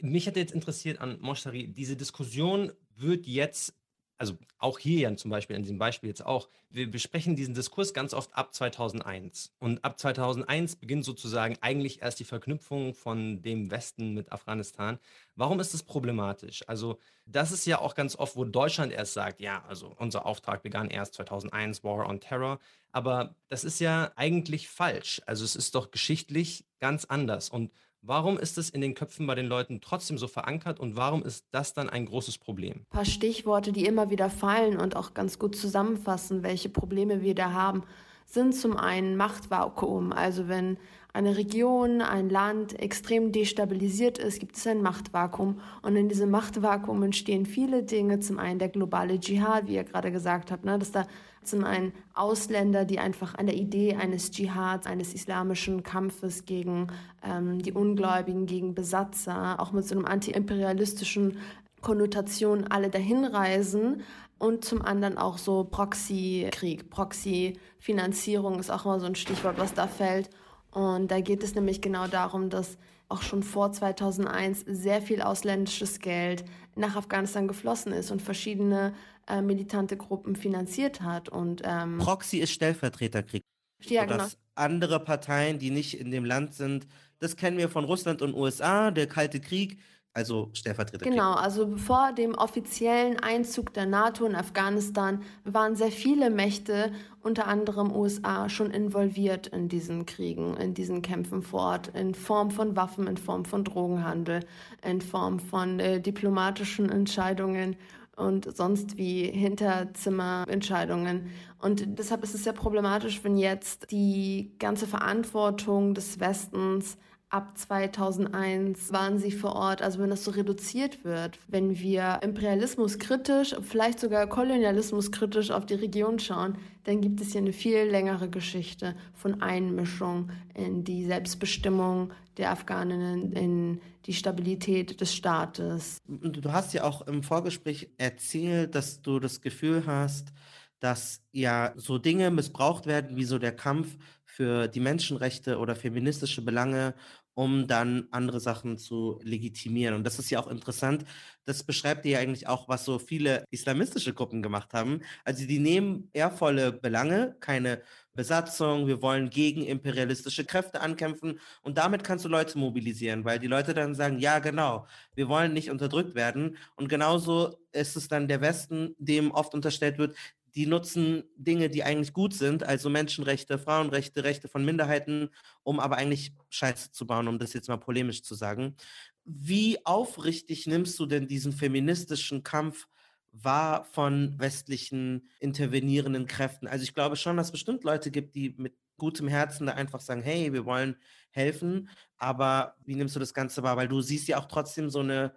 Mich 0.01 0.27
hätte 0.27 0.39
jetzt 0.39 0.53
interessiert 0.53 0.99
an 0.99 1.19
Moshari, 1.19 1.67
diese 1.67 1.97
Diskussion 1.97 2.71
wird 2.95 3.25
jetzt 3.25 3.78
also 4.19 4.37
auch 4.57 4.77
hier 4.77 4.99
ja 4.99 5.15
zum 5.15 5.31
Beispiel, 5.31 5.55
in 5.55 5.63
diesem 5.63 5.79
Beispiel 5.79 6.09
jetzt 6.09 6.25
auch, 6.25 6.49
wir 6.69 6.91
besprechen 6.91 7.37
diesen 7.37 7.53
Diskurs 7.53 7.93
ganz 7.93 8.13
oft 8.13 8.35
ab 8.35 8.53
2001. 8.53 9.53
Und 9.59 9.83
ab 9.85 9.97
2001 9.97 10.75
beginnt 10.75 11.05
sozusagen 11.05 11.57
eigentlich 11.61 12.01
erst 12.01 12.19
die 12.19 12.25
Verknüpfung 12.25 12.93
von 12.93 13.41
dem 13.41 13.71
Westen 13.71 14.13
mit 14.13 14.31
Afghanistan. 14.33 14.99
Warum 15.35 15.61
ist 15.61 15.73
das 15.73 15.83
problematisch? 15.83 16.67
Also 16.67 16.99
das 17.25 17.51
ist 17.53 17.65
ja 17.65 17.79
auch 17.79 17.95
ganz 17.95 18.17
oft, 18.17 18.35
wo 18.35 18.43
Deutschland 18.43 18.91
erst 18.91 19.13
sagt, 19.13 19.39
ja, 19.39 19.63
also 19.67 19.95
unser 19.97 20.25
Auftrag 20.25 20.63
begann 20.63 20.89
erst 20.89 21.13
2001, 21.13 21.85
War 21.85 22.07
on 22.07 22.19
Terror. 22.19 22.59
Aber 22.91 23.35
das 23.47 23.63
ist 23.63 23.79
ja 23.79 24.11
eigentlich 24.17 24.67
falsch. 24.67 25.21
Also 25.27 25.45
es 25.45 25.55
ist 25.55 25.75
doch 25.75 25.91
geschichtlich 25.91 26.65
ganz 26.79 27.05
anders. 27.05 27.49
Und 27.49 27.71
Warum 28.01 28.37
ist 28.37 28.57
es 28.57 28.69
in 28.69 28.79
den 28.79 28.93
Köpfen 28.93 29.27
bei 29.27 29.35
den 29.35 29.47
Leuten 29.47 29.81
trotzdem 29.81 30.17
so 30.17 30.27
verankert 30.27 30.79
und 30.79 30.95
warum 30.95 31.21
ist 31.21 31.45
das 31.51 31.73
dann 31.73 31.89
ein 31.89 32.05
großes 32.05 32.37
Problem? 32.37 32.77
Ein 32.77 32.85
paar 32.89 33.05
Stichworte, 33.05 33.73
die 33.73 33.85
immer 33.85 34.09
wieder 34.09 34.29
fallen 34.29 34.79
und 34.79 34.95
auch 34.95 35.13
ganz 35.13 35.37
gut 35.37 35.55
zusammenfassen, 35.55 36.41
welche 36.41 36.69
Probleme 36.69 37.21
wir 37.21 37.35
da 37.35 37.51
haben, 37.51 37.83
sind 38.29 38.55
zum 38.55 38.77
einen 38.77 39.17
Machtvakuum. 39.17 40.13
Also 40.13 40.47
wenn 40.47 40.77
eine 41.11 41.37
Region, 41.37 42.01
ein 42.01 42.29
Land 42.29 42.79
extrem 42.79 43.31
destabilisiert 43.31 44.19
ist, 44.19 44.39
gibt 44.39 44.55
es 44.55 44.67
ein 44.67 44.83
Machtvakuum. 44.83 45.59
Und 45.81 45.95
in 45.95 46.07
diesem 46.07 46.29
Machtvakuum 46.29 47.01
entstehen 47.01 47.47
viele 47.47 47.81
Dinge. 47.81 48.19
Zum 48.19 48.37
einen 48.37 48.59
der 48.59 48.69
globale 48.69 49.19
Dschihad, 49.19 49.67
wie 49.67 49.75
ihr 49.75 49.83
gerade 49.83 50.11
gesagt 50.11 50.51
habt, 50.51 50.65
ne, 50.65 50.77
dass 50.77 50.91
da 50.91 51.07
zum 51.43 51.63
einen 51.63 51.93
Ausländer, 52.13 52.85
die 52.85 52.99
einfach 52.99 53.33
an 53.33 53.47
der 53.47 53.55
Idee 53.55 53.95
eines 53.95 54.29
Dschihads, 54.29 54.85
eines 54.85 55.15
islamischen 55.15 55.81
Kampfes 55.81 56.45
gegen 56.45 56.87
ähm, 57.23 57.59
die 57.59 57.73
Ungläubigen, 57.73 58.45
gegen 58.45 58.75
Besatzer, 58.75 59.59
auch 59.59 59.71
mit 59.71 59.87
so 59.87 59.95
einem 59.95 60.05
antiimperialistischen 60.05 61.37
Konnotation 61.81 62.65
alle 62.67 62.89
dahin 62.89 63.25
reisen 63.25 64.03
und 64.39 64.63
zum 64.65 64.81
anderen 64.81 65.17
auch 65.17 65.37
so 65.37 65.65
Proxy-Krieg, 65.65 66.89
Proxy-Finanzierung 66.89 68.59
ist 68.59 68.71
auch 68.71 68.85
immer 68.85 68.99
so 68.99 69.05
ein 69.05 69.15
Stichwort, 69.15 69.57
was 69.57 69.73
da 69.73 69.87
fällt. 69.87 70.29
Und 70.71 71.11
da 71.11 71.19
geht 71.19 71.43
es 71.43 71.55
nämlich 71.55 71.81
genau 71.81 72.07
darum, 72.07 72.49
dass 72.49 72.77
auch 73.09 73.21
schon 73.21 73.43
vor 73.43 73.71
2001 73.71 74.63
sehr 74.65 75.01
viel 75.01 75.21
ausländisches 75.21 75.99
Geld 75.99 76.45
nach 76.75 76.95
Afghanistan 76.95 77.47
geflossen 77.47 77.91
ist 77.91 78.11
und 78.11 78.21
verschiedene 78.21 78.93
äh, 79.27 79.41
militante 79.41 79.97
Gruppen 79.97 80.35
finanziert 80.35 81.01
hat. 81.01 81.27
Und, 81.27 81.61
ähm, 81.65 81.97
Proxy 81.97 82.37
ist 82.37 82.51
Stellvertreterkrieg. 82.51 83.43
Ja, 83.83 84.05
genau. 84.05 84.17
Dass 84.17 84.37
andere 84.55 84.99
Parteien, 84.99 85.59
die 85.59 85.71
nicht 85.71 85.99
in 85.99 86.11
dem 86.11 86.23
Land 86.23 86.53
sind, 86.53 86.87
das 87.19 87.35
kennen 87.35 87.57
wir 87.57 87.67
von 87.67 87.83
Russland 87.83 88.21
und 88.21 88.33
USA, 88.33 88.91
der 88.91 89.07
Kalte 89.07 89.41
Krieg, 89.41 89.79
also 90.13 90.49
Stellvertreterkrieg. 90.53 91.11
Genau, 91.11 91.33
also 91.33 91.77
vor 91.77 92.11
dem 92.13 92.35
offiziellen 92.35 93.19
Einzug 93.19 93.73
der 93.73 93.85
NATO 93.85 94.25
in 94.25 94.35
Afghanistan 94.35 95.21
waren 95.43 95.75
sehr 95.75 95.91
viele 95.91 96.29
Mächte, 96.29 96.91
unter 97.21 97.47
anderem 97.47 97.95
USA, 97.95 98.49
schon 98.49 98.71
involviert 98.71 99.47
in 99.47 99.69
diesen 99.69 100.05
Kriegen, 100.05 100.57
in 100.57 100.73
diesen 100.73 101.01
Kämpfen 101.01 101.43
vor 101.43 101.61
Ort, 101.61 101.89
in 101.89 102.15
Form 102.15 102.49
von 102.49 102.75
Waffen, 102.75 103.07
in 103.07 103.17
Form 103.17 103.45
von 103.45 103.63
Drogenhandel, 103.63 104.45
in 104.83 105.01
Form 105.01 105.39
von 105.39 105.79
äh, 105.79 106.01
diplomatischen 106.01 106.89
Entscheidungen 106.89 107.75
und 108.15 108.55
sonst 108.55 108.97
wie 108.97 109.25
Hinterzimmerentscheidungen. 109.25 111.29
Und 111.59 111.99
deshalb 111.99 112.23
ist 112.23 112.35
es 112.35 112.43
sehr 112.43 112.53
problematisch, 112.53 113.23
wenn 113.23 113.37
jetzt 113.37 113.91
die 113.91 114.51
ganze 114.59 114.87
Verantwortung 114.87 115.93
des 115.93 116.19
Westens 116.19 116.97
ab 117.29 117.57
2001 117.57 118.91
waren 118.91 119.19
sie 119.19 119.31
vor 119.31 119.55
Ort. 119.55 119.81
Also 119.81 119.99
wenn 119.99 120.09
das 120.09 120.23
so 120.23 120.31
reduziert 120.31 121.03
wird, 121.03 121.39
wenn 121.47 121.77
wir 121.79 122.19
Imperialismus 122.23 122.97
kritisch, 122.97 123.55
vielleicht 123.61 123.99
sogar 123.99 124.27
Kolonialismus 124.27 125.11
kritisch 125.11 125.51
auf 125.51 125.65
die 125.65 125.75
Region 125.75 126.19
schauen, 126.19 126.57
dann 126.85 127.01
gibt 127.01 127.21
es 127.21 127.31
hier 127.31 127.41
eine 127.41 127.53
viel 127.53 127.83
längere 127.83 128.29
Geschichte 128.29 128.95
von 129.13 129.41
Einmischung 129.41 130.31
in 130.55 130.83
die 130.83 131.05
Selbstbestimmung 131.05 132.11
der 132.37 132.51
Afghaninnen, 132.51 133.33
in 133.33 133.81
die 134.05 134.13
Stabilität 134.13 134.99
des 134.99 135.13
Staates. 135.13 136.01
Du 136.07 136.51
hast 136.51 136.73
ja 136.73 136.83
auch 136.83 137.05
im 137.05 137.21
Vorgespräch 137.21 137.89
erzählt, 137.97 138.73
dass 138.73 139.01
du 139.01 139.19
das 139.19 139.41
Gefühl 139.41 139.83
hast, 139.85 140.33
dass 140.79 141.21
ja 141.31 141.73
so 141.75 141.97
Dinge 141.97 142.31
missbraucht 142.31 142.85
werden, 142.85 143.17
wie 143.17 143.25
so 143.25 143.37
der 143.37 143.55
Kampf 143.55 143.97
für 144.23 144.67
die 144.69 144.79
Menschenrechte 144.79 145.57
oder 145.57 145.75
feministische 145.75 146.41
Belange 146.41 146.93
um 147.39 147.67
dann 147.67 148.09
andere 148.11 148.41
Sachen 148.41 148.77
zu 148.77 149.17
legitimieren. 149.23 149.95
Und 149.95 150.03
das 150.03 150.19
ist 150.19 150.29
ja 150.29 150.41
auch 150.41 150.47
interessant. 150.47 151.05
Das 151.45 151.63
beschreibt 151.63 152.05
ja 152.05 152.19
eigentlich 152.19 152.49
auch, 152.49 152.67
was 152.67 152.83
so 152.83 152.99
viele 152.99 153.45
islamistische 153.49 154.13
Gruppen 154.13 154.41
gemacht 154.41 154.73
haben. 154.73 154.99
Also 155.23 155.47
die 155.47 155.59
nehmen 155.59 156.09
ehrvolle 156.11 156.73
Belange, 156.73 157.37
keine 157.39 157.81
Besatzung, 158.13 158.87
wir 158.87 159.01
wollen 159.01 159.29
gegen 159.29 159.63
imperialistische 159.63 160.43
Kräfte 160.43 160.81
ankämpfen 160.81 161.39
und 161.61 161.77
damit 161.77 162.03
kannst 162.03 162.25
du 162.25 162.29
Leute 162.29 162.57
mobilisieren, 162.57 163.23
weil 163.23 163.39
die 163.39 163.47
Leute 163.47 163.73
dann 163.73 163.95
sagen, 163.95 164.19
ja 164.19 164.39
genau, 164.39 164.85
wir 165.15 165.29
wollen 165.29 165.53
nicht 165.53 165.69
unterdrückt 165.69 166.15
werden 166.15 166.57
und 166.75 166.89
genauso 166.89 167.55
ist 167.71 167.95
es 167.95 168.09
dann 168.09 168.27
der 168.27 168.41
Westen, 168.41 168.93
dem 168.97 169.31
oft 169.31 169.53
unterstellt 169.53 169.97
wird, 169.97 170.17
die 170.55 170.65
nutzen 170.65 171.23
Dinge, 171.35 171.69
die 171.69 171.83
eigentlich 171.83 172.13
gut 172.13 172.33
sind, 172.33 172.63
also 172.63 172.89
Menschenrechte, 172.89 173.57
Frauenrechte, 173.57 174.23
Rechte 174.23 174.47
von 174.47 174.65
Minderheiten, 174.65 175.29
um 175.63 175.79
aber 175.79 175.97
eigentlich 175.97 176.33
Scheiße 176.49 176.91
zu 176.91 177.05
bauen, 177.05 177.27
um 177.27 177.39
das 177.39 177.53
jetzt 177.53 177.69
mal 177.69 177.77
polemisch 177.77 178.23
zu 178.23 178.35
sagen. 178.35 178.75
Wie 179.23 179.85
aufrichtig 179.85 180.67
nimmst 180.67 180.97
du 180.99 181.05
denn 181.05 181.27
diesen 181.27 181.51
feministischen 181.51 182.43
Kampf 182.43 182.87
wahr 183.31 183.85
von 183.85 184.33
westlichen 184.39 185.29
intervenierenden 185.39 186.25
Kräften? 186.25 186.67
Also 186.67 186.83
ich 186.83 186.95
glaube 186.95 187.15
schon, 187.15 187.37
dass 187.37 187.47
es 187.47 187.51
bestimmt 187.51 187.83
Leute 187.83 188.11
gibt, 188.11 188.35
die 188.35 188.55
mit 188.57 188.73
gutem 188.97 189.27
Herzen 189.27 189.67
da 189.67 189.73
einfach 189.73 190.01
sagen, 190.01 190.21
hey, 190.21 190.53
wir 190.53 190.65
wollen 190.65 190.95
helfen, 191.31 191.89
aber 192.17 192.75
wie 192.85 192.95
nimmst 192.95 193.15
du 193.15 193.19
das 193.19 193.33
Ganze 193.33 193.63
wahr? 193.63 193.77
Weil 193.77 193.87
du 193.87 194.01
siehst 194.01 194.27
ja 194.27 194.37
auch 194.37 194.45
trotzdem 194.45 194.89
so 194.89 194.99
eine 194.99 195.33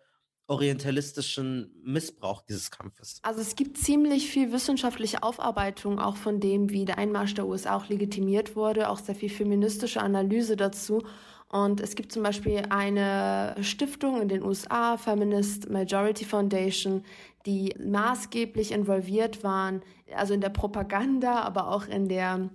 orientalistischen 0.47 1.71
Missbrauch 1.85 2.43
dieses 2.43 2.71
Kampfes? 2.71 3.21
Also 3.23 3.41
es 3.41 3.57
gibt 3.57 3.79
ziemlich 3.79 4.29
viel 4.31 4.53
wissenschaftliche 4.53 5.23
Aufarbeitung 5.23 5.99
auch 5.99 6.17
von 6.17 6.41
dem, 6.41 6.71
wie 6.71 6.85
der 6.85 6.99
Einmarsch 6.99 7.35
der 7.35 7.47
USA 7.47 7.77
auch 7.77 7.89
legitimiert 7.89 8.57
wurde, 8.57 8.89
auch 8.89 8.99
sehr 8.99 9.15
viel 9.15 9.31
feministische 9.31 10.01
Analyse 10.01 10.57
dazu. 10.57 11.03
Und 11.49 11.81
es 11.81 11.95
gibt 11.95 12.13
zum 12.13 12.23
Beispiel 12.23 12.63
eine 12.71 13.55
Stiftung 13.61 14.23
in 14.23 14.29
den 14.29 14.43
USA, 14.43 14.97
Feminist 14.97 15.69
Majority 15.69 16.25
Foundation, 16.25 17.05
die 17.45 17.75
maßgeblich 17.79 18.73
involviert 18.73 19.45
waren, 19.45 19.83
also 20.15 20.33
in 20.33 20.41
der 20.41 20.49
Propaganda, 20.49 21.41
aber 21.43 21.69
auch 21.69 21.87
in 21.87 22.09
der 22.09 22.49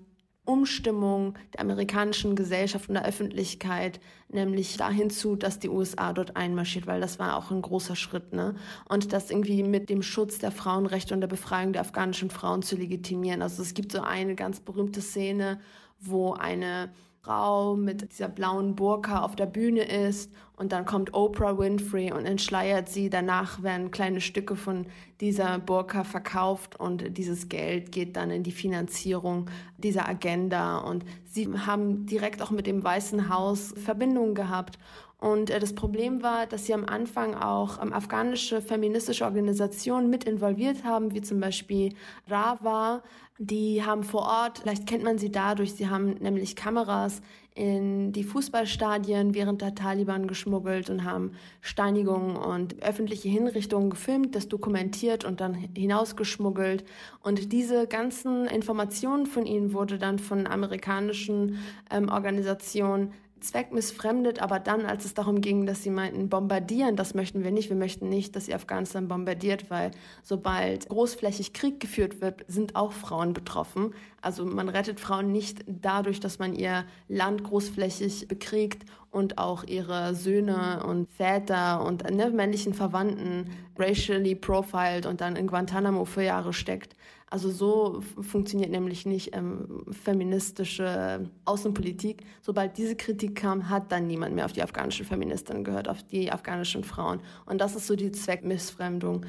Umstimmung 0.48 1.36
der 1.54 1.62
amerikanischen 1.62 2.36
Gesellschaft 2.36 2.90
und 2.90 2.96
der 2.96 3.06
Öffentlichkeit, 3.06 4.00
nämlich 4.30 4.78
dahin 4.78 5.10
zu, 5.10 5.36
dass 5.36 5.60
die 5.60 5.70
USA 5.70 6.14
dort 6.14 6.36
einmarschiert, 6.36 6.88
weil 6.88 7.02
das 7.02 7.20
war 7.20 7.36
auch 7.36 7.52
ein 7.52 7.62
großer 7.62 7.96
Schritt, 7.96 8.34
ne? 8.34 8.56
Und 8.88 9.14
das 9.14 9.30
irgendwie 9.30 9.64
mit 9.64 9.90
dem 9.90 10.02
Schutz 10.02 10.40
der 10.40 10.52
Frauenrechte 10.52 11.14
und 11.14 11.22
der 11.22 11.28
Befreiung 11.28 11.74
der 11.74 11.82
afghanischen 11.82 12.30
Frauen 12.30 12.62
zu 12.62 12.76
legitimieren. 12.76 13.42
Also 13.42 13.62
es 13.62 13.74
gibt 13.74 13.92
so 13.92 14.02
eine 14.02 14.36
ganz 14.36 14.60
berühmte 14.60 15.02
Szene, 15.02 15.60
wo 16.00 16.34
eine 16.34 16.90
Frau 17.28 17.76
mit 17.76 18.14
dieser 18.14 18.30
blauen 18.30 18.76
Burka 18.76 19.22
auf 19.22 19.36
der 19.36 19.48
Bühne 19.48 19.82
ist 19.82 20.32
und 20.56 20.72
dann 20.72 20.86
kommt 20.86 21.14
Oprah 21.14 21.58
Winfrey 21.60 22.14
und 22.14 22.26
entschleiert 22.26 22.88
sie. 22.88 23.10
Danach 23.10 23.62
werden 23.64 23.92
kleine 23.92 24.22
Stücke 24.22 24.56
von 24.56 24.86
dieser 25.20 25.60
Burka 25.60 26.06
verkauft 26.06 26.80
und 26.80 27.18
dieses 27.18 27.50
Geld 27.50 27.92
geht 27.92 28.16
dann 28.16 28.32
in 28.32 28.44
die 28.44 28.54
Finanzierung 28.54 29.50
dieser 29.78 30.08
Agenda. 30.08 30.78
Und 30.78 31.04
sie 31.26 31.48
haben 31.54 32.06
direkt 32.06 32.42
auch 32.42 32.52
mit 32.52 32.66
dem 32.66 32.82
Weißen 32.82 33.28
Haus 33.28 33.74
Verbindungen 33.76 34.34
gehabt. 34.34 34.80
Und 35.20 35.50
äh, 35.50 35.60
das 35.60 35.74
Problem 35.74 36.22
war, 36.22 36.46
dass 36.46 36.66
sie 36.66 36.74
am 36.74 36.86
Anfang 36.86 37.36
auch 37.36 37.82
ähm, 37.82 37.92
afghanische 37.92 38.62
feministische 38.62 39.26
Organisationen 39.26 40.10
mit 40.10 40.24
involviert 40.24 40.84
haben, 40.84 41.14
wie 41.14 41.22
zum 41.22 41.40
Beispiel 41.40 41.94
Rava, 42.28 43.02
die 43.40 43.84
haben 43.84 44.04
vor 44.04 44.24
Ort, 44.24 44.60
vielleicht 44.60 44.88
kennt 44.88 45.04
man 45.04 45.18
sie 45.18 45.32
dadurch, 45.32 45.74
sie 45.74 45.88
haben 45.88 46.16
nämlich 46.16 46.56
Kameras 46.56 47.22
in 47.54 48.12
die 48.12 48.24
Fußballstadien 48.24 49.34
während 49.34 49.62
der 49.62 49.74
Taliban 49.74 50.28
geschmuggelt 50.28 50.90
und 50.90 51.04
haben 51.04 51.32
Steinigungen 51.62 52.36
und 52.36 52.82
öffentliche 52.84 53.30
Hinrichtungen 53.30 53.90
gefilmt, 53.90 54.36
das 54.36 54.48
dokumentiert 54.48 55.26
und 55.26 55.42
dann 55.42 55.56
hinausgeschmuggelt. 55.76 56.86
Und 57.24 57.52
diese 57.52 57.88
ganzen 57.88 58.46
Informationen 58.46 59.26
von 59.26 59.46
ihnen 59.46 59.74
wurde 59.74 59.98
dann 59.98 60.20
von 60.20 60.46
amerikanischen 60.46 61.58
ähm, 61.90 62.10
Organisationen 62.10 63.14
zweckmissfremdet, 63.40 64.42
aber 64.42 64.60
dann, 64.60 64.86
als 64.86 65.06
es 65.06 65.14
darum 65.14 65.42
ging, 65.42 65.66
dass 65.66 65.84
sie 65.84 65.90
meinten, 65.90 66.30
bombardieren, 66.30 66.96
das 66.96 67.14
möchten 67.14 67.44
wir 67.44 67.52
nicht. 67.52 67.70
Wir 67.70 67.76
möchten 67.76 68.10
nicht, 68.10 68.36
dass 68.36 68.48
ihr 68.48 68.56
Afghanistan 68.56 69.08
bombardiert, 69.08 69.70
weil 69.70 69.92
sobald 70.24 70.90
großflächig 70.90 71.54
Krieg 71.54 71.80
geführt 71.80 72.22
wird, 72.22 72.46
sind 72.48 72.76
auch 72.76 72.92
Frauen 72.92 73.34
betroffen. 73.34 73.94
Also 74.22 74.46
man 74.46 74.70
rettet 74.70 75.00
Frauen 75.00 75.32
nicht 75.32 75.64
dadurch, 75.68 76.20
dass 76.20 76.40
man 76.40 76.54
ihr 76.54 76.86
Land 77.08 77.44
großflächig 77.44 78.28
bekriegt 78.28 78.86
und 79.12 79.38
auch 79.38 79.64
ihre 79.64 80.16
Söhne 80.16 80.84
und 80.86 81.10
Väter 81.12 81.84
und 81.86 82.10
ne, 82.10 82.30
männlichen 82.30 82.74
Verwandten 82.74 83.50
racially 83.78 84.36
profiled 84.36 85.06
und 85.06 85.22
dann 85.22 85.36
in 85.36 85.48
Guantanamo 85.48 86.06
für 86.06 86.24
Jahre 86.24 86.54
steckt. 86.54 86.96
Also 87.30 87.52
so 87.52 88.02
funktioniert 88.22 88.72
nämlich 88.72 89.06
nicht 89.06 89.36
ähm, 89.36 89.84
feministische 89.92 91.30
Außenpolitik. 91.44 92.24
Sobald 92.42 92.78
diese 92.78 92.96
Kritik 92.96 93.36
kam, 93.36 93.70
hat 93.70 93.92
dann 93.92 94.08
niemand 94.08 94.34
mehr 94.34 94.46
auf 94.46 94.54
die 94.54 94.64
afghanischen 94.64 95.06
Feministinnen 95.06 95.66
gehört, 95.66 95.90
auf 95.90 96.04
die 96.04 96.32
afghanischen 96.32 96.86
Frauen. 96.86 97.20
Und 97.46 97.60
das 97.60 97.76
ist 97.76 97.88
so 97.88 97.98
die 97.98 98.14
Zweckmissfremdung. 98.14 99.26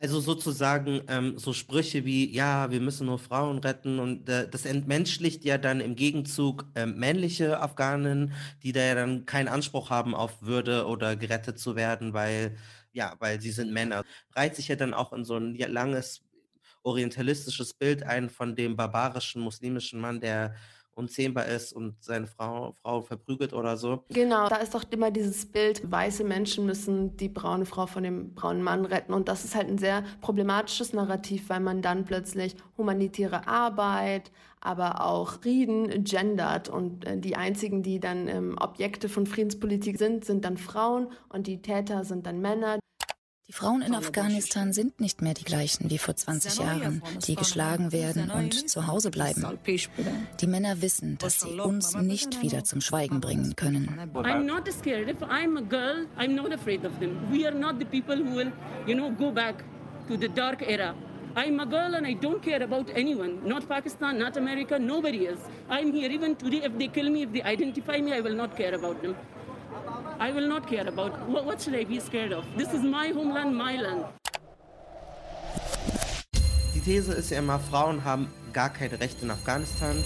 Also 0.00 0.18
sozusagen 0.20 1.02
ähm, 1.08 1.38
so 1.38 1.52
Sprüche 1.52 2.04
wie, 2.06 2.34
ja, 2.34 2.70
wir 2.70 2.80
müssen 2.80 3.06
nur 3.06 3.18
Frauen 3.18 3.58
retten 3.58 3.98
und 4.00 4.28
äh, 4.28 4.48
das 4.48 4.64
entmenschlicht 4.64 5.44
ja 5.44 5.58
dann 5.58 5.80
im 5.80 5.94
Gegenzug 5.94 6.64
äh, 6.74 6.86
männliche 6.86 7.60
Afghanen, 7.60 8.32
die 8.62 8.72
da 8.72 8.80
ja 8.80 8.94
dann 8.94 9.26
keinen 9.26 9.46
Anspruch 9.46 9.90
haben 9.90 10.14
auf 10.14 10.42
Würde 10.42 10.86
oder 10.86 11.16
gerettet 11.16 11.58
zu 11.60 11.76
werden, 11.76 12.14
weil, 12.14 12.56
ja, 12.92 13.14
weil 13.20 13.40
sie 13.40 13.52
sind 13.52 13.72
Männer. 13.72 14.02
Reiht 14.34 14.56
sich 14.56 14.68
ja 14.68 14.74
dann 14.74 14.94
auch 14.94 15.12
in 15.12 15.24
so 15.24 15.36
ein 15.36 15.54
langes 15.54 16.22
orientalistisches 16.82 17.74
Bild 17.74 18.02
ein 18.02 18.30
von 18.30 18.54
dem 18.56 18.76
barbarischen 18.76 19.42
muslimischen 19.42 20.00
Mann, 20.00 20.20
der 20.20 20.54
unzähmbar 20.94 21.46
ist 21.46 21.72
und 21.72 21.94
seine 22.02 22.26
Frau, 22.26 22.76
Frau 22.82 23.00
verprügelt 23.00 23.52
oder 23.52 23.76
so. 23.76 24.04
Genau, 24.10 24.48
da 24.48 24.56
ist 24.56 24.74
doch 24.74 24.84
immer 24.90 25.10
dieses 25.10 25.46
Bild, 25.46 25.90
weiße 25.90 26.24
Menschen 26.24 26.66
müssen 26.66 27.16
die 27.16 27.28
braune 27.28 27.64
Frau 27.64 27.86
von 27.86 28.02
dem 28.02 28.34
braunen 28.34 28.62
Mann 28.62 28.84
retten. 28.84 29.12
Und 29.12 29.28
das 29.28 29.44
ist 29.44 29.54
halt 29.54 29.68
ein 29.68 29.78
sehr 29.78 30.04
problematisches 30.20 30.92
Narrativ, 30.92 31.48
weil 31.48 31.60
man 31.60 31.82
dann 31.82 32.04
plötzlich 32.04 32.56
humanitäre 32.76 33.46
Arbeit, 33.46 34.30
aber 34.60 35.04
auch 35.06 35.40
Frieden 35.40 36.04
gendert. 36.04 36.68
Und 36.68 37.06
äh, 37.06 37.18
die 37.18 37.36
einzigen, 37.36 37.82
die 37.82 37.98
dann 37.98 38.28
ähm, 38.28 38.56
Objekte 38.60 39.08
von 39.08 39.26
Friedenspolitik 39.26 39.98
sind, 39.98 40.24
sind 40.24 40.44
dann 40.44 40.58
Frauen 40.58 41.08
und 41.30 41.46
die 41.46 41.62
Täter 41.62 42.04
sind 42.04 42.26
dann 42.26 42.40
Männer. 42.40 42.78
Die 43.48 43.52
Frauen 43.52 43.82
in 43.82 43.94
Afghanistan 43.94 44.72
sind 44.72 45.00
nicht 45.00 45.20
mehr 45.20 45.34
die 45.34 45.42
gleichen 45.44 45.90
wie 45.90 45.98
vor 45.98 46.14
20 46.14 46.60
Jahren, 46.60 47.02
die 47.26 47.34
geschlagen 47.34 47.90
werden 47.92 48.30
und 48.30 48.70
zu 48.70 48.86
Hause 48.86 49.10
bleiben. 49.10 49.44
Die 50.40 50.46
Männer 50.46 50.80
wissen, 50.80 51.18
dass 51.18 51.40
sie 51.40 51.58
uns 51.60 51.94
nicht 51.96 52.40
wieder 52.40 52.62
zum 52.62 52.80
Schweigen 52.80 53.20
bringen 53.20 53.56
können. 53.56 53.98
I'm 54.14 54.44
not 54.44 54.72
scared. 54.72 55.08
If 55.08 55.22
I'm 55.22 55.58
a 55.58 55.60
girl, 55.60 56.06
I'm 56.16 56.34
not 56.34 56.52
afraid 56.52 56.84
of 56.84 56.98
them. 57.00 57.18
We 57.32 57.44
are 57.44 57.54
not 57.54 57.80
the 57.80 57.84
people 57.84 58.16
who 58.16 58.32
will, 58.36 58.52
you 58.86 58.94
know, 58.94 59.10
go 59.10 59.32
back 59.32 59.64
to 60.08 60.16
the 60.16 60.28
dark 60.28 60.62
era. 60.62 60.94
I'm 61.34 61.58
a 61.60 61.66
girl 61.66 61.94
and 61.96 62.06
I 62.06 62.14
don't 62.14 62.42
care 62.42 62.62
about 62.62 62.90
anyone. 62.94 63.40
Not 63.44 63.68
Pakistan, 63.68 64.18
not 64.18 64.36
America, 64.36 64.78
nobody 64.78 65.26
else. 65.26 65.40
I'm 65.68 65.92
here 65.92 66.10
even 66.10 66.36
today. 66.36 66.62
If 66.62 66.78
they 66.78 66.88
kill 66.88 67.10
me, 67.10 67.22
if 67.22 67.32
they 67.32 67.42
identify 67.42 67.98
me, 68.00 68.12
I 68.12 68.20
will 68.20 68.36
not 68.36 68.56
care 68.56 68.74
about 68.74 69.02
them. 69.02 69.16
I 70.20 70.32
will 70.32 70.48
not 70.48 70.66
care 70.66 70.86
about. 70.86 71.12
What, 71.28 71.44
what 71.44 71.60
should 71.60 71.74
I 71.74 71.84
be 71.84 72.00
scared 72.00 72.32
of? 72.32 72.44
This 72.56 72.72
is 72.72 72.82
my 72.82 73.12
homeland, 73.12 73.56
my 73.56 73.76
land. 73.76 74.04
Die 76.74 76.80
These 76.80 77.12
ist 77.12 77.30
ja 77.30 77.38
immer, 77.38 77.58
Frauen 77.58 78.04
haben 78.04 78.28
gar 78.52 78.70
keine 78.70 79.00
Rechte 79.00 79.24
in 79.24 79.30
Afghanistan. 79.30 80.02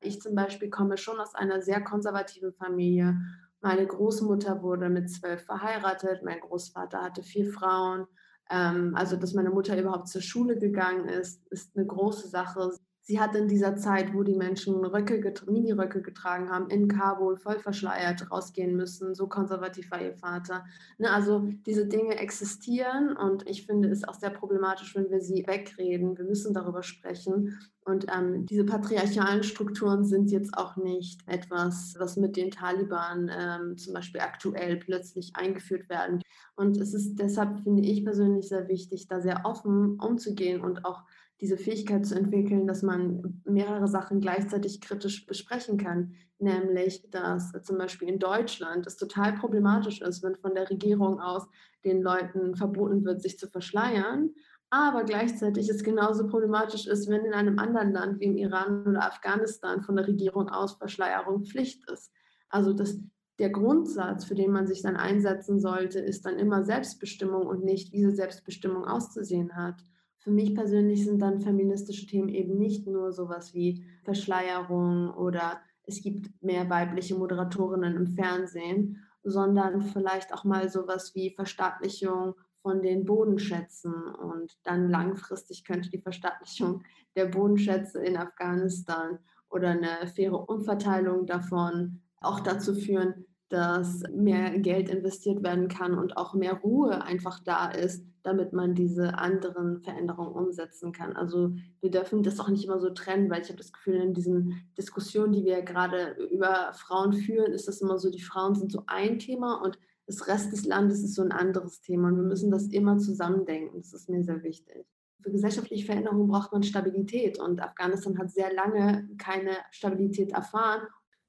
Ich 0.00 0.20
zum 0.20 0.34
Beispiel 0.34 0.68
komme 0.70 0.96
schon 0.96 1.20
aus 1.20 1.34
einer 1.34 1.62
sehr 1.62 1.80
konservativen 1.82 2.52
Familie. 2.52 3.16
Meine 3.60 3.86
Großmutter 3.86 4.62
wurde 4.62 4.88
mit 4.88 5.08
zwölf 5.10 5.44
verheiratet, 5.44 6.22
mein 6.24 6.40
Großvater 6.40 7.00
hatte 7.00 7.22
vier 7.22 7.52
Frauen. 7.52 8.06
Ähm, 8.50 8.94
also, 8.96 9.16
dass 9.16 9.34
meine 9.34 9.50
Mutter 9.50 9.78
überhaupt 9.78 10.08
zur 10.08 10.22
Schule 10.22 10.58
gegangen 10.58 11.08
ist, 11.08 11.46
ist 11.50 11.76
eine 11.76 11.86
große 11.86 12.28
Sache. 12.28 12.72
Sie 13.04 13.18
hat 13.18 13.34
in 13.34 13.48
dieser 13.48 13.74
Zeit, 13.76 14.14
wo 14.14 14.22
die 14.22 14.36
Menschen 14.36 14.84
Röcke, 14.84 15.20
Mini-Röcke 15.50 16.02
getragen 16.02 16.50
haben, 16.50 16.70
in 16.70 16.86
Kabul 16.86 17.36
voll 17.36 17.58
verschleiert 17.58 18.30
rausgehen 18.30 18.76
müssen. 18.76 19.16
So 19.16 19.26
konservativ 19.26 19.90
war 19.90 20.00
ihr 20.00 20.14
Vater. 20.14 20.64
Ne, 20.98 21.10
also 21.10 21.48
diese 21.66 21.86
Dinge 21.86 22.16
existieren 22.18 23.16
und 23.16 23.48
ich 23.48 23.66
finde 23.66 23.88
es 23.88 24.04
auch 24.04 24.14
sehr 24.14 24.30
problematisch, 24.30 24.94
wenn 24.94 25.10
wir 25.10 25.20
sie 25.20 25.44
wegreden. 25.48 26.16
Wir 26.16 26.24
müssen 26.24 26.54
darüber 26.54 26.84
sprechen. 26.84 27.58
Und 27.84 28.06
ähm, 28.16 28.46
diese 28.46 28.64
patriarchalen 28.64 29.42
Strukturen 29.42 30.04
sind 30.04 30.30
jetzt 30.30 30.56
auch 30.56 30.76
nicht 30.76 31.20
etwas, 31.26 31.96
was 31.98 32.16
mit 32.16 32.36
den 32.36 32.52
Taliban 32.52 33.28
ähm, 33.36 33.76
zum 33.76 33.94
Beispiel 33.94 34.20
aktuell 34.20 34.76
plötzlich 34.76 35.34
eingeführt 35.34 35.88
werden. 35.88 36.22
Und 36.54 36.76
es 36.76 36.94
ist 36.94 37.16
deshalb, 37.16 37.58
finde 37.64 37.82
ich 37.82 38.04
persönlich, 38.04 38.48
sehr 38.48 38.68
wichtig, 38.68 39.08
da 39.08 39.20
sehr 39.20 39.44
offen 39.44 39.98
umzugehen 39.98 40.60
und 40.60 40.84
auch 40.84 41.02
diese 41.42 41.56
Fähigkeit 41.56 42.06
zu 42.06 42.14
entwickeln, 42.14 42.68
dass 42.68 42.82
man 42.82 43.42
mehrere 43.44 43.88
Sachen 43.88 44.20
gleichzeitig 44.20 44.80
kritisch 44.80 45.26
besprechen 45.26 45.76
kann. 45.76 46.14
Nämlich, 46.38 47.10
dass 47.10 47.52
zum 47.64 47.78
Beispiel 47.78 48.08
in 48.08 48.20
Deutschland 48.20 48.86
es 48.86 48.96
total 48.96 49.32
problematisch 49.32 50.00
ist, 50.02 50.22
wenn 50.22 50.36
von 50.36 50.54
der 50.54 50.70
Regierung 50.70 51.20
aus 51.20 51.48
den 51.84 52.00
Leuten 52.00 52.54
verboten 52.54 53.04
wird, 53.04 53.20
sich 53.20 53.40
zu 53.40 53.48
verschleiern. 53.48 54.30
Aber 54.70 55.02
gleichzeitig 55.02 55.68
es 55.68 55.82
genauso 55.82 56.28
problematisch 56.28 56.86
ist, 56.86 57.08
wenn 57.08 57.24
in 57.24 57.34
einem 57.34 57.58
anderen 57.58 57.92
Land 57.92 58.20
wie 58.20 58.26
im 58.26 58.36
Iran 58.36 58.86
oder 58.86 59.04
Afghanistan 59.04 59.82
von 59.82 59.96
der 59.96 60.06
Regierung 60.06 60.48
aus 60.48 60.74
Verschleierung 60.74 61.44
Pflicht 61.44 61.90
ist. 61.90 62.12
Also 62.50 62.72
das, 62.72 63.00
der 63.40 63.50
Grundsatz, 63.50 64.24
für 64.24 64.36
den 64.36 64.52
man 64.52 64.68
sich 64.68 64.82
dann 64.82 64.96
einsetzen 64.96 65.58
sollte, 65.58 65.98
ist 65.98 66.24
dann 66.24 66.38
immer 66.38 66.62
Selbstbestimmung 66.62 67.48
und 67.48 67.64
nicht, 67.64 67.92
wie 67.92 67.96
diese 67.96 68.12
Selbstbestimmung 68.12 68.84
auszusehen 68.84 69.56
hat 69.56 69.82
für 70.22 70.30
mich 70.30 70.54
persönlich 70.54 71.04
sind 71.04 71.20
dann 71.20 71.40
feministische 71.40 72.06
Themen 72.06 72.28
eben 72.28 72.56
nicht 72.56 72.86
nur 72.86 73.12
sowas 73.12 73.54
wie 73.54 73.84
Verschleierung 74.04 75.10
oder 75.10 75.60
es 75.84 76.00
gibt 76.00 76.30
mehr 76.42 76.70
weibliche 76.70 77.16
Moderatorinnen 77.16 77.96
im 77.96 78.06
Fernsehen, 78.06 79.04
sondern 79.24 79.82
vielleicht 79.82 80.32
auch 80.32 80.44
mal 80.44 80.68
sowas 80.68 81.14
wie 81.16 81.34
Verstaatlichung 81.34 82.34
von 82.62 82.82
den 82.82 83.04
Bodenschätzen. 83.04 83.92
Und 83.94 84.56
dann 84.62 84.88
langfristig 84.88 85.64
könnte 85.64 85.90
die 85.90 86.00
Verstaatlichung 86.00 86.84
der 87.16 87.26
Bodenschätze 87.26 88.00
in 88.02 88.16
Afghanistan 88.16 89.18
oder 89.50 89.70
eine 89.70 90.06
faire 90.06 90.48
Umverteilung 90.48 91.26
davon 91.26 92.00
auch 92.20 92.38
dazu 92.38 92.74
führen, 92.74 93.26
dass 93.52 94.02
mehr 94.10 94.58
Geld 94.58 94.88
investiert 94.88 95.42
werden 95.42 95.68
kann 95.68 95.98
und 95.98 96.16
auch 96.16 96.32
mehr 96.32 96.54
Ruhe 96.54 97.04
einfach 97.04 97.38
da 97.38 97.70
ist, 97.70 98.02
damit 98.22 98.54
man 98.54 98.74
diese 98.74 99.18
anderen 99.18 99.82
Veränderungen 99.82 100.32
umsetzen 100.32 100.92
kann. 100.92 101.12
Also 101.14 101.52
wir 101.82 101.90
dürfen 101.90 102.22
das 102.22 102.40
auch 102.40 102.48
nicht 102.48 102.64
immer 102.64 102.80
so 102.80 102.88
trennen, 102.90 103.28
weil 103.28 103.42
ich 103.42 103.48
habe 103.48 103.58
das 103.58 103.72
Gefühl, 103.72 103.96
in 103.96 104.14
diesen 104.14 104.62
Diskussionen, 104.78 105.32
die 105.32 105.44
wir 105.44 105.60
gerade 105.60 106.16
über 106.30 106.72
Frauen 106.72 107.12
führen, 107.12 107.52
ist 107.52 107.68
das 107.68 107.82
immer 107.82 107.98
so, 107.98 108.10
die 108.10 108.22
Frauen 108.22 108.54
sind 108.54 108.72
so 108.72 108.84
ein 108.86 109.18
Thema 109.18 109.62
und 109.62 109.78
das 110.06 110.26
Rest 110.28 110.50
des 110.52 110.64
Landes 110.64 111.02
ist 111.02 111.14
so 111.14 111.22
ein 111.22 111.32
anderes 111.32 111.82
Thema. 111.82 112.08
Und 112.08 112.16
wir 112.16 112.22
müssen 112.22 112.50
das 112.50 112.68
immer 112.68 112.96
zusammendenken. 112.96 113.82
Das 113.82 113.92
ist 113.92 114.08
mir 114.08 114.24
sehr 114.24 114.42
wichtig. 114.42 114.86
Für 115.20 115.30
gesellschaftliche 115.30 115.84
Veränderungen 115.84 116.26
braucht 116.26 116.52
man 116.52 116.62
Stabilität 116.62 117.38
und 117.38 117.62
Afghanistan 117.62 118.18
hat 118.18 118.30
sehr 118.30 118.52
lange 118.54 119.10
keine 119.18 119.52
Stabilität 119.70 120.32
erfahren 120.32 120.80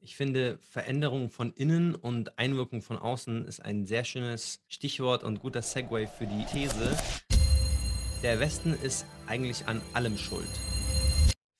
ich 0.03 0.17
finde, 0.17 0.59
Veränderung 0.69 1.29
von 1.29 1.53
innen 1.53 1.95
und 1.95 2.37
Einwirkung 2.37 2.81
von 2.81 2.97
außen 2.97 3.45
ist 3.45 3.63
ein 3.63 3.85
sehr 3.85 4.03
schönes 4.03 4.61
Stichwort 4.67 5.23
und 5.23 5.39
guter 5.39 5.61
Segway 5.61 6.07
für 6.07 6.27
die 6.27 6.45
These. 6.51 6.97
Der 8.21 8.39
Westen 8.39 8.73
ist 8.73 9.05
eigentlich 9.27 9.65
an 9.67 9.81
allem 9.93 10.17
schuld. 10.17 10.49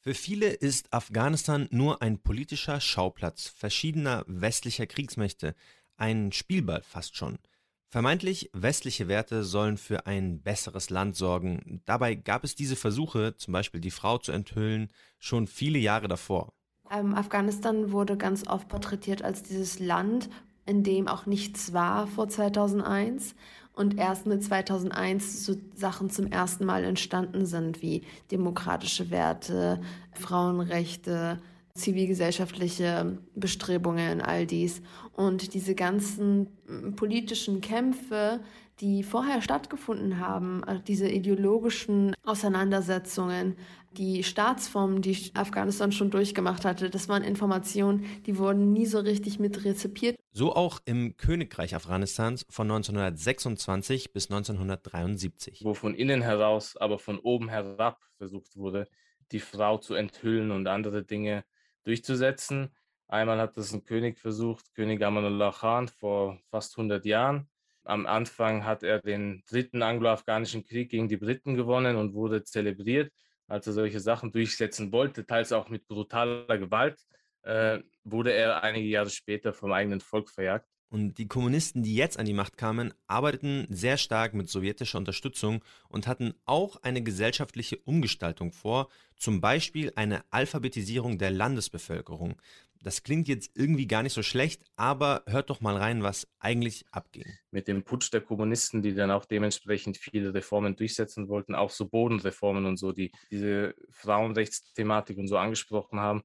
Für 0.02 0.14
viele 0.14 0.48
ist 0.48 0.92
Afghanistan 0.92 1.68
nur 1.72 2.02
ein 2.02 2.20
politischer 2.20 2.82
Schauplatz 2.82 3.48
verschiedener 3.48 4.26
westlicher 4.28 4.88
Kriegsmächte, 4.88 5.56
ein 5.96 6.34
Spielball 6.34 6.84
fast 6.84 7.16
schon. 7.16 7.40
Vermeintlich 7.88 8.50
westliche 8.54 9.08
Werte 9.08 9.46
sollen 9.46 9.78
für 9.78 10.06
ein 10.06 10.42
besseres 10.42 10.90
Land 10.90 11.16
sorgen. 11.16 11.82
Dabei 11.86 12.16
gab 12.16 12.44
es 12.44 12.56
diese 12.56 12.76
Versuche, 12.76 13.38
zum 13.38 13.54
Beispiel 13.54 13.80
die 13.80 13.92
Frau 13.92 14.18
zu 14.18 14.34
enthüllen, 14.34 14.92
schon 15.20 15.48
viele 15.48 15.80
Jahre 15.80 16.10
davor. 16.10 16.54
Ähm, 16.94 17.16
Afghanistan 17.16 17.92
wurde 17.92 18.18
ganz 18.18 18.48
oft 18.48 18.68
porträtiert 18.68 19.24
als 19.24 19.44
dieses 19.44 19.80
Land, 19.80 20.30
in 20.66 20.84
dem 20.84 21.08
auch 21.08 21.26
nichts 21.26 21.74
war 21.74 22.08
vor 22.08 22.30
2001 22.30 23.36
und 23.74 23.98
erst 23.98 24.28
mit 24.28 24.44
2001 24.44 25.46
so 25.46 25.56
Sachen 25.76 26.10
zum 26.10 26.28
ersten 26.28 26.66
Mal 26.66 26.84
entstanden 26.84 27.46
sind 27.46 27.82
wie 27.82 28.04
demokratische 28.32 29.10
Werte, 29.10 29.82
Frauenrechte, 30.14 31.42
zivilgesellschaftliche 31.74 33.18
Bestrebungen, 33.36 34.22
all 34.22 34.46
dies. 34.46 34.82
Und 35.14 35.56
diese 35.56 35.74
ganzen 35.74 36.48
politischen 36.96 37.62
Kämpfe, 37.62 38.42
die 38.80 39.04
vorher 39.04 39.42
stattgefunden 39.42 40.20
haben, 40.20 40.64
also 40.64 40.82
diese 40.82 41.10
ideologischen 41.10 42.16
Auseinandersetzungen, 42.24 43.56
die 43.92 44.24
Staatsformen, 44.24 45.02
die 45.02 45.32
Afghanistan 45.36 45.92
schon 45.92 46.10
durchgemacht 46.10 46.66
hatte, 46.66 46.90
das 46.90 47.08
waren 47.08 47.24
Informationen, 47.24 48.06
die 48.26 48.38
wurden 48.38 48.74
nie 48.74 48.86
so 48.86 49.00
richtig 49.00 49.40
mit 49.40 49.64
rezipiert. 49.66 50.18
So 50.32 50.56
auch 50.56 50.80
im 50.86 51.16
Königreich 51.18 51.76
Afghanistans 51.76 52.46
von 52.50 52.70
1926 52.72 54.14
bis 54.14 54.32
1973. 54.32 55.62
Wo 55.64 55.76
von 55.76 55.94
innen 55.94 56.22
heraus, 56.22 56.76
aber 56.76 56.98
von 56.98 57.20
oben 57.20 57.50
herab 57.50 58.02
versucht 58.18 58.58
wurde, 58.58 58.88
die 59.32 59.40
Frau 59.40 59.78
zu 59.78 59.94
enthüllen 59.94 60.52
und 60.52 60.68
andere 60.68 61.04
Dinge 61.04 61.44
durchzusetzen. 61.84 62.70
Einmal 63.08 63.40
hat 63.40 63.58
das 63.58 63.74
ein 63.74 63.84
König 63.84 64.18
versucht, 64.18 64.74
König 64.74 65.04
Amanullah 65.04 65.52
Khan 65.52 65.88
vor 65.88 66.40
fast 66.50 66.78
100 66.78 67.06
Jahren. 67.06 67.48
Am 67.84 68.06
Anfang 68.06 68.66
hat 68.66 68.84
er 68.84 69.02
den 69.02 69.44
dritten 69.50 69.82
anglo-afghanischen 69.82 70.64
Krieg 70.64 70.90
gegen 70.90 71.10
die 71.10 71.18
Briten 71.18 71.56
gewonnen 71.56 71.98
und 71.98 72.14
wurde 72.14 72.44
zelebriert 72.44 73.12
als 73.48 73.68
er 73.68 73.74
solche 73.74 74.00
Sachen 74.00 74.32
durchsetzen 74.32 74.92
wollte, 74.92 75.26
teils 75.26 75.52
auch 75.52 75.70
mit 75.70 75.88
brutaler 75.88 76.58
Gewalt, 76.58 77.00
äh, 77.44 77.80
wurde 78.04 78.34
er 78.34 78.64
einige 78.64 78.88
Jahre 78.88 79.10
später 79.10 79.54
vom 79.54 79.72
eigenen 79.72 80.00
Volk 80.02 80.30
verjagt. 80.30 80.68
Und 80.94 81.18
die 81.18 81.28
Kommunisten, 81.28 81.82
die 81.82 81.96
jetzt 81.96 82.20
an 82.20 82.28
die 82.28 82.36
Macht 82.36 82.56
kamen, 82.56 82.94
arbeiteten 83.08 83.66
sehr 83.72 83.98
stark 83.98 84.36
mit 84.36 84.48
sowjetischer 84.48 85.00
Unterstützung 85.00 85.64
und 85.90 86.06
hatten 86.06 86.36
auch 86.46 86.76
eine 86.84 87.02
gesellschaftliche 87.02 87.78
Umgestaltung 87.78 88.52
vor, 88.52 88.90
zum 89.16 89.42
Beispiel 89.42 89.92
eine 89.96 90.24
Alphabetisierung 90.30 91.18
der 91.18 91.32
Landesbevölkerung. 91.32 92.40
Das 92.84 93.02
klingt 93.02 93.28
jetzt 93.28 93.50
irgendwie 93.56 93.88
gar 93.88 94.04
nicht 94.04 94.14
so 94.14 94.22
schlecht, 94.22 94.62
aber 94.76 95.24
hört 95.26 95.50
doch 95.50 95.62
mal 95.62 95.78
rein, 95.78 96.04
was 96.04 96.28
eigentlich 96.38 96.86
abging. 96.92 97.26
Mit 97.50 97.68
dem 97.68 97.84
Putsch 97.84 98.14
der 98.14 98.22
Kommunisten, 98.22 98.84
die 98.84 98.94
dann 98.94 99.10
auch 99.10 99.26
dementsprechend 99.26 99.98
viele 99.98 100.32
Reformen 100.32 100.76
durchsetzen 100.76 101.28
wollten, 101.28 101.56
auch 101.56 101.72
so 101.72 101.88
Bodenreformen 101.88 102.68
und 102.68 102.78
so, 102.78 102.92
die 102.92 103.12
diese 103.32 103.74
Frauenrechtsthematik 103.90 105.18
und 105.18 105.28
so 105.28 105.38
angesprochen 105.38 106.00
haben. 106.00 106.22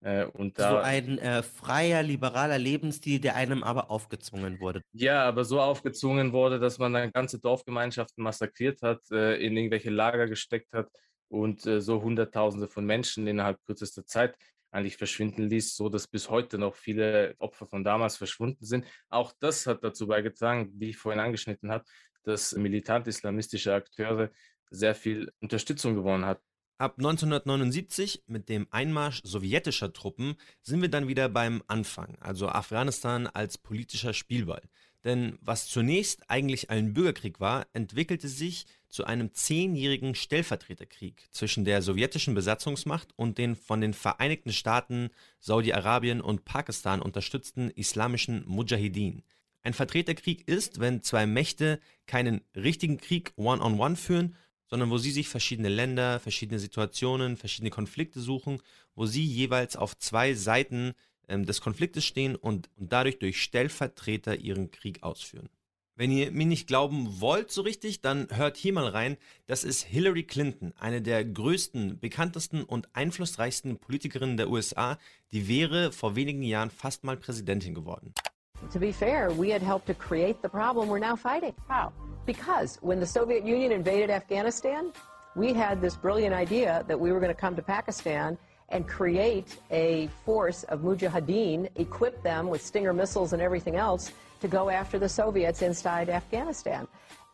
Äh, 0.00 0.24
und 0.24 0.58
da, 0.58 0.70
so 0.70 0.76
ein 0.78 1.18
äh, 1.18 1.42
freier, 1.42 2.02
liberaler 2.02 2.58
Lebensstil, 2.58 3.20
der 3.20 3.34
einem 3.34 3.64
aber 3.64 3.90
aufgezwungen 3.90 4.60
wurde. 4.60 4.82
Ja, 4.92 5.24
aber 5.24 5.44
so 5.44 5.60
aufgezwungen 5.60 6.32
wurde, 6.32 6.60
dass 6.60 6.78
man 6.78 6.92
dann 6.92 7.10
ganze 7.12 7.40
Dorfgemeinschaften 7.40 8.22
massakriert 8.22 8.82
hat, 8.82 9.00
äh, 9.10 9.36
in 9.44 9.56
irgendwelche 9.56 9.90
Lager 9.90 10.28
gesteckt 10.28 10.72
hat 10.72 10.88
und 11.28 11.66
äh, 11.66 11.80
so 11.80 12.02
Hunderttausende 12.02 12.68
von 12.68 12.86
Menschen 12.86 13.26
innerhalb 13.26 13.58
kürzester 13.66 14.04
Zeit 14.06 14.36
eigentlich 14.70 14.96
verschwinden 14.96 15.48
ließ, 15.48 15.76
so 15.76 15.88
dass 15.88 16.06
bis 16.06 16.28
heute 16.28 16.58
noch 16.58 16.74
viele 16.74 17.34
Opfer 17.38 17.66
von 17.66 17.84
damals 17.84 18.16
verschwunden 18.16 18.64
sind. 18.64 18.86
Auch 19.08 19.32
das 19.40 19.66
hat 19.66 19.82
dazu 19.82 20.06
beigetragen, 20.06 20.70
wie 20.74 20.90
ich 20.90 20.96
vorhin 20.96 21.20
angeschnitten 21.20 21.70
habe, 21.70 21.84
dass 22.24 22.54
militant-islamistische 22.54 23.72
Akteure 23.72 24.30
sehr 24.70 24.94
viel 24.94 25.32
Unterstützung 25.40 25.94
gewonnen 25.94 26.26
hat. 26.26 26.40
Ab 26.80 26.94
1979 26.98 28.22
mit 28.28 28.48
dem 28.48 28.68
Einmarsch 28.70 29.20
sowjetischer 29.24 29.92
Truppen 29.92 30.36
sind 30.62 30.80
wir 30.80 30.88
dann 30.88 31.08
wieder 31.08 31.28
beim 31.28 31.60
Anfang, 31.66 32.16
also 32.20 32.48
Afghanistan 32.48 33.26
als 33.26 33.58
politischer 33.58 34.14
Spielball. 34.14 34.62
Denn 35.02 35.38
was 35.40 35.66
zunächst 35.66 36.30
eigentlich 36.30 36.70
ein 36.70 36.94
Bürgerkrieg 36.94 37.40
war, 37.40 37.66
entwickelte 37.72 38.28
sich 38.28 38.66
zu 38.88 39.04
einem 39.04 39.34
zehnjährigen 39.34 40.14
Stellvertreterkrieg 40.14 41.26
zwischen 41.32 41.64
der 41.64 41.82
sowjetischen 41.82 42.34
Besatzungsmacht 42.34 43.08
und 43.16 43.38
den 43.38 43.56
von 43.56 43.80
den 43.80 43.92
Vereinigten 43.92 44.52
Staaten, 44.52 45.10
Saudi-Arabien 45.40 46.20
und 46.20 46.44
Pakistan 46.44 47.02
unterstützten 47.02 47.70
islamischen 47.70 48.44
Mujahideen. 48.46 49.24
Ein 49.64 49.74
Vertreterkrieg 49.74 50.46
ist, 50.46 50.78
wenn 50.78 51.02
zwei 51.02 51.26
Mächte 51.26 51.80
keinen 52.06 52.40
richtigen 52.54 52.98
Krieg 52.98 53.32
one-on-one 53.34 53.74
-on 53.74 53.94
-one 53.94 53.96
führen, 53.96 54.36
sondern 54.68 54.90
wo 54.90 54.98
sie 54.98 55.10
sich 55.10 55.28
verschiedene 55.28 55.68
Länder, 55.68 56.20
verschiedene 56.20 56.58
Situationen, 56.58 57.36
verschiedene 57.36 57.70
Konflikte 57.70 58.20
suchen, 58.20 58.60
wo 58.94 59.06
sie 59.06 59.24
jeweils 59.24 59.76
auf 59.76 59.98
zwei 59.98 60.34
Seiten 60.34 60.94
ähm, 61.28 61.46
des 61.46 61.60
Konfliktes 61.60 62.04
stehen 62.04 62.36
und, 62.36 62.70
und 62.76 62.92
dadurch 62.92 63.18
durch 63.18 63.42
Stellvertreter 63.42 64.36
ihren 64.36 64.70
Krieg 64.70 65.02
ausführen. 65.02 65.48
Wenn 65.98 66.12
ihr 66.12 66.30
mir 66.30 66.46
nicht 66.46 66.68
glauben 66.68 67.20
wollt 67.20 67.50
so 67.50 67.62
richtig, 67.62 68.02
dann 68.02 68.28
hört 68.30 68.56
hier 68.56 68.72
mal 68.72 68.86
rein. 68.86 69.16
Das 69.46 69.64
ist 69.64 69.82
Hillary 69.82 70.22
Clinton, 70.22 70.72
eine 70.78 71.02
der 71.02 71.24
größten, 71.24 71.98
bekanntesten 71.98 72.62
und 72.62 72.94
einflussreichsten 72.94 73.78
Politikerinnen 73.78 74.36
der 74.36 74.48
USA. 74.48 74.96
Die 75.32 75.48
wäre 75.48 75.90
vor 75.90 76.14
wenigen 76.14 76.44
Jahren 76.44 76.70
fast 76.70 77.02
mal 77.02 77.16
Präsidentin 77.16 77.74
geworden. 77.74 78.14
To 78.70 78.78
be 78.78 78.92
fair, 78.92 79.30
we 79.30 79.50
had 79.50 79.62
helped 79.62 79.86
to 79.86 79.94
create 79.94 80.42
the 80.42 80.48
problem 80.48 80.88
we're 80.88 80.98
now 80.98 81.16
fighting. 81.16 81.54
How? 81.68 81.92
Because 82.26 82.78
when 82.82 83.00
the 83.00 83.06
Soviet 83.06 83.44
Union 83.44 83.72
invaded 83.72 84.10
Afghanistan, 84.10 84.92
we 85.34 85.52
had 85.52 85.80
this 85.80 85.96
brilliant 85.96 86.34
idea 86.34 86.84
that 86.88 86.98
we 86.98 87.12
were 87.12 87.20
going 87.20 87.34
to 87.34 87.40
come 87.40 87.56
to 87.56 87.62
Pakistan 87.62 88.36
and 88.70 88.86
create 88.86 89.56
a 89.70 90.08
force 90.24 90.64
of 90.64 90.80
mujahideen, 90.80 91.70
equip 91.76 92.22
them 92.22 92.48
with 92.48 92.60
Stinger 92.60 92.92
missiles 92.92 93.32
and 93.32 93.40
everything 93.40 93.76
else 93.76 94.12
to 94.40 94.48
go 94.48 94.68
after 94.68 94.98
the 94.98 95.08
Soviets 95.08 95.62
inside 95.62 96.10
Afghanistan. 96.10 96.86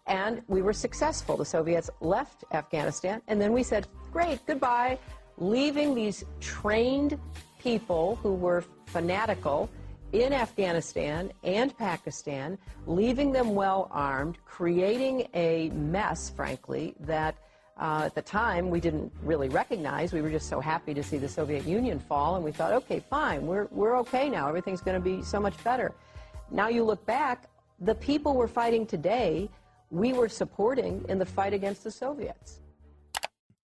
And 0.07 0.43
we 0.49 0.63
were 0.63 0.73
successful. 0.73 1.37
The 1.37 1.45
Soviets 1.45 1.91
left 2.01 2.45
Afghanistan, 2.53 3.23
and 3.27 3.41
then 3.41 3.53
we 3.53 3.63
said, 3.63 3.89
great, 4.13 4.47
goodbye, 4.47 4.99
leaving 5.39 5.95
these 5.95 6.25
trained 6.41 7.19
people 7.59 8.17
who 8.23 8.35
were 8.35 8.65
fanatical 8.87 9.69
in 10.15 10.33
Afghanistan 10.33 11.33
and 11.43 11.77
Pakistan, 11.77 12.57
leaving 12.87 13.33
them 13.33 13.55
well 13.57 13.89
armed, 13.91 14.39
creating 14.45 15.27
a 15.35 15.71
mess, 15.71 16.31
frankly, 16.31 16.95
that 17.01 17.35
uh, 17.77 18.03
at 18.05 18.15
the 18.15 18.23
time 18.23 18.71
we 18.71 18.79
didn't 18.79 19.13
really 19.25 19.49
recognize. 19.49 20.13
We 20.13 20.23
were 20.23 20.31
just 20.31 20.49
so 20.49 20.61
happy 20.61 20.95
to 20.95 21.03
see 21.03 21.19
the 21.19 21.29
Soviet 21.29 21.67
Union 21.67 21.99
fall, 21.99 22.37
and 22.37 22.45
we 22.45 22.53
thought, 22.53 22.73
okay, 22.73 23.01
fine, 23.11 23.45
we're, 23.45 23.67
we're 23.73 23.99
okay 23.99 24.31
now. 24.31 24.49
Everything's 24.49 24.81
going 24.81 24.95
to 24.95 25.03
be 25.03 25.21
so 25.25 25.41
much 25.41 25.57
better. 25.65 25.93
Now 26.53 26.69
you 26.69 26.85
look 26.85 27.05
back, 27.05 27.51
the 27.81 27.97
people 27.97 28.37
we're 28.37 28.47
fighting 28.47 28.87
today, 28.87 29.51
we 29.91 30.13
were 30.13 30.29
supporting 30.29 31.05
in 31.09 31.19
the 31.19 31.27
fight 31.27 31.53
against 31.53 31.83
the 31.83 31.91
Soviets. 31.91 32.61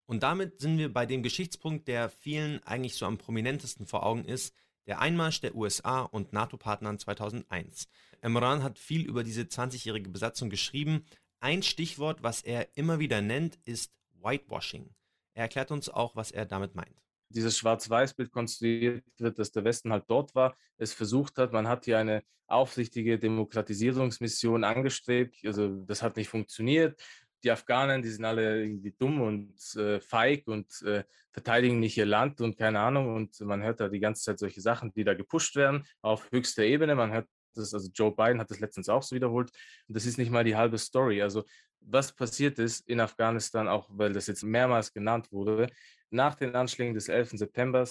Und 0.07 0.25
damit 0.25 0.61
sind 0.61 0.79
wir 0.79 0.93
bei 0.93 1.07
dem 1.07 1.23
Geschichtspunkt, 1.23 1.87
der 1.87 2.09
vielen 2.09 2.61
eigentlich 2.67 2.97
so 2.97 3.07
am 3.07 3.17
prominentesten 3.17 3.87
vor 3.87 4.05
Augen 4.05 4.25
ist, 4.25 4.53
der 4.91 4.99
Einmarsch 4.99 5.41
der 5.41 5.55
USA 5.55 6.03
und 6.03 6.33
NATO-Partnern 6.33 6.99
2001. 6.99 7.87
Imran 8.23 8.65
hat 8.65 8.77
viel 8.77 9.07
über 9.07 9.23
diese 9.23 9.43
20-jährige 9.43 10.11
Besatzung 10.11 10.51
geschrieben. 10.51 11.07
Ein 11.39 11.63
Stichwort, 11.63 12.25
was 12.25 12.43
er 12.43 12.77
immer 12.77 12.99
wieder 12.99 13.23
nennt, 13.23 13.61
ist 13.65 13.93
Whitewashing. 14.21 14.91
Er 15.35 15.45
erklärt 15.45 15.71
uns 15.71 15.89
auch, 15.89 16.17
was 16.17 16.33
er 16.33 16.45
damit 16.45 16.75
meint. 16.75 17.01
dieses 17.31 17.57
Schwarz-Weiß-Bild 17.57 18.33
konstruiert 18.33 19.05
wird, 19.19 19.39
dass 19.39 19.53
der 19.53 19.65
Westen 19.65 19.93
halt 19.93 20.05
dort 20.09 20.35
war, 20.35 20.57
es 20.77 20.93
versucht 20.93 21.39
hat. 21.39 21.53
Man 21.53 21.69
hat 21.69 21.85
hier 21.85 21.99
eine 21.99 22.23
aufsichtige 22.47 23.19
Demokratisierungsmission 23.19 24.65
angestrebt. 24.65 25.37
Also 25.45 25.69
das 25.85 26.03
hat 26.03 26.17
nicht 26.17 26.29
funktioniert. 26.29 27.01
Die 27.43 27.51
Afghanen, 27.51 28.03
die 28.03 28.11
sind 28.11 28.25
alle 28.25 28.63
irgendwie 28.63 28.95
dumm 28.99 29.21
und 29.21 29.77
äh, 29.77 30.01
feig 30.01 30.47
und 30.47 30.83
äh, 30.83 31.05
verteidigen 31.33 31.81
nicht 31.81 31.97
ihr 31.97 32.07
Land 32.07 32.41
und 32.41 32.57
keine 32.59 32.81
Ahnung. 32.81 33.15
Und 33.15 33.41
man 33.41 33.63
hört 33.63 33.81
da 33.81 33.89
die 33.89 34.01
ganze 34.01 34.23
Zeit 34.23 34.39
solche 34.39 34.61
Sachen, 34.61 34.93
die 34.93 35.05
da 35.05 35.15
gepusht 35.15 35.57
werden 35.57 35.85
auf 36.03 36.31
höchster 36.31 36.65
Ebene. 36.65 36.95
Man 36.95 37.13
hört 37.13 37.29
das, 37.55 37.75
also 37.75 37.89
Joe 37.93 38.15
Biden 38.15 38.41
hat 38.41 38.51
das 38.51 38.61
letztens 38.61 38.89
auch 38.89 39.03
so 39.03 39.17
wiederholt. 39.17 39.51
Und 39.89 39.97
das 39.97 40.07
ist 40.07 40.19
nicht 40.19 40.31
mal 40.31 40.45
die 40.45 40.57
halbe 40.57 40.79
Story. 40.79 41.23
Also 41.23 41.45
was 41.81 42.13
passiert 42.13 42.59
ist 42.59 42.89
in 42.89 43.01
Afghanistan, 43.01 43.69
auch 43.69 43.89
weil 43.91 44.13
das 44.13 44.27
jetzt 44.27 44.43
mehrmals 44.43 44.93
genannt 44.93 45.33
wurde, 45.33 45.69
nach 46.11 46.35
den 46.35 46.55
Anschlägen 46.55 46.95
des 46.95 47.09
11. 47.09 47.31
September, 47.39 47.89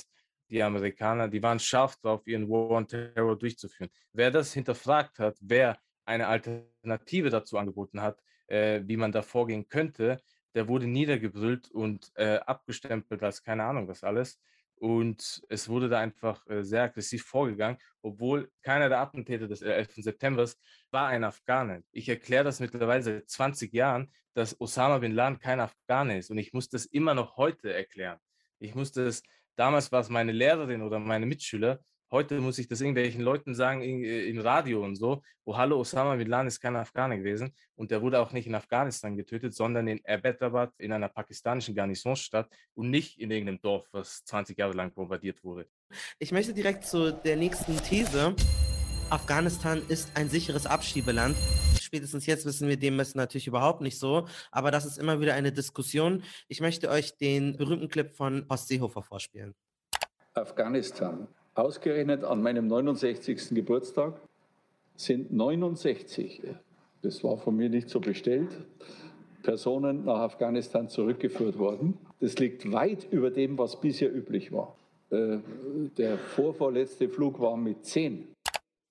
die 0.50 0.64
Amerikaner, 0.64 1.28
die 1.28 1.42
waren 1.42 1.60
scharf 1.60 1.98
drauf, 1.98 2.26
ihren 2.26 2.50
War 2.50 2.72
on 2.72 2.88
Terror 2.88 3.38
durchzuführen. 3.38 3.90
Wer 4.14 4.32
das 4.32 4.54
hinterfragt 4.54 5.20
hat, 5.20 5.38
wer 5.42 5.78
eine 6.06 6.28
Alternative 6.28 7.30
dazu 7.30 7.58
angeboten 7.58 8.02
hat, 8.02 8.20
äh, 8.50 8.82
wie 8.86 8.98
man 8.98 9.12
da 9.12 9.22
vorgehen 9.22 9.68
könnte, 9.70 10.22
der 10.56 10.68
wurde 10.68 10.88
niedergebrüllt 10.88 11.70
und 11.72 12.12
äh, 12.16 12.38
abgestempelt 12.38 13.24
als 13.24 13.44
keine 13.44 13.64
Ahnung 13.64 13.88
was 13.88 14.04
alles. 14.04 14.40
Und 14.76 15.42
es 15.50 15.68
wurde 15.68 15.90
da 15.90 16.00
einfach 16.00 16.48
äh, 16.48 16.64
sehr 16.64 16.84
aggressiv 16.84 17.26
vorgegangen, 17.26 17.78
obwohl 18.02 18.50
keiner 18.62 18.88
der 18.88 19.00
Attentäter 19.00 19.48
des 19.48 19.62
11. 19.62 19.96
September 19.96 20.50
war 20.90 21.08
ein 21.08 21.26
Afghaner. 21.26 21.82
Ich 21.92 22.08
erkläre 22.08 22.46
das 22.46 22.62
mittlerweile 22.62 23.04
seit 23.04 23.30
20 23.30 23.74
Jahren, 23.74 24.12
dass 24.34 24.60
Osama 24.62 25.00
bin 25.00 25.12
Laden 25.12 25.40
kein 25.40 25.60
Afghaner 25.60 26.18
ist. 26.18 26.32
Und 26.32 26.38
ich 26.38 26.54
muss 26.54 26.70
das 26.70 26.86
immer 26.86 27.14
noch 27.14 27.36
heute 27.36 27.74
erklären. 27.74 28.20
Ich 28.60 28.74
musste 28.74 29.06
es, 29.06 29.22
damals 29.58 29.92
war 29.92 30.00
es 30.00 30.10
meine 30.10 30.32
Lehrerin 30.32 30.82
oder 30.82 30.98
meine 31.00 31.26
Mitschüler, 31.26 31.80
Heute 32.12 32.40
muss 32.42 32.58
ich 32.58 32.68
das 32.68 32.82
irgendwelchen 32.82 33.22
Leuten 33.22 33.54
sagen 33.54 33.84
äh, 33.84 34.24
im 34.26 34.40
Radio 34.40 34.84
und 34.84 34.96
so, 34.96 35.22
wo 35.46 35.56
hallo, 35.56 35.80
Osama 35.80 36.16
Bin 36.16 36.28
Laden 36.28 36.48
ist 36.48 36.60
kein 36.60 36.76
Afghaner 36.76 37.18
gewesen 37.18 37.54
und 37.76 37.92
der 37.92 38.02
wurde 38.02 38.20
auch 38.20 38.32
nicht 38.32 38.48
in 38.48 38.56
Afghanistan 38.56 39.16
getötet, 39.16 39.54
sondern 39.54 39.88
in 39.88 40.02
Abbottabad 40.08 40.74
in 40.80 40.92
einer 40.92 41.08
pakistanischen 41.08 41.76
Garnisonsstadt 41.76 42.50
und 42.74 42.90
nicht 42.90 43.20
in 43.20 43.30
irgendeinem 43.30 43.62
Dorf, 43.62 43.88
was 43.92 44.26
20 44.26 44.58
Jahre 44.58 44.74
lang 44.74 44.92
bombardiert 44.92 45.44
wurde. 45.44 45.68
Ich 46.18 46.32
möchte 46.32 46.52
direkt 46.52 46.84
zu 46.84 47.12
der 47.12 47.36
nächsten 47.36 47.78
These. 47.78 48.36
Afghanistan 49.12 49.80
ist 49.88 50.12
ein 50.16 50.30
sicheres 50.30 50.66
Abschiebeland. 50.66 51.36
Spätestens 51.80 52.26
jetzt 52.26 52.44
wissen 52.48 52.68
wir 52.68 52.78
dem 52.78 53.00
ist 53.00 53.16
natürlich 53.16 53.46
überhaupt 53.46 53.82
nicht 53.82 54.00
so, 54.00 54.28
aber 54.52 54.72
das 54.72 54.88
ist 54.88 54.98
immer 54.98 55.22
wieder 55.22 55.36
eine 55.36 55.52
Diskussion. 55.52 56.24
Ich 56.48 56.60
möchte 56.60 56.90
euch 56.90 57.18
den 57.18 57.56
berühmten 57.56 57.88
Clip 57.88 58.12
von 58.12 58.48
Horst 58.50 58.68
Seehofer 58.68 59.04
vorspielen. 59.04 59.54
Afghanistan 60.34 61.28
Ausgerechnet 61.60 62.24
an 62.24 62.42
meinem 62.42 62.68
69. 62.68 63.50
Geburtstag 63.50 64.14
sind 64.96 65.34
69, 65.34 66.42
das 67.02 67.22
war 67.24 67.38
von 67.38 67.58
mir 67.58 67.70
nicht 67.70 67.90
so 67.90 68.00
bestellt, 68.00 68.50
Personen 69.44 70.06
nach 70.06 70.20
Afghanistan 70.20 70.88
zurückgeführt 70.88 71.60
worden. 71.60 71.98
Das 72.22 72.40
liegt 72.40 72.72
weit 72.72 73.08
über 73.12 73.30
dem, 73.30 73.58
was 73.58 73.80
bisher 73.80 74.14
üblich 74.14 74.54
war. 74.54 74.78
Äh, 75.10 75.40
der 75.98 76.18
vorvorletzte 76.18 77.10
Flug 77.10 77.42
war 77.42 77.58
mit 77.58 77.86
10. 77.86 78.28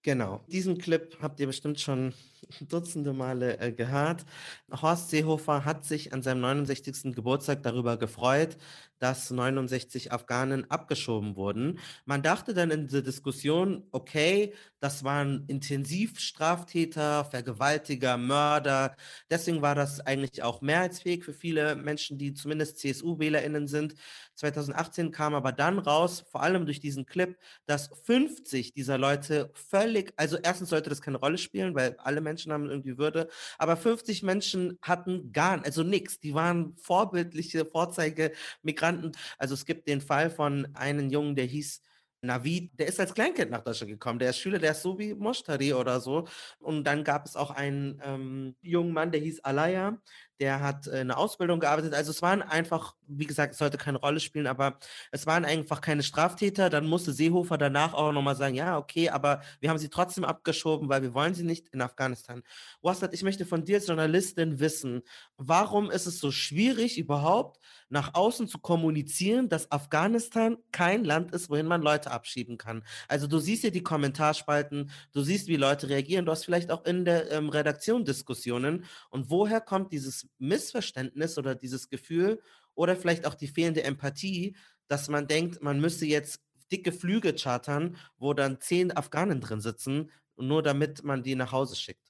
Genau, 0.02 0.40
diesen 0.46 0.76
Clip 0.76 1.16
habt 1.22 1.40
ihr 1.40 1.46
bestimmt 1.46 1.80
schon 1.80 2.12
dutzende 2.60 3.12
Male 3.12 3.58
äh, 3.58 3.72
gehört. 3.72 4.24
Horst 4.70 5.10
Seehofer 5.10 5.64
hat 5.64 5.84
sich 5.84 6.12
an 6.12 6.22
seinem 6.22 6.40
69. 6.40 7.14
Geburtstag 7.14 7.62
darüber 7.62 7.96
gefreut, 7.96 8.56
dass 8.98 9.30
69 9.30 10.12
Afghanen 10.12 10.70
abgeschoben 10.70 11.36
wurden. 11.36 11.78
Man 12.04 12.22
dachte 12.22 12.54
dann 12.54 12.70
in 12.70 12.86
dieser 12.86 13.02
Diskussion, 13.02 13.86
okay, 13.92 14.52
das 14.80 15.04
waren 15.04 15.44
Intensivstraftäter, 15.46 17.24
Vergewaltiger, 17.24 18.16
Mörder. 18.16 18.96
Deswegen 19.30 19.62
war 19.62 19.74
das 19.74 20.00
eigentlich 20.00 20.42
auch 20.42 20.60
mehrheitsfähig 20.60 21.24
für 21.24 21.32
viele 21.32 21.74
Menschen, 21.76 22.18
die 22.18 22.34
zumindest 22.34 22.78
CSU-WählerInnen 22.78 23.66
sind. 23.66 23.94
2018 24.34 25.10
kam 25.10 25.34
aber 25.34 25.52
dann 25.52 25.78
raus, 25.78 26.24
vor 26.30 26.42
allem 26.42 26.64
durch 26.64 26.80
diesen 26.80 27.06
Clip, 27.06 27.36
dass 27.66 27.90
50 28.04 28.72
dieser 28.72 28.98
Leute 28.98 29.50
völlig, 29.54 30.12
also 30.16 30.38
erstens 30.40 30.70
sollte 30.70 30.90
das 30.90 31.02
keine 31.02 31.18
Rolle 31.18 31.38
spielen, 31.38 31.74
weil 31.74 31.96
alle 31.98 32.20
Menschen 32.28 32.52
haben 32.52 32.68
irgendwie 32.68 32.98
Würde, 32.98 33.28
aber 33.58 33.76
50 33.76 34.22
Menschen 34.22 34.78
hatten 34.82 35.32
gar, 35.32 35.64
also 35.64 35.82
nichts. 35.82 36.20
Die 36.20 36.34
waren 36.34 36.76
vorbildliche 36.76 37.64
Vorzeigemigranten. 37.64 39.12
Also 39.38 39.54
es 39.54 39.64
gibt 39.64 39.88
den 39.88 40.00
Fall 40.00 40.30
von 40.30 40.68
einem 40.74 41.10
Jungen, 41.10 41.34
der 41.36 41.46
hieß 41.46 41.82
Navid, 42.20 42.78
der 42.78 42.88
ist 42.88 42.98
als 42.98 43.14
Kleinkind 43.14 43.50
nach 43.50 43.62
Deutschland 43.62 43.92
gekommen. 43.92 44.18
Der 44.18 44.30
ist 44.30 44.38
Schüler, 44.38 44.58
der 44.58 44.72
ist 44.72 44.82
so 44.82 44.98
wie 44.98 45.14
Moshtari 45.14 45.72
oder 45.72 46.00
so. 46.00 46.26
Und 46.58 46.84
dann 46.84 47.04
gab 47.04 47.26
es 47.26 47.36
auch 47.36 47.50
einen 47.50 48.00
ähm, 48.04 48.56
jungen 48.60 48.92
Mann, 48.92 49.12
der 49.12 49.20
hieß 49.20 49.40
Alaya, 49.44 50.00
der 50.40 50.60
hat 50.60 50.86
äh, 50.86 51.00
eine 51.00 51.16
Ausbildung 51.16 51.60
gearbeitet. 51.60 51.94
Also 51.94 52.10
es 52.10 52.22
waren 52.22 52.42
einfach, 52.42 52.94
wie 53.06 53.26
gesagt, 53.26 53.52
es 53.52 53.58
sollte 53.58 53.78
keine 53.78 53.98
Rolle 53.98 54.20
spielen, 54.20 54.46
aber 54.46 54.78
es 55.10 55.26
waren 55.26 55.44
einfach 55.44 55.80
keine 55.80 56.02
Straftäter. 56.02 56.70
Dann 56.70 56.86
musste 56.86 57.12
Seehofer 57.12 57.58
danach 57.58 57.94
auch 57.94 58.12
nochmal 58.12 58.36
sagen, 58.36 58.54
ja, 58.54 58.78
okay, 58.78 59.08
aber 59.10 59.42
wir 59.60 59.70
haben 59.70 59.78
sie 59.78 59.88
trotzdem 59.88 60.24
abgeschoben, 60.24 60.88
weil 60.88 61.02
wir 61.02 61.14
wollen 61.14 61.34
sie 61.34 61.44
nicht 61.44 61.68
in 61.70 61.82
Afghanistan. 61.82 62.42
Waslat, 62.82 63.14
ich 63.14 63.22
möchte 63.22 63.46
von 63.46 63.64
dir 63.64 63.76
als 63.76 63.86
Journalistin 63.86 64.60
wissen, 64.60 65.02
warum 65.36 65.90
ist 65.90 66.06
es 66.06 66.18
so 66.18 66.30
schwierig 66.30 66.98
überhaupt 66.98 67.58
nach 67.90 68.14
außen 68.14 68.48
zu 68.48 68.58
kommunizieren, 68.58 69.48
dass 69.48 69.70
Afghanistan 69.72 70.58
kein 70.72 71.04
Land 71.04 71.32
ist, 71.32 71.48
wohin 71.48 71.66
man 71.66 71.82
Leute 71.82 72.10
abschieben 72.10 72.58
kann. 72.58 72.84
Also 73.08 73.26
du 73.26 73.38
siehst 73.38 73.64
ja 73.64 73.70
die 73.70 73.82
Kommentarspalten, 73.82 74.90
du 75.12 75.22
siehst, 75.22 75.48
wie 75.48 75.56
Leute 75.56 75.88
reagieren, 75.88 76.26
du 76.26 76.32
hast 76.32 76.44
vielleicht 76.44 76.70
auch 76.70 76.84
in 76.84 77.04
der 77.04 77.30
ähm, 77.30 77.48
Redaktion 77.48 78.04
Diskussionen. 78.04 78.84
Und 79.10 79.30
woher 79.30 79.60
kommt 79.60 79.92
dieses 79.92 80.28
Missverständnis 80.38 81.38
oder 81.38 81.54
dieses 81.54 81.88
Gefühl 81.88 82.40
oder 82.74 82.96
vielleicht 82.96 83.26
auch 83.26 83.34
die 83.34 83.48
fehlende 83.48 83.82
Empathie, 83.82 84.56
dass 84.86 85.08
man 85.08 85.26
denkt, 85.26 85.62
man 85.62 85.80
müsste 85.80 86.06
jetzt 86.06 86.40
dicke 86.70 86.92
Flüge 86.92 87.34
chartern, 87.34 87.96
wo 88.18 88.34
dann 88.34 88.60
zehn 88.60 88.94
Afghanen 88.94 89.40
drin 89.40 89.60
sitzen, 89.60 90.10
nur 90.36 90.62
damit 90.62 91.02
man 91.02 91.22
die 91.22 91.34
nach 91.34 91.52
Hause 91.52 91.76
schickt. 91.76 92.00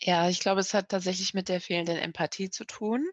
Ja, 0.00 0.28
ich 0.28 0.40
glaube, 0.40 0.60
es 0.60 0.74
hat 0.74 0.88
tatsächlich 0.88 1.34
mit 1.34 1.48
der 1.48 1.60
fehlenden 1.60 1.96
Empathie 1.96 2.50
zu 2.50 2.64
tun 2.64 3.08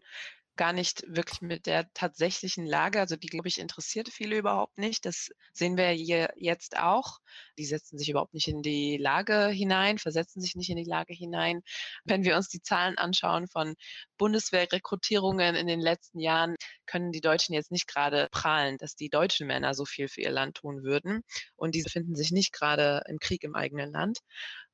gar 0.60 0.74
nicht 0.74 1.04
wirklich 1.08 1.40
mit 1.40 1.64
der 1.64 1.90
tatsächlichen 1.94 2.66
Lage. 2.66 3.00
Also 3.00 3.16
die, 3.16 3.28
glaube 3.28 3.48
ich, 3.48 3.58
interessiert 3.58 4.10
viele 4.10 4.36
überhaupt 4.36 4.76
nicht. 4.76 5.06
Das 5.06 5.30
sehen 5.54 5.78
wir 5.78 5.88
hier 5.88 6.34
jetzt 6.36 6.76
auch. 6.76 7.20
Die 7.56 7.64
setzen 7.64 7.96
sich 7.96 8.10
überhaupt 8.10 8.34
nicht 8.34 8.46
in 8.46 8.60
die 8.60 8.98
Lage 8.98 9.48
hinein, 9.48 9.96
versetzen 9.96 10.42
sich 10.42 10.56
nicht 10.56 10.68
in 10.68 10.76
die 10.76 10.84
Lage 10.84 11.14
hinein. 11.14 11.62
Wenn 12.04 12.24
wir 12.24 12.36
uns 12.36 12.48
die 12.50 12.60
Zahlen 12.60 12.98
anschauen 12.98 13.48
von 13.48 13.74
Bundeswehrrekrutierungen 14.18 15.54
in 15.54 15.66
den 15.66 15.80
letzten 15.80 16.20
Jahren, 16.20 16.56
können 16.84 17.10
die 17.10 17.22
Deutschen 17.22 17.54
jetzt 17.54 17.70
nicht 17.70 17.86
gerade 17.86 18.28
prahlen, 18.30 18.76
dass 18.76 18.94
die 18.94 19.08
deutschen 19.08 19.46
Männer 19.46 19.72
so 19.72 19.86
viel 19.86 20.08
für 20.08 20.20
ihr 20.20 20.30
Land 20.30 20.58
tun 20.58 20.82
würden. 20.82 21.22
Und 21.56 21.74
die 21.74 21.82
befinden 21.82 22.14
sich 22.14 22.32
nicht 22.32 22.52
gerade 22.52 23.02
im 23.08 23.18
Krieg 23.18 23.44
im 23.44 23.54
eigenen 23.54 23.92
Land. 23.92 24.18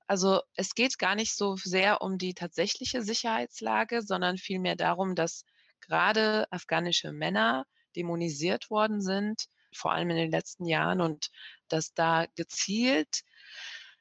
Also 0.08 0.40
es 0.56 0.74
geht 0.74 0.98
gar 0.98 1.14
nicht 1.14 1.36
so 1.36 1.54
sehr 1.54 2.02
um 2.02 2.18
die 2.18 2.34
tatsächliche 2.34 3.02
Sicherheitslage, 3.02 4.02
sondern 4.02 4.36
vielmehr 4.36 4.74
darum, 4.74 5.14
dass 5.14 5.44
gerade 5.86 6.46
afghanische 6.50 7.12
Männer 7.12 7.64
dämonisiert 7.94 8.70
worden 8.70 9.00
sind, 9.00 9.46
vor 9.74 9.92
allem 9.92 10.10
in 10.10 10.16
den 10.16 10.30
letzten 10.30 10.66
Jahren 10.66 11.00
und 11.00 11.28
dass 11.68 11.94
da 11.94 12.26
gezielt 12.34 13.22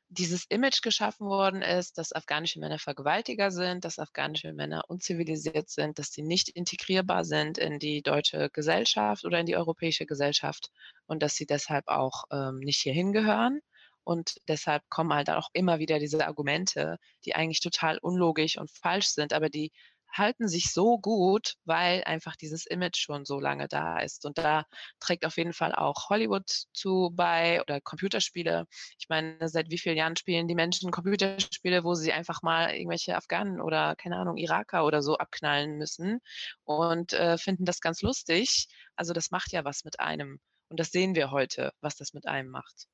dieses 0.10 0.46
Image 0.50 0.82
geschaffen 0.82 1.28
worden 1.28 1.62
ist, 1.62 1.98
dass 1.98 2.14
afghanische 2.14 2.60
Männer 2.60 2.80
Vergewaltiger 2.80 3.52
sind, 3.52 3.84
dass 3.86 4.00
afghanische 4.00 4.54
Männer 4.54 4.84
unzivilisiert 4.88 5.70
sind, 5.70 6.00
dass 6.00 6.12
sie 6.12 6.22
nicht 6.22 6.50
integrierbar 6.50 7.26
sind 7.26 7.58
in 7.58 7.80
die 7.80 8.02
deutsche 8.02 8.50
Gesellschaft 8.52 9.26
oder 9.26 9.40
in 9.40 9.46
die 9.46 9.58
europäische 9.58 10.06
Gesellschaft 10.06 10.70
und 11.08 11.24
dass 11.24 11.36
sie 11.36 11.46
deshalb 11.46 11.88
auch 11.88 12.26
ähm, 12.32 12.60
nicht 12.60 12.82
hierhin 12.82 13.12
gehören. 13.12 13.62
Und 14.04 14.36
deshalb 14.48 14.84
kommen 14.90 15.14
halt 15.14 15.32
auch 15.32 15.50
immer 15.54 15.80
wieder 15.80 15.98
diese 15.98 16.28
Argumente, 16.28 16.98
die 17.26 17.34
eigentlich 17.36 17.60
total 17.60 17.98
unlogisch 17.98 18.58
und 18.58 18.70
falsch 18.70 19.08
sind, 19.08 19.34
aber 19.34 19.50
die 19.50 19.72
halten 20.18 20.48
sich 20.48 20.72
so 20.72 20.98
gut, 21.00 21.56
weil 21.66 22.04
einfach 22.06 22.36
dieses 22.36 22.66
Image 22.66 22.98
schon 22.98 23.26
so 23.26 23.40
lange 23.40 23.68
da 23.68 24.00
ist. 24.00 24.26
Und 24.26 24.38
da 24.38 24.66
trägt 25.00 25.26
auf 25.26 25.38
jeden 25.38 25.54
Fall 25.54 25.74
auch 25.76 26.10
Hollywood 26.10 26.50
zu 26.74 27.12
bei 27.14 27.62
oder 27.62 27.82
Computerspiele. 27.82 28.66
Ich 29.00 29.08
meine, 29.10 29.50
seit 29.50 29.70
wie 29.70 29.78
vielen 29.78 29.98
Jahren 29.98 30.16
spielen 30.16 30.48
die 30.48 30.56
Menschen 30.56 30.92
Computerspiele, 30.92 31.84
wo 31.84 31.94
sie 31.96 32.14
einfach 32.14 32.42
mal 32.42 32.74
irgendwelche 32.74 33.16
Afghanen 33.16 33.62
oder 33.62 33.96
keine 33.96 34.18
Ahnung, 34.18 34.38
Iraker 34.38 34.86
oder 34.86 35.02
so 35.02 35.18
abknallen 35.18 35.78
müssen 35.78 36.20
und 36.64 37.14
äh, 37.14 37.38
finden 37.38 37.66
das 37.66 37.80
ganz 37.82 38.02
lustig. 38.02 38.68
Also 38.96 39.14
das 39.14 39.32
macht 39.32 39.52
ja 39.52 39.66
was 39.66 39.84
mit 39.84 40.00
einem. 40.00 40.40
Und 40.70 40.80
das 40.80 40.92
sehen 40.92 41.16
wir 41.16 41.32
heute, 41.32 41.72
was 41.82 41.96
das 41.96 42.14
mit 42.14 42.28
einem 42.28 42.50
macht. 42.50 42.88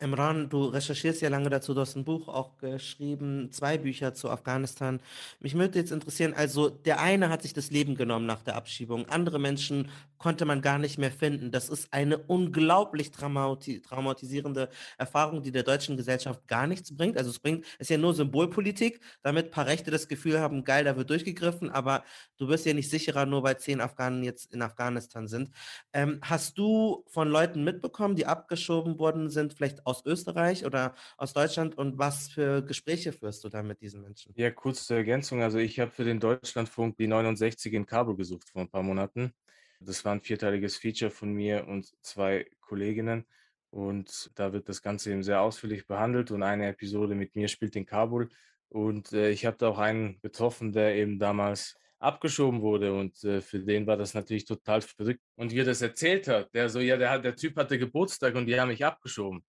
Imran, 0.00 0.48
du 0.48 0.64
recherchierst 0.64 1.22
ja 1.22 1.28
lange 1.28 1.50
dazu, 1.50 1.72
du 1.72 1.80
hast 1.80 1.94
ein 1.94 2.04
Buch 2.04 2.26
auch 2.28 2.56
geschrieben, 2.58 3.50
zwei 3.52 3.78
Bücher 3.78 4.12
zu 4.12 4.28
Afghanistan. 4.28 5.00
Mich 5.38 5.54
würde 5.54 5.78
jetzt 5.78 5.92
interessieren, 5.92 6.34
also 6.34 6.68
der 6.68 7.00
eine 7.00 7.30
hat 7.30 7.42
sich 7.42 7.54
das 7.54 7.70
Leben 7.70 7.94
genommen 7.94 8.26
nach 8.26 8.42
der 8.42 8.56
Abschiebung, 8.56 9.08
andere 9.08 9.38
Menschen 9.38 9.88
konnte 10.18 10.46
man 10.46 10.62
gar 10.62 10.78
nicht 10.78 10.98
mehr 10.98 11.12
finden. 11.12 11.52
Das 11.52 11.68
ist 11.68 11.92
eine 11.92 12.18
unglaublich 12.18 13.10
traumati 13.12 13.82
traumatisierende 13.82 14.68
Erfahrung, 14.98 15.42
die 15.42 15.52
der 15.52 15.62
deutschen 15.62 15.96
Gesellschaft 15.96 16.48
gar 16.48 16.66
nichts 16.66 16.96
bringt. 16.96 17.16
Also 17.16 17.30
es 17.30 17.38
bringt, 17.38 17.64
es 17.74 17.82
ist 17.82 17.90
ja 17.90 17.98
nur 17.98 18.14
Symbolpolitik, 18.14 19.00
damit 19.22 19.46
ein 19.46 19.50
paar 19.50 19.66
Rechte 19.66 19.90
das 19.90 20.08
Gefühl 20.08 20.40
haben, 20.40 20.64
geil, 20.64 20.84
da 20.84 20.96
wird 20.96 21.10
durchgegriffen, 21.10 21.70
aber 21.70 22.04
du 22.38 22.48
wirst 22.48 22.66
ja 22.66 22.74
nicht 22.74 22.90
sicherer, 22.90 23.26
nur 23.26 23.42
weil 23.42 23.58
zehn 23.58 23.80
Afghanen 23.80 24.24
jetzt 24.24 24.52
in 24.52 24.62
Afghanistan 24.62 25.28
sind. 25.28 25.50
Ähm, 25.92 26.18
hast 26.22 26.58
du 26.58 27.04
von 27.06 27.28
Leuten 27.28 27.62
mitbekommen, 27.62 28.16
die 28.16 28.26
abgeschoben 28.26 28.98
worden 28.98 29.30
sind, 29.30 29.52
vielleicht 29.54 29.83
aus 29.84 30.04
Österreich 30.06 30.64
oder 30.64 30.94
aus 31.16 31.32
Deutschland 31.32 31.76
und 31.76 31.98
was 31.98 32.28
für 32.28 32.62
Gespräche 32.62 33.12
führst 33.12 33.44
du 33.44 33.48
da 33.48 33.62
mit 33.62 33.80
diesen 33.80 34.02
Menschen? 34.02 34.32
Ja, 34.36 34.50
kurz 34.50 34.86
zur 34.86 34.96
Ergänzung. 34.96 35.42
Also 35.42 35.58
ich 35.58 35.80
habe 35.80 35.90
für 35.90 36.04
den 36.04 36.20
Deutschlandfunk 36.20 36.96
die 36.96 37.06
69 37.06 37.72
in 37.72 37.86
Kabul 37.86 38.16
gesucht 38.16 38.48
vor 38.48 38.62
ein 38.62 38.70
paar 38.70 38.82
Monaten. 38.82 39.32
Das 39.80 40.04
war 40.04 40.12
ein 40.12 40.20
vierteiliges 40.20 40.76
Feature 40.76 41.10
von 41.10 41.32
mir 41.32 41.66
und 41.66 41.92
zwei 42.02 42.46
Kolleginnen. 42.60 43.26
Und 43.70 44.30
da 44.36 44.52
wird 44.52 44.68
das 44.68 44.82
Ganze 44.82 45.10
eben 45.10 45.22
sehr 45.22 45.40
ausführlich 45.40 45.86
behandelt 45.86 46.30
und 46.30 46.42
eine 46.42 46.68
Episode 46.68 47.14
mit 47.14 47.34
mir 47.34 47.48
spielt 47.48 47.74
in 47.76 47.84
Kabul. 47.84 48.28
Und 48.68 49.12
äh, 49.12 49.30
ich 49.30 49.46
habe 49.46 49.56
da 49.56 49.68
auch 49.68 49.78
einen 49.78 50.20
getroffen, 50.20 50.72
der 50.72 50.94
eben 50.94 51.18
damals 51.18 51.76
abgeschoben 52.04 52.60
wurde 52.60 52.92
und 52.92 53.24
äh, 53.24 53.40
für 53.40 53.58
den 53.58 53.86
war 53.86 53.96
das 53.96 54.14
natürlich 54.14 54.44
total 54.44 54.82
verrückt. 54.82 55.20
Und 55.36 55.52
wie 55.52 55.60
er 55.60 55.64
das 55.64 55.82
erzählt 55.82 56.28
hat, 56.28 56.54
der 56.54 56.68
so, 56.68 56.80
ja, 56.80 56.96
der, 56.96 57.18
der 57.18 57.34
Typ 57.34 57.56
hatte 57.56 57.78
Geburtstag 57.78 58.34
und 58.34 58.46
die 58.46 58.58
haben 58.58 58.68
mich 58.68 58.84
abgeschoben. 58.84 59.42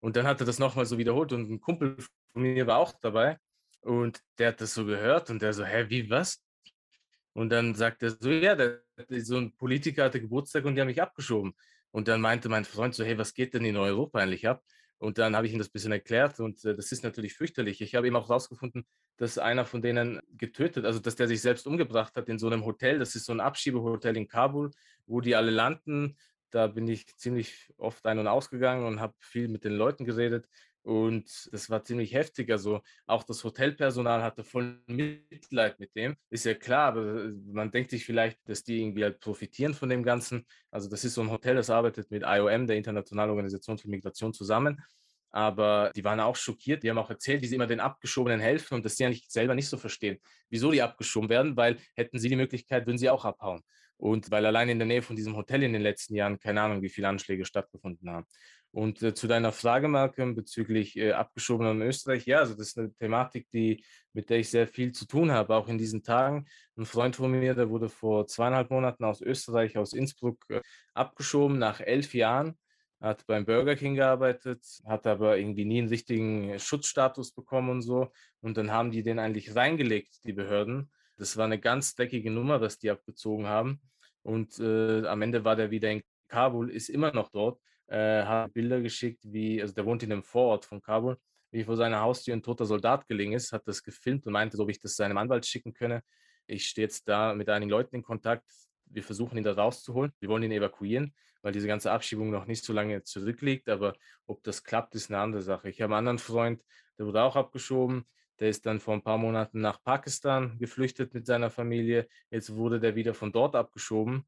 Und 0.00 0.16
dann 0.16 0.26
hat 0.26 0.40
er 0.40 0.46
das 0.46 0.58
nochmal 0.58 0.86
so 0.86 0.98
wiederholt 0.98 1.32
und 1.32 1.50
ein 1.50 1.60
Kumpel 1.60 1.96
von 2.32 2.42
mir 2.42 2.66
war 2.66 2.78
auch 2.78 2.92
dabei 3.00 3.38
und 3.82 4.20
der 4.38 4.48
hat 4.48 4.60
das 4.60 4.74
so 4.74 4.84
gehört 4.84 5.30
und 5.30 5.42
der 5.42 5.52
so, 5.52 5.64
hä, 5.64 5.86
wie, 5.88 6.08
was? 6.08 6.42
Und 7.32 7.50
dann 7.50 7.74
sagt 7.74 8.02
er 8.02 8.10
so, 8.10 8.30
ja, 8.30 8.54
der, 8.54 8.82
so 9.20 9.36
ein 9.36 9.54
Politiker 9.56 10.04
hatte 10.04 10.20
Geburtstag 10.20 10.64
und 10.64 10.74
die 10.74 10.80
haben 10.80 10.88
mich 10.88 11.00
abgeschoben. 11.00 11.54
Und 11.90 12.08
dann 12.08 12.20
meinte 12.20 12.48
mein 12.48 12.64
Freund 12.64 12.94
so, 12.94 13.04
hey, 13.04 13.18
was 13.18 13.34
geht 13.34 13.54
denn 13.54 13.64
in 13.64 13.76
Europa 13.76 14.18
eigentlich 14.18 14.46
ab? 14.48 14.62
Und 14.98 15.16
dann 15.16 15.34
habe 15.34 15.46
ich 15.46 15.52
ihm 15.54 15.58
das 15.58 15.68
ein 15.68 15.72
bisschen 15.72 15.92
erklärt 15.92 16.40
und 16.40 16.62
äh, 16.64 16.74
das 16.74 16.92
ist 16.92 17.02
natürlich 17.02 17.32
fürchterlich. 17.32 17.80
Ich 17.80 17.94
habe 17.94 18.06
eben 18.06 18.16
auch 18.16 18.28
herausgefunden, 18.28 18.86
dass 19.16 19.38
einer 19.38 19.64
von 19.64 19.80
denen 19.80 20.20
getötet, 20.36 20.84
also 20.84 20.98
dass 20.98 21.16
der 21.16 21.26
sich 21.26 21.40
selbst 21.40 21.66
umgebracht 21.66 22.14
hat 22.16 22.28
in 22.28 22.38
so 22.38 22.48
einem 22.48 22.66
Hotel. 22.66 22.98
Das 22.98 23.14
ist 23.14 23.24
so 23.24 23.32
ein 23.32 23.40
Abschiebehotel 23.40 24.16
in 24.18 24.28
Kabul, 24.28 24.70
wo 25.06 25.22
die 25.22 25.34
alle 25.34 25.50
landen 25.50 26.18
da 26.50 26.66
bin 26.66 26.88
ich 26.88 27.06
ziemlich 27.16 27.70
oft 27.76 28.04
ein- 28.06 28.18
und 28.18 28.26
ausgegangen 28.26 28.86
und 28.86 29.00
habe 29.00 29.14
viel 29.20 29.48
mit 29.48 29.64
den 29.64 29.72
Leuten 29.72 30.04
geredet. 30.04 30.46
Und 30.82 31.48
das 31.52 31.68
war 31.68 31.84
ziemlich 31.84 32.14
heftig. 32.14 32.50
Also 32.50 32.80
auch 33.06 33.22
das 33.22 33.44
Hotelpersonal 33.44 34.22
hatte 34.22 34.44
voll 34.44 34.82
Mitleid 34.86 35.78
mit 35.78 35.94
dem. 35.94 36.16
Ist 36.30 36.46
ja 36.46 36.54
klar, 36.54 36.88
aber 36.88 37.24
äh, 37.24 37.32
man 37.52 37.70
denkt 37.70 37.90
sich 37.90 38.04
vielleicht, 38.04 38.38
dass 38.48 38.64
die 38.64 38.80
irgendwie 38.80 39.04
halt 39.04 39.20
profitieren 39.20 39.74
von 39.74 39.90
dem 39.90 40.02
Ganzen. 40.02 40.46
Also 40.70 40.88
das 40.88 41.04
ist 41.04 41.14
so 41.14 41.20
ein 41.20 41.30
Hotel, 41.30 41.56
das 41.56 41.68
arbeitet 41.70 42.10
mit 42.10 42.22
IOM, 42.24 42.66
der 42.66 42.76
Internationalen 42.76 43.30
Organisation 43.30 43.76
für 43.76 43.88
Migration, 43.88 44.32
zusammen. 44.32 44.82
Aber 45.32 45.92
die 45.94 46.02
waren 46.02 46.18
auch 46.18 46.34
schockiert. 46.36 46.82
Die 46.82 46.90
haben 46.90 46.98
auch 46.98 47.10
erzählt, 47.10 47.42
wie 47.42 47.46
sie 47.46 47.54
immer 47.56 47.66
den 47.66 47.80
Abgeschobenen 47.80 48.40
helfen 48.40 48.74
und 48.74 48.84
dass 48.84 48.96
sie 48.96 49.04
eigentlich 49.04 49.26
selber 49.28 49.54
nicht 49.54 49.68
so 49.68 49.76
verstehen, 49.76 50.18
wieso 50.48 50.70
die 50.72 50.82
abgeschoben 50.82 51.28
werden, 51.28 51.56
weil 51.56 51.78
hätten 51.94 52.18
sie 52.18 52.28
die 52.30 52.36
Möglichkeit, 52.36 52.86
würden 52.86 52.98
sie 52.98 53.10
auch 53.10 53.24
abhauen. 53.24 53.62
Und 54.00 54.30
weil 54.30 54.46
allein 54.46 54.70
in 54.70 54.78
der 54.78 54.86
Nähe 54.86 55.02
von 55.02 55.14
diesem 55.14 55.36
Hotel 55.36 55.62
in 55.62 55.74
den 55.74 55.82
letzten 55.82 56.14
Jahren 56.14 56.38
keine 56.38 56.62
Ahnung, 56.62 56.80
wie 56.80 56.88
viele 56.88 57.08
Anschläge 57.08 57.44
stattgefunden 57.44 58.08
haben. 58.08 58.26
Und 58.72 59.02
äh, 59.02 59.14
zu 59.14 59.26
deiner 59.26 59.52
Frage, 59.52 59.88
Malcolm, 59.88 60.34
bezüglich 60.34 60.96
äh, 60.96 61.12
Abgeschobener 61.12 61.72
in 61.72 61.82
Österreich, 61.82 62.24
ja, 62.24 62.38
also 62.38 62.54
das 62.54 62.68
ist 62.68 62.78
eine 62.78 62.94
Thematik, 62.94 63.48
die, 63.52 63.84
mit 64.14 64.30
der 64.30 64.38
ich 64.38 64.48
sehr 64.48 64.66
viel 64.66 64.92
zu 64.92 65.06
tun 65.06 65.32
habe, 65.32 65.54
auch 65.54 65.68
in 65.68 65.76
diesen 65.76 66.02
Tagen. 66.02 66.46
Ein 66.76 66.86
Freund 66.86 67.16
von 67.16 67.30
mir, 67.30 67.54
der 67.54 67.68
wurde 67.68 67.90
vor 67.90 68.26
zweieinhalb 68.26 68.70
Monaten 68.70 69.04
aus 69.04 69.20
Österreich, 69.20 69.76
aus 69.76 69.92
Innsbruck, 69.92 70.38
äh, 70.48 70.60
abgeschoben 70.94 71.58
nach 71.58 71.80
elf 71.80 72.14
Jahren, 72.14 72.56
hat 73.00 73.26
beim 73.26 73.44
Burger 73.44 73.76
King 73.76 73.96
gearbeitet, 73.96 74.64
hat 74.86 75.06
aber 75.06 75.36
irgendwie 75.36 75.64
nie 75.66 75.80
einen 75.80 75.88
richtigen 75.88 76.58
Schutzstatus 76.58 77.32
bekommen 77.32 77.70
und 77.70 77.82
so. 77.82 78.12
Und 78.40 78.56
dann 78.56 78.70
haben 78.70 78.92
die 78.92 79.02
den 79.02 79.18
eigentlich 79.18 79.54
reingelegt, 79.54 80.24
die 80.24 80.32
Behörden. 80.32 80.90
Das 81.20 81.36
war 81.36 81.44
eine 81.44 81.60
ganz 81.60 81.94
dreckige 81.94 82.30
Nummer, 82.30 82.62
was 82.62 82.78
die 82.78 82.90
abgezogen 82.90 83.46
haben. 83.46 83.82
Und 84.22 84.58
äh, 84.58 85.06
am 85.06 85.20
Ende 85.20 85.44
war 85.44 85.54
der 85.54 85.70
wieder 85.70 85.90
in 85.90 86.02
Kabul, 86.28 86.70
ist 86.70 86.88
immer 86.88 87.12
noch 87.12 87.28
dort, 87.28 87.60
äh, 87.88 88.24
hat 88.24 88.54
Bilder 88.54 88.80
geschickt, 88.80 89.20
wie, 89.24 89.60
also 89.60 89.74
der 89.74 89.84
wohnt 89.84 90.02
in 90.02 90.12
einem 90.12 90.22
Vorort 90.22 90.64
von 90.64 90.80
Kabul, 90.80 91.18
wie 91.50 91.62
vor 91.64 91.76
seiner 91.76 92.00
Haustür 92.00 92.32
ein 92.32 92.42
toter 92.42 92.64
Soldat 92.64 93.06
gelegen 93.06 93.34
ist, 93.34 93.52
hat 93.52 93.68
das 93.68 93.82
gefilmt 93.82 94.26
und 94.26 94.32
meinte, 94.32 94.58
ob 94.58 94.70
ich 94.70 94.78
das 94.78 94.96
seinem 94.96 95.18
Anwalt 95.18 95.44
schicken 95.44 95.74
könne. 95.74 96.02
Ich 96.46 96.66
stehe 96.66 96.86
jetzt 96.86 97.06
da 97.06 97.34
mit 97.34 97.50
einigen 97.50 97.70
Leuten 97.70 97.96
in 97.96 98.02
Kontakt. 98.02 98.50
Wir 98.86 99.02
versuchen 99.02 99.36
ihn 99.36 99.44
da 99.44 99.52
rauszuholen. 99.52 100.12
Wir 100.20 100.30
wollen 100.30 100.42
ihn 100.42 100.52
evakuieren, 100.52 101.14
weil 101.42 101.52
diese 101.52 101.66
ganze 101.66 101.92
Abschiebung 101.92 102.30
noch 102.30 102.46
nicht 102.46 102.64
so 102.64 102.72
lange 102.72 103.02
zurückliegt. 103.02 103.68
Aber 103.68 103.94
ob 104.26 104.42
das 104.42 104.64
klappt, 104.64 104.94
ist 104.94 105.10
eine 105.10 105.20
andere 105.20 105.42
Sache. 105.42 105.68
Ich 105.68 105.82
habe 105.82 105.94
einen 105.94 106.08
anderen 106.08 106.18
Freund, 106.18 106.62
der 106.98 107.04
wurde 107.04 107.22
auch 107.22 107.36
abgeschoben. 107.36 108.06
Der 108.40 108.48
ist 108.48 108.64
dann 108.64 108.80
vor 108.80 108.94
ein 108.94 109.02
paar 109.02 109.18
Monaten 109.18 109.60
nach 109.60 109.82
Pakistan 109.82 110.58
geflüchtet 110.58 111.12
mit 111.12 111.26
seiner 111.26 111.50
Familie. 111.50 112.08
Jetzt 112.30 112.54
wurde 112.54 112.80
der 112.80 112.96
wieder 112.96 113.12
von 113.12 113.32
dort 113.32 113.54
abgeschoben 113.54 114.26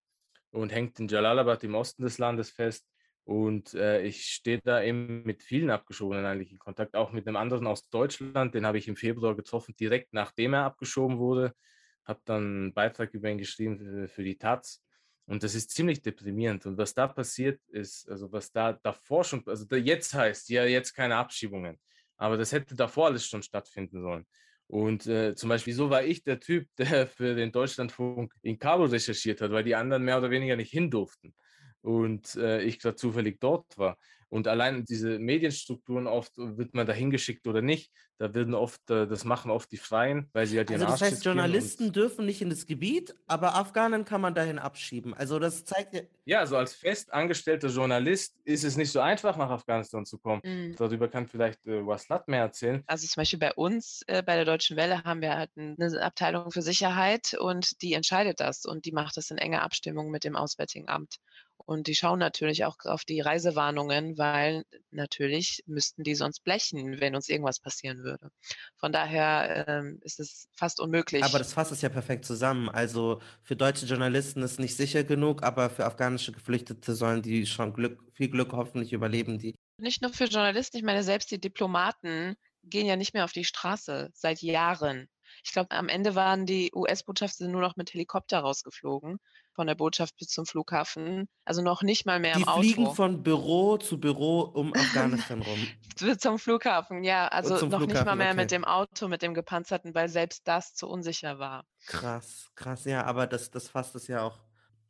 und 0.50 0.70
hängt 0.70 1.00
in 1.00 1.08
Jalalabad 1.08 1.64
im 1.64 1.74
Osten 1.74 2.02
des 2.02 2.18
Landes 2.18 2.50
fest. 2.50 2.86
Und 3.24 3.72
äh, 3.74 4.02
ich 4.02 4.26
stehe 4.26 4.60
da 4.62 4.82
eben 4.82 5.22
mit 5.22 5.42
vielen 5.42 5.70
Abgeschobenen 5.70 6.26
eigentlich 6.26 6.52
in 6.52 6.58
Kontakt, 6.58 6.94
auch 6.94 7.12
mit 7.12 7.26
einem 7.26 7.36
anderen 7.36 7.66
aus 7.66 7.88
Deutschland. 7.88 8.54
Den 8.54 8.66
habe 8.66 8.78
ich 8.78 8.88
im 8.88 8.96
Februar 8.96 9.34
getroffen, 9.34 9.74
direkt 9.78 10.12
nachdem 10.12 10.54
er 10.54 10.64
abgeschoben 10.64 11.18
wurde. 11.18 11.54
Habe 12.04 12.20
dann 12.24 12.42
einen 12.42 12.74
Beitrag 12.74 13.14
über 13.14 13.30
ihn 13.30 13.38
geschrieben 13.38 14.08
für, 14.08 14.24
die 14.24 14.36
Taz. 14.36 14.82
Und 15.26 15.44
das 15.44 15.54
ist 15.54 15.70
ziemlich 15.70 16.02
deprimierend. 16.02 16.66
Und 16.66 16.76
was 16.76 16.94
da 16.94 17.06
passiert 17.06 17.60
ist, 17.68 18.08
also 18.10 18.30
was 18.32 18.50
da 18.50 18.72
davor 18.72 19.22
schon, 19.22 19.42
also 19.46 19.64
da 19.64 19.76
jetzt 19.76 20.12
heißt, 20.12 20.48
ja, 20.50 20.64
jetzt 20.64 20.92
keine 20.92 21.16
Abschiebungen. 21.16 21.78
Aber 22.16 22.36
das 22.36 22.52
hätte 22.52 22.74
davor 22.74 23.06
alles 23.06 23.26
schon 23.26 23.42
stattfinden 23.42 24.02
sollen. 24.02 24.26
Und 24.66 25.06
äh, 25.06 25.34
zum 25.34 25.48
Beispiel, 25.48 25.74
so 25.74 25.90
war 25.90 26.02
ich 26.02 26.24
der 26.24 26.40
Typ, 26.40 26.68
der 26.78 27.06
für 27.06 27.34
den 27.34 27.52
Deutschlandfunk 27.52 28.32
in 28.42 28.58
Kabul 28.58 28.88
recherchiert 28.88 29.40
hat, 29.40 29.50
weil 29.50 29.64
die 29.64 29.74
anderen 29.74 30.02
mehr 30.02 30.18
oder 30.18 30.30
weniger 30.30 30.56
nicht 30.56 30.70
hin 30.70 30.90
durften. 30.90 31.34
Und 31.82 32.36
äh, 32.36 32.62
ich 32.62 32.78
gerade 32.78 32.96
zufällig 32.96 33.40
dort 33.40 33.76
war. 33.76 33.98
Und 34.32 34.48
allein 34.48 34.86
diese 34.86 35.18
Medienstrukturen 35.18 36.06
oft 36.06 36.32
wird 36.38 36.72
man 36.72 36.86
da 36.86 36.94
hingeschickt 36.94 37.46
oder 37.46 37.60
nicht. 37.60 37.92
Da 38.16 38.32
werden 38.32 38.54
oft, 38.54 38.88
äh, 38.88 39.06
das 39.06 39.24
machen 39.24 39.50
oft 39.50 39.70
die 39.70 39.76
Freien, 39.76 40.30
weil 40.32 40.46
sie 40.46 40.56
halt 40.56 40.70
ihren 40.70 40.80
Also 40.80 40.92
das 40.92 41.02
Arsch 41.02 41.12
heißt, 41.12 41.24
Journalisten 41.26 41.92
dürfen 41.92 42.24
nicht 42.24 42.40
in 42.40 42.48
das 42.48 42.64
Gebiet, 42.64 43.14
aber 43.26 43.56
Afghanen 43.56 44.06
kann 44.06 44.22
man 44.22 44.34
dahin 44.34 44.58
abschieben. 44.58 45.12
Also 45.12 45.38
das 45.38 45.66
zeigt 45.66 45.92
ja. 45.92 46.00
Ja, 46.24 46.38
also 46.38 46.56
als 46.56 46.72
fest 46.72 47.12
angestellter 47.12 47.68
Journalist 47.68 48.38
ist 48.44 48.64
es 48.64 48.78
nicht 48.78 48.90
so 48.90 49.00
einfach, 49.00 49.36
nach 49.36 49.50
Afghanistan 49.50 50.06
zu 50.06 50.18
kommen. 50.18 50.40
Mhm. 50.44 50.76
Darüber 50.76 51.08
kann 51.08 51.26
vielleicht 51.26 51.66
äh, 51.66 51.84
Waslat 51.86 52.26
mehr 52.28 52.40
erzählen. 52.40 52.82
Also 52.86 53.06
zum 53.06 53.20
Beispiel 53.20 53.40
bei 53.40 53.52
uns, 53.52 54.00
äh, 54.06 54.22
bei 54.22 54.36
der 54.36 54.46
Deutschen 54.46 54.78
Welle, 54.78 55.04
haben 55.04 55.20
wir 55.20 55.36
halt 55.36 55.50
eine 55.58 56.00
Abteilung 56.00 56.52
für 56.52 56.62
Sicherheit 56.62 57.34
und 57.38 57.82
die 57.82 57.92
entscheidet 57.92 58.40
das 58.40 58.64
und 58.64 58.86
die 58.86 58.92
macht 58.92 59.18
das 59.18 59.30
in 59.30 59.36
enger 59.36 59.60
Abstimmung 59.60 60.10
mit 60.10 60.24
dem 60.24 60.36
Auswärtigen 60.36 60.88
Amt. 60.88 61.16
Und 61.66 61.86
die 61.86 61.94
schauen 61.94 62.18
natürlich 62.18 62.64
auch 62.64 62.76
auf 62.84 63.04
die 63.04 63.20
Reisewarnungen, 63.20 64.18
weil 64.18 64.64
natürlich 64.90 65.62
müssten 65.66 66.02
die 66.02 66.14
sonst 66.14 66.44
blechen, 66.44 67.00
wenn 67.00 67.14
uns 67.14 67.28
irgendwas 67.28 67.60
passieren 67.60 68.02
würde. 68.02 68.30
Von 68.76 68.92
daher 68.92 69.66
ähm, 69.68 69.98
ist 70.02 70.20
es 70.20 70.48
fast 70.54 70.80
unmöglich. 70.80 71.24
Aber 71.24 71.38
das 71.38 71.52
fasst 71.52 71.72
es 71.72 71.82
ja 71.82 71.88
perfekt 71.88 72.24
zusammen. 72.24 72.68
Also 72.68 73.20
für 73.42 73.56
deutsche 73.56 73.86
Journalisten 73.86 74.42
ist 74.42 74.58
nicht 74.58 74.76
sicher 74.76 75.04
genug, 75.04 75.42
aber 75.42 75.70
für 75.70 75.84
afghanische 75.86 76.32
Geflüchtete 76.32 76.94
sollen 76.94 77.22
die 77.22 77.46
schon 77.46 77.72
Glück, 77.72 78.02
viel 78.12 78.28
Glück 78.28 78.52
hoffentlich 78.52 78.92
überleben, 78.92 79.38
die. 79.38 79.54
Nicht 79.78 80.02
nur 80.02 80.12
für 80.12 80.24
Journalisten, 80.24 80.76
ich 80.76 80.84
meine, 80.84 81.02
selbst 81.02 81.30
die 81.30 81.40
Diplomaten 81.40 82.36
gehen 82.64 82.86
ja 82.86 82.96
nicht 82.96 83.14
mehr 83.14 83.24
auf 83.24 83.32
die 83.32 83.44
Straße 83.44 84.10
seit 84.14 84.40
Jahren. 84.42 85.08
Ich 85.44 85.52
glaube, 85.52 85.72
am 85.72 85.88
Ende 85.88 86.14
waren 86.14 86.46
die 86.46 86.70
US-Botschafter 86.74 87.48
nur 87.48 87.60
noch 87.60 87.76
mit 87.76 87.92
Helikopter 87.92 88.40
rausgeflogen, 88.40 89.18
von 89.55 89.66
der 89.66 89.74
Botschaft 89.74 90.16
bis 90.16 90.28
zum 90.28 90.46
Flughafen. 90.46 91.28
Also 91.44 91.62
noch 91.62 91.82
nicht 91.82 92.07
mal 92.07 92.20
mehr 92.20 92.34
Die 92.34 92.42
im 92.42 92.48
Auto. 92.48 92.61
fliegen 92.61 92.94
von 92.94 93.22
Büro 93.22 93.76
zu 93.76 93.98
Büro 94.00 94.40
um 94.40 94.72
Afghanistan 94.74 95.42
rum. 95.42 96.18
zum 96.18 96.38
Flughafen, 96.38 97.05
ja. 97.05 97.28
Also 97.28 97.55
noch 97.55 97.62
nicht 97.62 97.70
mal 97.70 97.78
Flughafen, 97.78 98.18
mehr 98.18 98.28
okay. 98.28 98.36
mit 98.36 98.50
dem 98.50 98.64
Auto, 98.64 99.09
mit 99.09 99.22
dem 99.22 99.34
gepanzerten, 99.34 99.94
weil 99.94 100.09
selbst 100.09 100.46
das 100.46 100.74
zu 100.74 100.88
unsicher 100.88 101.38
war. 101.38 101.64
Krass, 101.86 102.50
krass, 102.55 102.84
ja, 102.84 103.05
aber 103.05 103.26
das, 103.26 103.50
das 103.50 103.68
fasst 103.68 103.94
es 103.94 104.09
ja 104.09 104.22
auch 104.22 104.38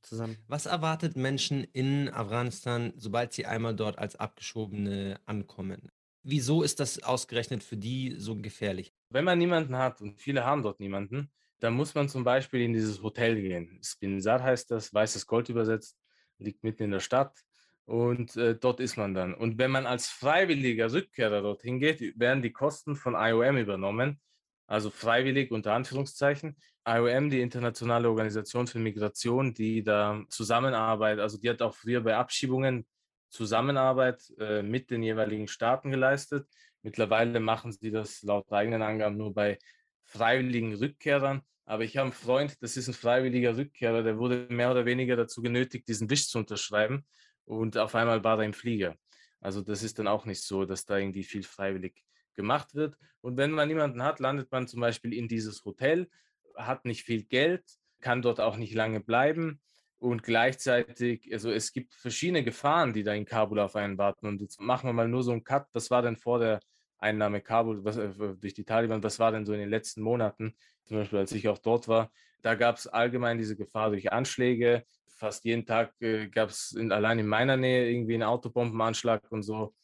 zusammen. 0.02 0.36
Was 0.48 0.66
erwartet 0.66 1.16
Menschen 1.16 1.64
in 1.64 2.12
Afghanistan, 2.12 2.92
sobald 2.96 3.32
sie 3.32 3.46
einmal 3.46 3.74
dort 3.74 3.98
als 3.98 4.16
Abgeschobene 4.16 5.20
ankommen? 5.26 5.90
Wieso 6.24 6.62
ist 6.62 6.78
das 6.78 7.02
ausgerechnet 7.02 7.64
für 7.64 7.76
die 7.76 8.14
so 8.16 8.36
gefährlich? 8.36 8.94
Wenn 9.10 9.24
man 9.24 9.38
niemanden 9.38 9.76
hat, 9.76 10.00
und 10.00 10.20
viele 10.20 10.44
haben 10.44 10.62
dort 10.62 10.78
niemanden, 10.78 11.30
dann 11.62 11.74
muss 11.74 11.94
man 11.94 12.08
zum 12.08 12.24
Beispiel 12.24 12.62
in 12.62 12.72
dieses 12.72 13.02
Hotel 13.02 13.40
gehen. 13.40 13.78
Spinzar 13.82 14.42
heißt 14.42 14.70
das, 14.72 14.92
weißes 14.92 15.26
Gold 15.26 15.48
übersetzt, 15.48 15.96
liegt 16.38 16.64
mitten 16.64 16.84
in 16.84 16.90
der 16.90 17.00
Stadt. 17.00 17.38
und 17.84 18.36
äh, 18.36 18.56
dort 18.56 18.80
ist 18.80 18.96
man 18.96 19.14
dann. 19.14 19.34
Und 19.34 19.58
wenn 19.58 19.70
man 19.70 19.86
als 19.86 20.08
freiwilliger 20.08 20.92
Rückkehrer 20.92 21.42
dorthin 21.42 21.80
geht, 21.80 22.18
werden 22.18 22.42
die 22.42 22.52
Kosten 22.52 22.96
von 22.96 23.14
IOM 23.14 23.56
übernommen, 23.56 24.20
also 24.66 24.90
freiwillig 24.90 25.50
unter 25.50 25.72
Anführungszeichen. 25.74 26.56
IOM, 26.86 27.30
die 27.30 27.40
Internationale 27.40 28.08
Organisation 28.08 28.66
für 28.66 28.78
Migration, 28.78 29.54
die 29.54 29.82
da 29.82 30.22
Zusammenarbeit, 30.30 31.18
also 31.18 31.38
die 31.38 31.50
hat 31.50 31.62
auch 31.62 31.74
früher 31.74 32.00
bei 32.00 32.16
Abschiebungen 32.16 32.86
Zusammenarbeit 33.30 34.22
äh, 34.38 34.62
mit 34.62 34.90
den 34.90 35.02
jeweiligen 35.02 35.48
Staaten 35.48 35.90
geleistet. 35.90 36.46
Mittlerweile 36.82 37.40
machen 37.40 37.72
sie 37.72 37.90
das 37.90 38.22
laut 38.22 38.52
eigenen 38.52 38.82
Angaben 38.82 39.16
nur 39.16 39.32
bei 39.32 39.58
freiwilligen 40.04 40.74
Rückkehrern. 40.74 41.42
Aber 41.64 41.84
ich 41.84 41.96
habe 41.96 42.06
einen 42.06 42.12
Freund, 42.12 42.62
das 42.62 42.76
ist 42.76 42.88
ein 42.88 42.94
freiwilliger 42.94 43.56
Rückkehrer, 43.56 44.02
der 44.02 44.18
wurde 44.18 44.46
mehr 44.50 44.70
oder 44.70 44.84
weniger 44.84 45.16
dazu 45.16 45.42
genötigt, 45.42 45.88
diesen 45.88 46.10
Wisch 46.10 46.28
zu 46.28 46.38
unterschreiben 46.38 47.06
und 47.44 47.76
auf 47.78 47.94
einmal 47.94 48.24
war 48.24 48.38
er 48.38 48.44
im 48.44 48.52
Flieger. 48.52 48.96
Also 49.40 49.60
das 49.60 49.82
ist 49.82 49.98
dann 49.98 50.08
auch 50.08 50.24
nicht 50.24 50.42
so, 50.42 50.64
dass 50.64 50.84
da 50.84 50.98
irgendwie 50.98 51.24
viel 51.24 51.42
freiwillig 51.42 52.02
gemacht 52.34 52.74
wird. 52.74 52.96
Und 53.20 53.36
wenn 53.36 53.50
man 53.50 53.68
niemanden 53.68 54.02
hat, 54.02 54.20
landet 54.20 54.50
man 54.50 54.68
zum 54.68 54.80
Beispiel 54.80 55.12
in 55.12 55.28
dieses 55.28 55.64
Hotel, 55.64 56.08
hat 56.56 56.84
nicht 56.84 57.04
viel 57.04 57.24
Geld, 57.24 57.64
kann 58.00 58.22
dort 58.22 58.40
auch 58.40 58.56
nicht 58.56 58.74
lange 58.74 59.00
bleiben 59.00 59.60
und 59.98 60.22
gleichzeitig, 60.22 61.32
also 61.32 61.50
es 61.50 61.72
gibt 61.72 61.94
verschiedene 61.94 62.42
Gefahren, 62.42 62.92
die 62.92 63.04
da 63.04 63.14
in 63.14 63.24
Kabul 63.24 63.60
auf 63.60 63.76
einen 63.76 63.98
warten. 63.98 64.26
Und 64.26 64.40
jetzt 64.40 64.60
machen 64.60 64.88
wir 64.88 64.92
mal 64.92 65.08
nur 65.08 65.22
so 65.22 65.30
einen 65.30 65.44
Cut. 65.44 65.66
Was 65.72 65.90
war 65.90 66.02
denn 66.02 66.16
vor 66.16 66.40
der 66.40 66.60
Einnahme 67.02 67.40
Kabul 67.40 67.84
was, 67.84 67.96
äh, 67.96 68.10
durch 68.40 68.54
die 68.54 68.64
Taliban? 68.64 69.02
Was 69.02 69.18
war 69.18 69.32
denn 69.32 69.44
so 69.44 69.52
in 69.52 69.60
den 69.60 69.70
letzten 69.70 70.02
Monaten? 70.02 70.54
Zum 70.84 70.98
Beispiel, 70.98 71.18
als 71.18 71.32
ich 71.32 71.48
auch 71.48 71.58
dort 71.58 71.88
war, 71.88 72.10
da 72.42 72.54
gab 72.54 72.76
es 72.76 72.86
allgemein 72.86 73.38
diese 73.38 73.56
Gefahr 73.56 73.90
durch 73.90 74.12
Anschläge, 74.12 74.84
fast 75.08 75.44
jeden 75.44 75.64
Tag 75.66 75.94
äh, 76.00 76.28
gab 76.28 76.50
es 76.50 76.76
allein 76.76 77.18
in 77.18 77.26
meiner 77.26 77.56
Nähe 77.56 77.90
irgendwie 77.90 78.14
einen 78.14 78.24
Autobombenanschlag 78.24 79.22
und 79.30 79.42
so. 79.42 79.74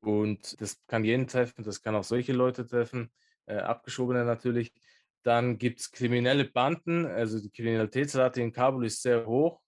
Und 0.00 0.60
das 0.60 0.80
kann 0.86 1.04
jeden 1.04 1.26
treffen, 1.26 1.64
das 1.64 1.82
kann 1.82 1.94
auch 1.94 2.04
solche 2.04 2.32
Leute 2.32 2.66
treffen, 2.66 3.10
äh, 3.46 3.56
Abgeschobene 3.56 4.24
natürlich. 4.24 4.72
Dann 5.22 5.58
gibt 5.58 5.80
es 5.80 5.90
kriminelle 5.90 6.44
Banden, 6.44 7.06
also 7.06 7.40
die 7.40 7.50
Kriminalitätsrate 7.50 8.40
in 8.40 8.52
Kabul 8.52 8.86
ist 8.86 9.02
sehr 9.02 9.26
hoch. 9.26 9.60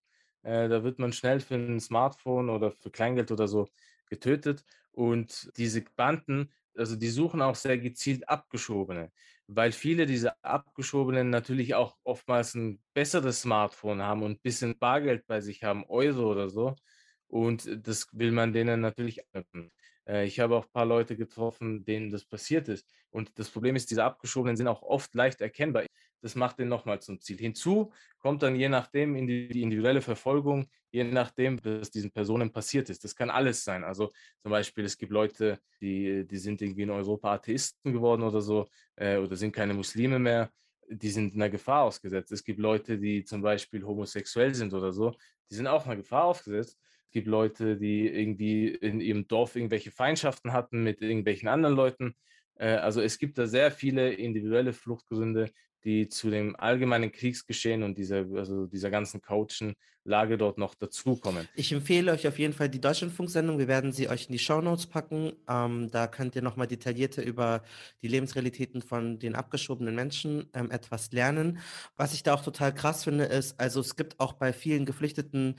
Äh, 0.42 0.68
da 0.68 0.82
wird 0.84 0.98
man 0.98 1.12
schnell 1.12 1.40
für 1.40 1.56
ein 1.56 1.80
Smartphone 1.80 2.50
oder 2.50 2.72
für 2.72 2.90
Kleingeld 2.90 3.30
oder 3.30 3.48
so 3.48 3.68
getötet. 4.06 4.64
Und 4.92 5.50
diese 5.56 5.82
Banden, 5.96 6.52
also 6.76 6.96
die 6.96 7.08
suchen 7.08 7.42
auch 7.42 7.54
sehr 7.54 7.78
gezielt 7.78 8.28
Abgeschobene 8.28 9.10
weil 9.52 9.72
viele 9.72 10.06
dieser 10.06 10.36
Abgeschobenen 10.42 11.30
natürlich 11.30 11.74
auch 11.74 11.96
oftmals 12.04 12.54
ein 12.54 12.80
besseres 12.94 13.42
Smartphone 13.42 14.00
haben 14.00 14.22
und 14.22 14.32
ein 14.32 14.40
bisschen 14.40 14.78
Bargeld 14.78 15.26
bei 15.26 15.40
sich 15.40 15.64
haben, 15.64 15.84
Euro 15.88 16.30
oder 16.30 16.48
so. 16.48 16.76
Und 17.26 17.68
das 17.86 18.06
will 18.12 18.30
man 18.32 18.52
denen 18.52 18.80
natürlich 18.80 19.22
abnehmen. 19.34 19.72
Äh, 20.06 20.26
ich 20.26 20.38
habe 20.40 20.56
auch 20.56 20.66
ein 20.66 20.72
paar 20.72 20.86
Leute 20.86 21.16
getroffen, 21.16 21.84
denen 21.84 22.10
das 22.10 22.24
passiert 22.24 22.68
ist. 22.68 22.86
Und 23.10 23.38
das 23.38 23.50
Problem 23.50 23.74
ist, 23.76 23.90
diese 23.90 24.04
Abgeschobenen 24.04 24.56
sind 24.56 24.68
auch 24.68 24.82
oft 24.82 25.14
leicht 25.14 25.40
erkennbar. 25.40 25.84
Das 26.22 26.34
macht 26.34 26.58
den 26.58 26.68
nochmal 26.68 27.00
zum 27.00 27.20
Ziel. 27.20 27.38
Hinzu 27.38 27.92
kommt 28.18 28.42
dann 28.42 28.56
je 28.56 28.68
nachdem 28.68 29.16
in 29.16 29.26
die, 29.26 29.62
individuelle 29.62 30.02
Verfolgung, 30.02 30.68
je 30.90 31.04
nachdem, 31.04 31.58
was 31.64 31.90
diesen 31.90 32.10
Personen 32.10 32.52
passiert 32.52 32.90
ist. 32.90 33.04
Das 33.04 33.16
kann 33.16 33.30
alles 33.30 33.64
sein. 33.64 33.84
Also 33.84 34.10
zum 34.42 34.50
Beispiel, 34.50 34.84
es 34.84 34.98
gibt 34.98 35.12
Leute, 35.12 35.58
die, 35.80 36.26
die 36.26 36.38
sind 36.38 36.60
irgendwie 36.62 36.82
in 36.82 36.90
Europa 36.90 37.32
Atheisten 37.34 37.92
geworden 37.92 38.22
oder 38.22 38.40
so 38.40 38.68
äh, 38.96 39.16
oder 39.16 39.36
sind 39.36 39.52
keine 39.52 39.74
Muslime 39.74 40.18
mehr. 40.18 40.50
Die 40.88 41.10
sind 41.10 41.34
einer 41.34 41.48
Gefahr 41.48 41.84
ausgesetzt. 41.84 42.32
Es 42.32 42.44
gibt 42.44 42.58
Leute, 42.58 42.98
die 42.98 43.24
zum 43.24 43.42
Beispiel 43.42 43.84
homosexuell 43.84 44.54
sind 44.54 44.74
oder 44.74 44.92
so. 44.92 45.14
Die 45.50 45.54
sind 45.54 45.66
auch 45.66 45.86
einer 45.86 45.96
Gefahr 45.96 46.24
ausgesetzt. 46.24 46.78
Es 47.06 47.12
gibt 47.12 47.26
Leute, 47.26 47.76
die 47.76 48.06
irgendwie 48.08 48.68
in 48.68 49.00
ihrem 49.00 49.26
Dorf 49.26 49.56
irgendwelche 49.56 49.90
Feindschaften 49.90 50.52
hatten 50.52 50.82
mit 50.82 51.00
irgendwelchen 51.00 51.48
anderen 51.48 51.74
Leuten. 51.74 52.14
Äh, 52.60 52.74
also 52.74 53.00
es 53.00 53.18
gibt 53.18 53.38
da 53.38 53.46
sehr 53.46 53.70
viele 53.70 54.12
individuelle 54.12 54.72
Fluchtgründe, 54.72 55.50
die 55.84 56.08
zu 56.08 56.30
dem 56.30 56.56
allgemeinen 56.56 57.12
Kriegsgeschehen 57.12 57.82
und 57.82 57.98
dieser, 57.98 58.26
also 58.34 58.66
dieser 58.66 58.90
ganzen 58.90 59.20
chaotischen 59.20 59.74
Lage 60.04 60.38
dort 60.38 60.56
noch 60.56 60.74
dazukommen. 60.74 61.46
Ich 61.54 61.72
empfehle 61.72 62.12
euch 62.12 62.26
auf 62.26 62.38
jeden 62.38 62.54
Fall 62.54 62.70
die 62.70 62.80
Deutschlandfunksendung. 62.80 63.58
Wir 63.58 63.68
werden 63.68 63.92
sie 63.92 64.08
euch 64.08 64.26
in 64.26 64.32
die 64.32 64.38
Shownotes 64.38 64.86
packen. 64.86 65.32
Ähm, 65.48 65.90
da 65.90 66.06
könnt 66.06 66.34
ihr 66.36 66.42
nochmal 66.42 66.66
detaillierter 66.66 67.22
über 67.22 67.62
die 68.02 68.08
Lebensrealitäten 68.08 68.80
von 68.80 69.18
den 69.18 69.34
abgeschobenen 69.34 69.94
Menschen 69.94 70.48
ähm, 70.54 70.70
etwas 70.70 71.12
lernen. 71.12 71.58
Was 71.96 72.14
ich 72.14 72.22
da 72.22 72.34
auch 72.34 72.42
total 72.42 72.74
krass 72.74 73.04
finde, 73.04 73.24
ist, 73.24 73.60
also 73.60 73.80
es 73.80 73.94
gibt 73.94 74.20
auch 74.20 74.32
bei 74.32 74.52
vielen 74.52 74.86
Geflüchteten, 74.86 75.58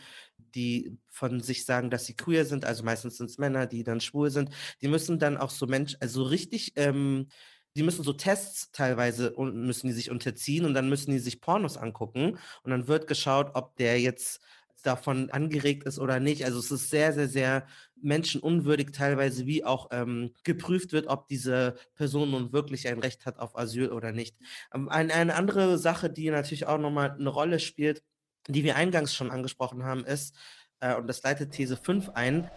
die 0.56 0.98
von 1.08 1.40
sich 1.40 1.66
sagen, 1.66 1.90
dass 1.90 2.06
sie 2.06 2.16
queer 2.16 2.46
sind, 2.46 2.66
also 2.66 2.84
meistens 2.84 3.18
sind 3.18 3.30
es 3.30 3.38
Männer, 3.38 3.68
die 3.68 3.84
dann 3.84 4.02
schwul 4.02 4.32
sind, 4.32 4.50
die 4.82 4.88
müssen 4.88 5.20
dann 5.20 5.38
auch 5.38 5.52
so 5.52 5.68
Mensch, 5.68 5.96
also 6.00 6.24
richtig 6.24 6.74
ähm, 6.76 7.28
die 7.76 7.84
müssen 7.84 8.04
so 8.04 8.14
Tests 8.14 8.72
teilweise 8.72 9.34
müssen 9.38 9.88
die 9.88 9.94
sich 9.94 10.12
unterziehen 10.12 10.66
und 10.66 10.74
dann 10.74 10.90
müssen 10.90 11.12
die 11.12 11.20
sich 11.20 11.42
Pornos 11.42 11.78
angucken 11.78 12.38
und 12.64 12.72
dann 12.72 12.88
wird 12.88 13.08
geschaut, 13.08 13.52
ob 13.54 13.76
der 13.78 14.00
jetzt 14.00 14.42
davon 14.84 15.30
angeregt 15.30 15.84
ist 15.84 16.00
oder 16.00 16.20
nicht. 16.20 16.44
Also 16.44 16.60
es 16.60 16.72
ist 16.72 16.90
sehr, 16.90 17.14
sehr, 17.14 17.28
sehr 17.28 17.68
menschenunwürdig 18.02 18.92
teilweise, 18.92 19.46
wie 19.46 19.64
auch 19.64 19.90
ähm, 19.92 20.34
geprüft 20.44 20.92
wird, 20.92 21.08
ob 21.08 21.28
diese 21.28 21.76
Person 21.96 22.32
nun 22.32 22.52
wirklich 22.52 22.88
ein 22.88 23.00
Recht 23.00 23.26
hat 23.26 23.40
auf 23.40 23.58
Asyl 23.58 23.92
oder 23.92 24.12
nicht. 24.12 24.38
Ähm, 24.74 24.90
eine, 24.90 25.14
eine 25.14 25.36
andere 25.36 25.78
Sache, 25.78 26.10
die 26.10 26.30
natürlich 26.30 26.68
auch 26.68 26.80
nochmal 26.80 27.12
eine 27.12 27.30
Rolle 27.30 27.60
spielt, 27.60 28.04
die 28.48 28.64
wir 28.64 28.76
eingangs 28.76 29.14
schon 29.14 29.30
angesprochen 29.30 29.84
haben, 29.84 30.04
ist, 30.04 30.36
äh, 30.80 30.96
und 30.96 31.08
das 31.08 31.22
leitet 31.22 31.52
These 31.52 31.78
5 31.78 32.10
ein, 32.10 32.50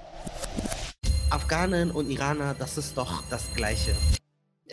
Afghanen 1.30 1.90
und 1.90 2.10
Iraner, 2.10 2.54
das 2.58 2.78
ist 2.78 2.96
doch 2.96 3.22
das 3.28 3.52
Gleiche 3.54 3.94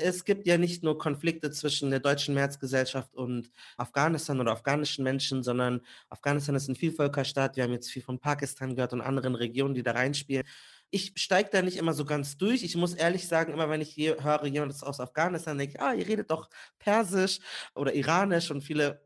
es 0.01 0.25
gibt 0.25 0.47
ja 0.47 0.57
nicht 0.57 0.83
nur 0.83 0.97
Konflikte 0.97 1.51
zwischen 1.51 1.89
der 1.89 1.99
deutschen 1.99 2.33
Mehrheitsgesellschaft 2.33 3.13
und 3.15 3.51
Afghanistan 3.77 4.39
oder 4.39 4.51
afghanischen 4.51 5.03
Menschen, 5.03 5.43
sondern 5.43 5.81
Afghanistan 6.09 6.55
ist 6.55 6.67
ein 6.67 6.75
Vielvölkerstaat. 6.75 7.55
Wir 7.55 7.63
haben 7.63 7.73
jetzt 7.73 7.89
viel 7.89 8.01
von 8.01 8.19
Pakistan 8.19 8.75
gehört 8.75 8.93
und 8.93 9.01
anderen 9.01 9.35
Regionen, 9.35 9.73
die 9.73 9.83
da 9.83 9.91
reinspielen. 9.91 10.45
Ich 10.89 11.13
steige 11.15 11.49
da 11.51 11.61
nicht 11.61 11.77
immer 11.77 11.93
so 11.93 12.03
ganz 12.03 12.37
durch. 12.37 12.63
Ich 12.63 12.75
muss 12.75 12.93
ehrlich 12.93 13.27
sagen, 13.27 13.53
immer 13.53 13.69
wenn 13.69 13.81
ich 13.81 13.95
höre, 13.95 14.45
jemand 14.45 14.73
ist 14.73 14.83
aus 14.83 14.99
Afghanistan, 14.99 15.57
denke 15.57 15.75
ich, 15.75 15.81
ah, 15.81 15.93
ihr 15.93 16.07
redet 16.07 16.31
doch 16.31 16.49
Persisch 16.79 17.39
oder 17.75 17.93
Iranisch 17.93 18.51
und 18.51 18.61
viele, 18.61 19.01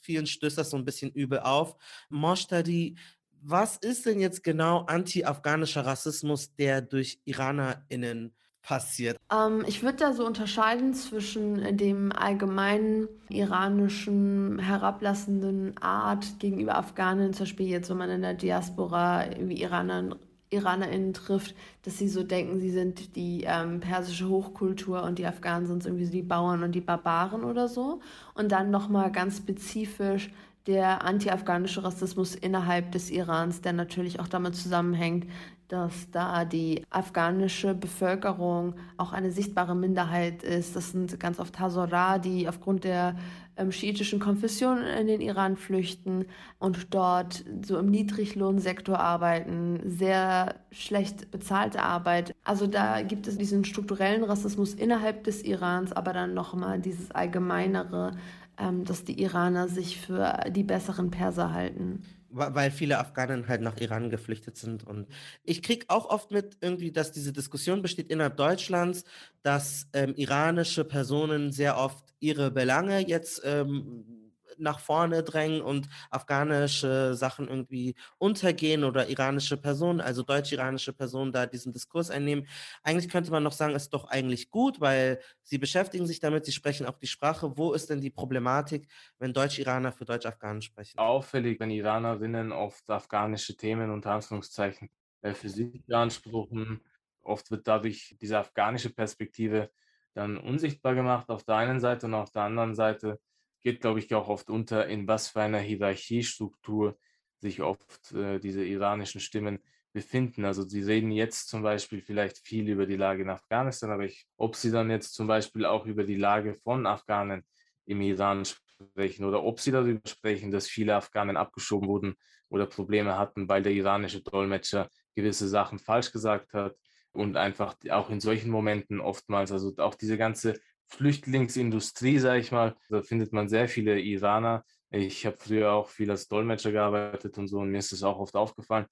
vielen 0.00 0.26
stößt 0.26 0.58
das 0.58 0.70
so 0.70 0.76
ein 0.76 0.84
bisschen 0.84 1.10
übel 1.10 1.40
auf. 1.40 1.76
Moshtadi, 2.10 2.96
was 3.40 3.76
ist 3.76 4.06
denn 4.06 4.20
jetzt 4.20 4.42
genau 4.42 4.80
anti-afghanischer 4.86 5.86
Rassismus, 5.86 6.54
der 6.54 6.82
durch 6.82 7.20
IranerInnen 7.24 8.34
passiert? 8.66 9.16
Ähm, 9.32 9.64
ich 9.66 9.82
würde 9.82 9.98
da 9.98 10.12
so 10.12 10.26
unterscheiden 10.26 10.92
zwischen 10.92 11.76
dem 11.76 12.10
allgemeinen 12.12 13.08
iranischen 13.28 14.58
herablassenden 14.58 15.78
Art 15.78 16.40
gegenüber 16.40 16.76
Afghanen, 16.76 17.32
zum 17.32 17.44
Beispiel 17.44 17.68
jetzt, 17.68 17.88
wenn 17.90 17.96
man 17.96 18.10
in 18.10 18.22
der 18.22 18.34
Diaspora 18.34 19.26
wie 19.38 19.62
Iraner, 19.62 20.16
IranerInnen 20.50 21.12
trifft, 21.12 21.54
dass 21.82 21.98
sie 21.98 22.08
so 22.08 22.24
denken, 22.24 22.60
sie 22.60 22.70
sind 22.70 23.14
die 23.14 23.44
ähm, 23.46 23.80
persische 23.80 24.28
Hochkultur 24.28 25.02
und 25.04 25.18
die 25.18 25.26
Afghanen 25.26 25.66
sind 25.66 25.84
irgendwie 25.84 26.06
so 26.06 26.12
die 26.12 26.22
Bauern 26.22 26.62
und 26.62 26.72
die 26.72 26.80
Barbaren 26.80 27.44
oder 27.44 27.68
so. 27.68 28.00
Und 28.34 28.50
dann 28.52 28.70
nochmal 28.70 29.12
ganz 29.12 29.38
spezifisch 29.38 30.30
der 30.66 31.04
anti-afghanische 31.04 31.84
Rassismus 31.84 32.34
innerhalb 32.34 32.90
des 32.90 33.10
Irans, 33.10 33.60
der 33.60 33.72
natürlich 33.72 34.18
auch 34.18 34.28
damit 34.28 34.56
zusammenhängt, 34.56 35.26
dass 35.68 36.10
da 36.10 36.44
die 36.44 36.84
afghanische 36.90 37.74
Bevölkerung 37.74 38.74
auch 38.96 39.12
eine 39.12 39.30
sichtbare 39.30 39.74
Minderheit 39.74 40.42
ist. 40.42 40.76
Das 40.76 40.92
sind 40.92 41.18
ganz 41.18 41.40
oft 41.40 41.58
Hazara, 41.58 42.18
die 42.18 42.48
aufgrund 42.48 42.84
der 42.84 43.16
ähm, 43.56 43.72
schiitischen 43.72 44.20
Konfession 44.20 44.82
in 44.82 45.06
den 45.06 45.20
Iran 45.20 45.56
flüchten 45.56 46.26
und 46.58 46.94
dort 46.94 47.44
so 47.62 47.78
im 47.78 47.86
Niedriglohnsektor 47.90 48.98
arbeiten, 48.98 49.80
sehr 49.84 50.56
schlecht 50.70 51.30
bezahlte 51.30 51.82
Arbeit. 51.82 52.34
Also 52.44 52.66
da 52.66 53.02
gibt 53.02 53.26
es 53.26 53.38
diesen 53.38 53.64
strukturellen 53.64 54.24
Rassismus 54.24 54.74
innerhalb 54.74 55.24
des 55.24 55.42
Irans, 55.42 55.92
aber 55.92 56.12
dann 56.12 56.34
nochmal 56.34 56.80
dieses 56.80 57.10
allgemeinere, 57.10 58.12
ähm, 58.58 58.84
dass 58.84 59.04
die 59.04 59.20
Iraner 59.20 59.68
sich 59.68 60.00
für 60.00 60.44
die 60.50 60.62
besseren 60.64 61.10
Perser 61.10 61.52
halten 61.52 62.02
weil 62.36 62.70
viele 62.70 62.98
Afghanen 62.98 63.48
halt 63.48 63.62
nach 63.62 63.78
Iran 63.78 64.10
geflüchtet 64.10 64.56
sind. 64.56 64.84
Und 64.84 65.08
ich 65.42 65.62
kriege 65.62 65.86
auch 65.88 66.08
oft 66.08 66.30
mit 66.30 66.58
irgendwie, 66.60 66.92
dass 66.92 67.12
diese 67.12 67.32
Diskussion 67.32 67.82
besteht 67.82 68.10
innerhalb 68.10 68.36
Deutschlands, 68.36 69.04
dass 69.42 69.88
ähm, 69.92 70.14
iranische 70.16 70.84
Personen 70.84 71.52
sehr 71.52 71.78
oft 71.78 72.14
ihre 72.20 72.50
Belange 72.50 73.06
jetzt 73.06 73.42
ähm, 73.44 74.25
nach 74.58 74.80
vorne 74.80 75.22
drängen 75.22 75.60
und 75.60 75.88
afghanische 76.10 77.14
Sachen 77.14 77.48
irgendwie 77.48 77.94
untergehen 78.18 78.84
oder 78.84 79.08
iranische 79.08 79.56
Personen, 79.56 80.00
also 80.00 80.22
deutsch-iranische 80.22 80.92
Personen 80.92 81.32
da 81.32 81.46
diesen 81.46 81.72
Diskurs 81.72 82.10
einnehmen. 82.10 82.46
Eigentlich 82.82 83.10
könnte 83.10 83.30
man 83.30 83.42
noch 83.42 83.52
sagen, 83.52 83.74
ist 83.74 83.90
doch 83.90 84.08
eigentlich 84.08 84.50
gut, 84.50 84.80
weil 84.80 85.20
sie 85.42 85.58
beschäftigen 85.58 86.06
sich 86.06 86.20
damit, 86.20 86.44
sie 86.44 86.52
sprechen 86.52 86.86
auch 86.86 86.98
die 86.98 87.06
Sprache. 87.06 87.56
Wo 87.56 87.72
ist 87.72 87.90
denn 87.90 88.00
die 88.00 88.10
Problematik, 88.10 88.88
wenn 89.18 89.32
Deutsch-Iraner 89.32 89.92
für 89.92 90.04
Deutsch-Afghanen 90.04 90.62
sprechen? 90.62 90.98
Auffällig, 90.98 91.60
wenn 91.60 91.70
Iranerinnen 91.70 92.52
oft 92.52 92.88
afghanische 92.90 93.56
Themen 93.56 93.90
unter 93.90 94.12
Anführungszeichen 94.12 94.90
äh, 95.22 95.34
für 95.34 95.48
sich 95.48 95.84
beanspruchen. 95.86 96.80
Oft 97.22 97.50
wird 97.50 97.66
dadurch 97.66 98.16
diese 98.20 98.38
afghanische 98.38 98.90
Perspektive 98.90 99.70
dann 100.14 100.38
unsichtbar 100.38 100.94
gemacht 100.94 101.28
auf 101.28 101.44
der 101.44 101.56
einen 101.56 101.80
Seite 101.80 102.06
und 102.06 102.14
auf 102.14 102.30
der 102.30 102.42
anderen 102.42 102.74
Seite 102.74 103.20
geht, 103.66 103.80
glaube 103.80 103.98
ich, 103.98 104.14
auch 104.14 104.28
oft 104.28 104.48
unter, 104.48 104.86
in 104.86 105.08
was 105.08 105.26
für 105.30 105.40
einer 105.40 105.58
Hierarchiestruktur 105.58 106.96
sich 107.40 107.62
oft 107.62 108.12
äh, 108.12 108.38
diese 108.38 108.64
iranischen 108.64 109.20
Stimmen 109.20 109.58
befinden. 109.92 110.44
Also 110.44 110.62
sie 110.62 110.82
reden 110.82 111.10
jetzt 111.10 111.48
zum 111.48 111.64
Beispiel 111.64 112.00
vielleicht 112.00 112.38
viel 112.38 112.68
über 112.68 112.86
die 112.86 112.94
Lage 112.94 113.22
in 113.22 113.28
Afghanistan, 113.28 113.90
aber 113.90 114.04
ich, 114.04 114.24
ob 114.36 114.54
sie 114.54 114.70
dann 114.70 114.88
jetzt 114.88 115.14
zum 115.14 115.26
Beispiel 115.26 115.66
auch 115.66 115.84
über 115.84 116.04
die 116.04 116.14
Lage 116.14 116.54
von 116.54 116.86
Afghanen 116.86 117.44
im 117.86 118.00
Iran 118.02 118.44
sprechen 118.44 119.24
oder 119.24 119.42
ob 119.42 119.58
sie 119.58 119.72
darüber 119.72 120.08
sprechen, 120.08 120.52
dass 120.52 120.68
viele 120.68 120.94
Afghanen 120.94 121.36
abgeschoben 121.36 121.88
wurden 121.88 122.14
oder 122.48 122.66
Probleme 122.66 123.18
hatten, 123.18 123.48
weil 123.48 123.64
der 123.64 123.72
iranische 123.72 124.22
Dolmetscher 124.22 124.88
gewisse 125.16 125.48
Sachen 125.48 125.80
falsch 125.80 126.12
gesagt 126.12 126.52
hat 126.52 126.76
und 127.10 127.36
einfach 127.36 127.74
auch 127.90 128.10
in 128.10 128.20
solchen 128.20 128.52
Momenten 128.52 129.00
oftmals, 129.00 129.50
also 129.50 129.74
auch 129.78 129.96
diese 129.96 130.16
ganze 130.16 130.54
Flüchtlingsindustrie, 130.88 132.18
sage 132.18 132.40
ich 132.40 132.52
mal, 132.52 132.76
da 132.88 133.02
findet 133.02 133.32
man 133.32 133.48
sehr 133.48 133.68
viele 133.68 134.00
Iraner. 134.00 134.64
Ich 134.90 135.26
habe 135.26 135.36
früher 135.36 135.72
auch 135.72 135.88
viel 135.88 136.10
als 136.10 136.28
Dolmetscher 136.28 136.72
gearbeitet 136.72 137.36
und 137.38 137.48
so 137.48 137.58
und 137.58 137.70
mir 137.70 137.78
ist 137.78 137.92
das 137.92 138.02
auch 138.02 138.18
oft 138.18 138.36
aufgefallen. 138.36 138.86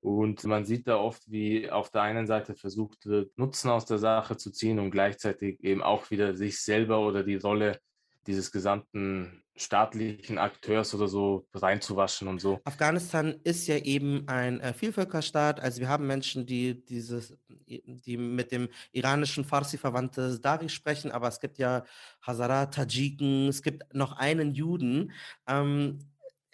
Und 0.00 0.44
man 0.44 0.64
sieht 0.64 0.86
da 0.86 0.96
oft, 0.96 1.22
wie 1.30 1.70
auf 1.70 1.90
der 1.90 2.02
einen 2.02 2.26
Seite 2.26 2.54
versucht 2.54 3.06
wird, 3.06 3.36
Nutzen 3.36 3.70
aus 3.70 3.84
der 3.84 3.98
Sache 3.98 4.36
zu 4.36 4.50
ziehen 4.50 4.78
und 4.78 4.90
gleichzeitig 4.90 5.62
eben 5.62 5.82
auch 5.82 6.10
wieder 6.10 6.34
sich 6.34 6.60
selber 6.60 7.06
oder 7.06 7.22
die 7.22 7.36
Rolle 7.36 7.78
dieses 8.26 8.50
gesamten 8.50 9.42
staatlichen 9.60 10.38
Akteurs 10.38 10.94
oder 10.94 11.06
so 11.06 11.46
reinzuwaschen 11.52 12.28
und 12.28 12.40
so. 12.40 12.60
Afghanistan 12.64 13.38
ist 13.44 13.66
ja 13.66 13.76
eben 13.76 14.26
ein 14.26 14.60
äh, 14.60 14.72
Vielvölkerstaat. 14.72 15.60
Also 15.60 15.80
wir 15.80 15.88
haben 15.88 16.06
Menschen, 16.06 16.46
die 16.46 16.82
dieses, 16.84 17.36
die 17.66 18.16
mit 18.16 18.52
dem 18.52 18.68
iranischen 18.92 19.44
Farsi 19.44 19.76
verwandte 19.76 20.38
Dari 20.40 20.70
sprechen, 20.70 21.10
aber 21.10 21.28
es 21.28 21.40
gibt 21.40 21.58
ja 21.58 21.84
Hazara, 22.22 22.66
Tadschiken, 22.66 23.48
es 23.48 23.62
gibt 23.62 23.94
noch 23.94 24.12
einen 24.12 24.54
Juden. 24.54 25.12
Ähm, 25.46 25.98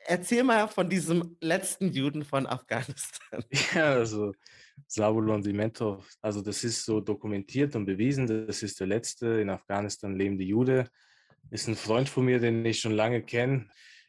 erzähl 0.06 0.42
mal 0.42 0.66
von 0.66 0.88
diesem 0.88 1.36
letzten 1.40 1.92
Juden 1.92 2.24
von 2.24 2.46
Afghanistan. 2.46 3.44
Ja, 3.74 3.92
also 3.92 4.32
Sabulon 4.88 5.42
Simentov, 5.42 6.08
also 6.20 6.42
das 6.42 6.64
ist 6.64 6.84
so 6.84 7.00
dokumentiert 7.00 7.76
und 7.76 7.86
bewiesen, 7.86 8.26
das 8.26 8.62
ist 8.62 8.80
der 8.80 8.86
letzte 8.86 9.26
in 9.40 9.48
Afghanistan 9.48 10.16
lebende 10.16 10.44
Jude 10.44 10.88
ist 11.50 11.68
ein 11.68 11.76
Freund 11.76 12.08
von 12.08 12.24
mir, 12.24 12.38
den 12.38 12.64
ich 12.64 12.80
schon 12.80 12.92
lange 12.92 13.22
kenne. 13.22 13.68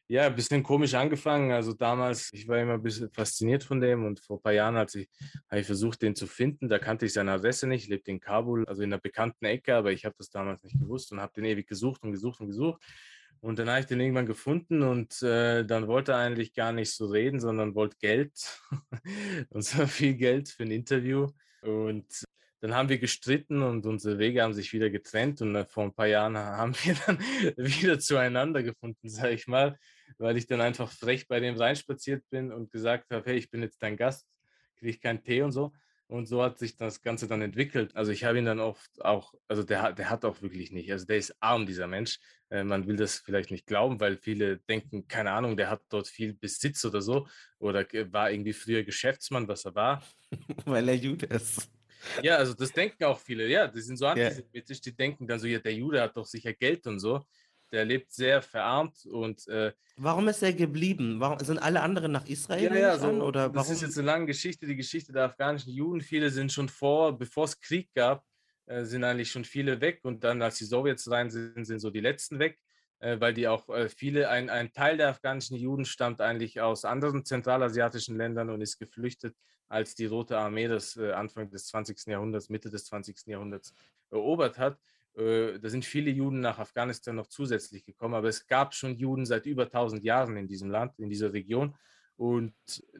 Ja, 0.09 0.27
ein 0.27 0.35
bisschen 0.35 0.63
komisch 0.63 0.93
angefangen. 0.93 1.51
Also 1.51 1.73
damals, 1.73 2.31
ich 2.31 2.47
war 2.47 2.59
immer 2.59 2.75
ein 2.75 2.83
bisschen 2.83 3.11
fasziniert 3.11 3.63
von 3.63 3.81
dem 3.81 4.05
und 4.05 4.21
vor 4.21 4.37
ein 4.37 4.41
paar 4.41 4.53
Jahren, 4.53 4.77
als 4.77 4.95
ich, 4.95 5.09
habe 5.49 5.59
ich 5.59 5.67
versucht, 5.67 6.01
den 6.01 6.15
zu 6.15 6.27
finden, 6.27 6.69
da 6.69 6.79
kannte 6.79 7.05
ich 7.05 7.13
seine 7.13 7.33
Adresse 7.33 7.67
nicht, 7.67 7.89
lebt 7.89 8.07
in 8.07 8.21
Kabul, 8.21 8.65
also 8.67 8.83
in 8.83 8.93
einer 8.93 9.01
bekannten 9.01 9.43
Ecke, 9.45 9.75
aber 9.75 9.91
ich 9.91 10.05
habe 10.05 10.15
das 10.17 10.29
damals 10.29 10.63
nicht 10.63 10.79
gewusst 10.79 11.11
und 11.11 11.19
habe 11.19 11.33
den 11.33 11.43
ewig 11.43 11.67
gesucht 11.67 12.03
und 12.03 12.13
gesucht 12.13 12.39
und 12.39 12.47
gesucht. 12.47 12.81
Und 13.41 13.59
dann 13.59 13.69
habe 13.69 13.81
ich 13.81 13.85
den 13.85 13.99
irgendwann 13.99 14.25
gefunden 14.25 14.81
und 14.81 15.21
äh, 15.21 15.65
dann 15.65 15.87
wollte 15.87 16.13
er 16.13 16.19
eigentlich 16.19 16.53
gar 16.53 16.71
nicht 16.71 16.93
so 16.93 17.07
reden, 17.07 17.39
sondern 17.39 17.75
wollte 17.75 17.97
Geld. 17.99 18.61
und 19.49 19.61
zwar 19.61 19.87
viel 19.87 20.15
Geld 20.15 20.49
für 20.49 20.63
ein 20.63 20.71
Interview. 20.71 21.27
Und 21.61 22.05
dann 22.59 22.73
haben 22.73 22.89
wir 22.89 22.97
gestritten 22.97 23.61
und 23.61 23.85
unsere 23.85 24.17
Wege 24.17 24.41
haben 24.41 24.53
sich 24.53 24.73
wieder 24.73 24.89
getrennt 24.89 25.41
und 25.41 25.55
äh, 25.55 25.65
vor 25.65 25.83
ein 25.83 25.93
paar 25.93 26.07
Jahren 26.07 26.37
haben 26.37 26.73
wir 26.83 26.95
dann 27.05 27.19
wieder 27.57 27.99
zueinander 27.99 28.63
gefunden, 28.63 29.09
sage 29.09 29.33
ich 29.33 29.47
mal, 29.47 29.77
weil 30.17 30.37
ich 30.37 30.47
dann 30.47 30.61
einfach 30.61 30.91
frech 30.91 31.27
bei 31.27 31.39
dem 31.39 31.55
reinspaziert 31.55 32.23
bin 32.29 32.51
und 32.51 32.71
gesagt 32.71 33.11
habe, 33.11 33.29
hey, 33.29 33.37
ich 33.37 33.49
bin 33.49 33.61
jetzt 33.61 33.81
dein 33.81 33.97
Gast, 33.97 34.27
kriege 34.77 34.91
ich 34.91 35.01
keinen 35.01 35.23
Tee 35.23 35.41
und 35.41 35.51
so. 35.51 35.71
Und 36.09 36.25
so 36.25 36.41
hat 36.41 36.57
sich 36.57 36.77
das 36.77 37.01
Ganze 37.01 37.27
dann 37.27 37.41
entwickelt. 37.41 37.93
Also 37.93 38.13
ich 38.13 38.23
habe 38.23 38.39
ihn 38.39 38.45
dann 38.45 38.61
oft 38.61 39.03
auch, 39.03 39.33
also 39.49 39.63
der, 39.63 39.91
der 39.91 40.09
hat 40.09 40.23
auch 40.23 40.41
wirklich 40.41 40.71
nicht, 40.71 40.89
also 40.89 41.05
der 41.05 41.17
ist 41.17 41.35
arm, 41.41 41.65
dieser 41.65 41.87
Mensch. 41.87 42.19
Äh, 42.49 42.63
man 42.63 42.87
will 42.87 42.95
das 42.95 43.17
vielleicht 43.17 43.51
nicht 43.51 43.65
glauben, 43.65 43.99
weil 43.99 44.15
viele 44.15 44.59
denken, 44.59 45.07
keine 45.09 45.31
Ahnung, 45.31 45.57
der 45.57 45.69
hat 45.69 45.81
dort 45.89 46.07
viel 46.07 46.33
Besitz 46.33 46.85
oder 46.85 47.01
so 47.01 47.27
oder 47.59 47.85
war 48.11 48.31
irgendwie 48.31 48.53
früher 48.53 48.83
Geschäftsmann, 48.83 49.49
was 49.49 49.65
er 49.65 49.75
war. 49.75 50.01
weil 50.65 50.87
er 50.87 50.95
Jude 50.95 51.25
ist. 51.25 51.69
Ja, 52.23 52.37
also 52.37 52.53
das 52.53 52.71
denken 52.71 53.03
auch 53.05 53.19
viele. 53.19 53.47
Ja, 53.47 53.67
die 53.67 53.81
sind 53.81 53.97
so 53.97 54.05
antisemitisch, 54.05 54.81
die 54.81 54.95
denken 54.95 55.27
dann 55.27 55.39
so, 55.39 55.47
ja, 55.47 55.59
der 55.59 55.73
Jude 55.73 56.01
hat 56.01 56.15
doch 56.15 56.25
sicher 56.25 56.53
Geld 56.53 56.87
und 56.87 56.99
so. 56.99 57.25
Der 57.71 57.83
lebt 57.83 58.11
sehr 58.11 58.41
verarmt 58.41 59.05
und. 59.05 59.47
Äh, 59.47 59.73
warum 59.97 60.27
ist 60.29 60.41
er 60.41 60.53
geblieben? 60.53 61.19
Warum 61.19 61.39
sind 61.39 61.57
alle 61.59 61.81
anderen 61.81 62.13
nach 62.13 62.25
Israel? 62.25 62.63
Ja, 62.63 62.75
ja, 62.75 62.97
so, 62.97 63.09
oder 63.09 63.49
das 63.49 63.69
ist 63.69 63.81
jetzt 63.81 63.97
eine 63.97 64.07
lange 64.07 64.25
Geschichte, 64.27 64.65
die 64.65 64.77
Geschichte 64.77 65.11
der 65.11 65.25
afghanischen 65.25 65.73
Juden. 65.73 66.01
Viele 66.01 66.29
sind 66.29 66.51
schon 66.51 66.69
vor, 66.69 67.17
bevor 67.17 67.43
es 67.43 67.59
Krieg 67.59 67.89
gab, 67.93 68.23
äh, 68.67 68.85
sind 68.85 69.03
eigentlich 69.03 69.31
schon 69.31 69.43
viele 69.43 69.81
weg 69.81 69.99
und 70.03 70.23
dann, 70.23 70.41
als 70.41 70.59
die 70.59 70.65
Sowjets 70.65 71.11
rein 71.11 71.29
sind, 71.29 71.65
sind 71.65 71.79
so 71.79 71.89
die 71.89 71.99
letzten 71.99 72.39
weg 72.39 72.57
äh, 72.99 73.19
weil 73.19 73.33
die 73.33 73.47
auch 73.47 73.69
äh, 73.69 73.89
viele, 73.89 74.29
ein, 74.29 74.49
ein 74.49 74.71
Teil 74.71 74.97
der 74.97 75.09
afghanischen 75.09 75.55
Juden 75.55 75.85
stammt 75.85 76.19
eigentlich 76.19 76.61
aus 76.61 76.83
anderen 76.83 77.25
zentralasiatischen 77.25 78.17
Ländern 78.17 78.49
und 78.49 78.61
ist 78.61 78.79
geflüchtet 78.79 79.35
als 79.69 79.93
die 79.93 80.05
Rote 80.05 80.37
Armee 80.37 80.67
das 80.67 80.97
äh, 80.97 81.11
Anfang 81.11 81.49
des 81.51 81.67
20. 81.67 82.07
Jahrhunderts, 82.07 82.49
Mitte 82.49 82.71
des 82.71 82.85
20. 82.85 83.27
Jahrhunderts 83.27 83.73
erobert 84.09 84.57
hat. 84.57 84.79
Da 85.19 85.67
sind 85.67 85.83
viele 85.83 86.11
Juden 86.11 86.41
nach 86.41 86.59
Afghanistan 86.59 87.15
noch 87.15 87.25
zusätzlich 87.25 87.83
gekommen, 87.83 88.13
aber 88.13 88.27
es 88.27 88.45
gab 88.45 88.75
schon 88.75 88.95
Juden 88.95 89.25
seit 89.25 89.47
über 89.47 89.63
1000 89.63 90.03
Jahren 90.03 90.37
in 90.37 90.47
diesem 90.47 90.69
Land, 90.69 90.99
in 90.99 91.09
dieser 91.09 91.33
Region. 91.33 91.75
Und 92.17 92.53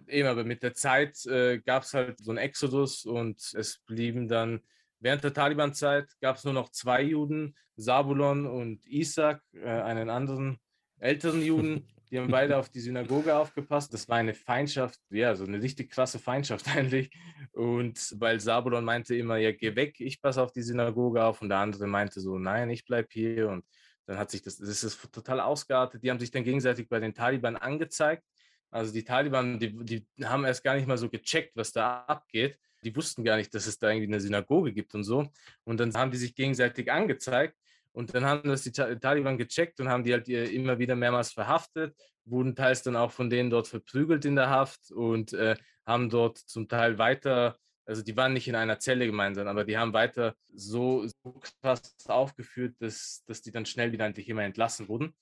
eben, 0.08 0.28
aber 0.28 0.44
mit 0.44 0.64
der 0.64 0.74
Zeit 0.74 1.20
gab 1.64 1.84
es 1.84 1.94
halt 1.94 2.18
so 2.18 2.32
einen 2.32 2.40
Exodus 2.40 3.06
und 3.06 3.54
es 3.54 3.78
blieben 3.86 4.28
dann 4.28 4.62
während 5.00 5.24
der 5.24 5.34
Taliban-Zeit 5.34 6.10
gab 6.22 6.38
es 6.38 6.44
nur 6.44 6.54
noch 6.54 6.70
zwei 6.70 7.02
Juden, 7.02 7.56
Sabulon 7.76 8.46
und 8.46 8.86
Isaac, 8.88 9.42
äh, 9.54 9.68
einen 9.68 10.10
anderen 10.10 10.60
älteren 11.00 11.42
Juden, 11.42 11.88
Die 12.10 12.18
haben 12.18 12.32
beide 12.32 12.58
auf 12.58 12.70
die 12.70 12.80
Synagoge 12.80 13.36
aufgepasst. 13.36 13.94
Das 13.94 14.08
war 14.08 14.18
eine 14.18 14.34
Feindschaft, 14.34 15.00
ja, 15.10 15.36
so 15.36 15.44
eine 15.44 15.62
richtig 15.62 15.92
krasse 15.92 16.20
Feindschaft 16.20 16.68
eigentlich. 16.76 17.12
Und 17.52 18.16
weil 18.20 18.40
Sabulon 18.40 18.86
meinte 18.86 19.16
immer, 19.16 19.38
ja, 19.38 19.52
geh 19.52 19.76
weg, 19.76 20.00
ich 20.00 20.22
passe 20.22 20.42
auf 20.42 20.52
die 20.52 20.62
Synagoge 20.62 21.24
auf. 21.24 21.42
Und 21.42 21.50
der 21.50 21.58
andere 21.58 21.88
meinte 21.88 22.22
so, 22.22 22.38
nein, 22.38 22.70
ich 22.70 22.86
bleib 22.86 23.12
hier. 23.12 23.50
Und 23.50 23.66
dann 24.06 24.18
hat 24.18 24.32
sich 24.32 24.42
das, 24.42 24.58
das 24.58 24.84
ist 24.84 25.12
total 25.12 25.42
ausgeartet. 25.42 26.02
Die 26.02 26.10
haben 26.10 26.20
sich 26.20 26.32
dann 26.32 26.46
gegenseitig 26.46 26.88
bei 26.88 27.00
den 27.00 27.14
Taliban 27.14 27.58
angezeigt. 27.58 28.24
Also 28.70 28.94
die 28.94 29.04
Taliban, 29.04 29.60
die, 29.60 29.74
die 29.86 30.06
haben 30.24 30.46
erst 30.46 30.64
gar 30.64 30.76
nicht 30.76 30.88
mal 30.88 30.98
so 30.98 31.10
gecheckt, 31.10 31.56
was 31.56 31.74
da 31.74 32.02
abgeht. 32.02 32.58
Die 32.84 32.96
wussten 32.96 33.24
gar 33.24 33.38
nicht, 33.38 33.54
dass 33.54 33.68
es 33.68 33.80
da 33.80 33.90
irgendwie 33.90 34.08
eine 34.08 34.20
Synagoge 34.20 34.74
gibt 34.74 34.94
und 34.96 35.04
so. 35.04 35.28
Und 35.64 35.80
dann 35.80 35.94
haben 35.94 36.12
die 36.12 36.18
sich 36.18 36.36
gegenseitig 36.36 36.92
angezeigt. 36.92 37.58
Und 37.98 38.14
dann 38.14 38.26
haben 38.26 38.48
das 38.48 38.62
die 38.62 38.72
Taliban 38.72 39.40
gecheckt 39.40 39.80
und 39.80 39.90
haben 39.90 40.04
die 40.04 40.14
halt 40.14 40.30
immer 40.30 40.78
wieder 40.78 40.96
mehrmals 40.96 41.32
verhaftet, 41.32 41.96
wurden 42.26 42.56
teils 42.56 42.84
dann 42.84 42.96
auch 42.96 43.12
von 43.12 43.28
denen 43.28 43.50
dort 43.50 43.68
verprügelt 43.68 44.24
in 44.24 44.36
der 44.36 44.52
Haft 44.52 44.92
und 44.92 45.34
äh, 45.34 45.56
haben 45.84 46.10
dort 46.10 46.38
zum 46.38 46.68
Teil 46.68 47.00
weiter, 47.00 47.58
also 47.86 48.04
die 48.04 48.16
waren 48.16 48.34
nicht 48.34 48.48
in 48.48 48.56
einer 48.56 48.78
Zelle 48.78 49.08
gemeinsam, 49.08 49.48
aber 49.48 49.64
die 49.64 49.80
haben 49.80 49.94
weiter 49.94 50.36
so, 50.54 51.08
so 51.08 51.42
krass 51.62 51.96
aufgeführt, 52.08 52.76
dass, 52.80 53.24
dass 53.26 53.42
die 53.42 53.52
dann 53.52 53.66
schnell 53.66 53.92
wieder 53.92 54.06
eigentlich 54.06 54.30
immer 54.30 54.44
entlassen 54.44 54.88
wurden. 54.90 55.16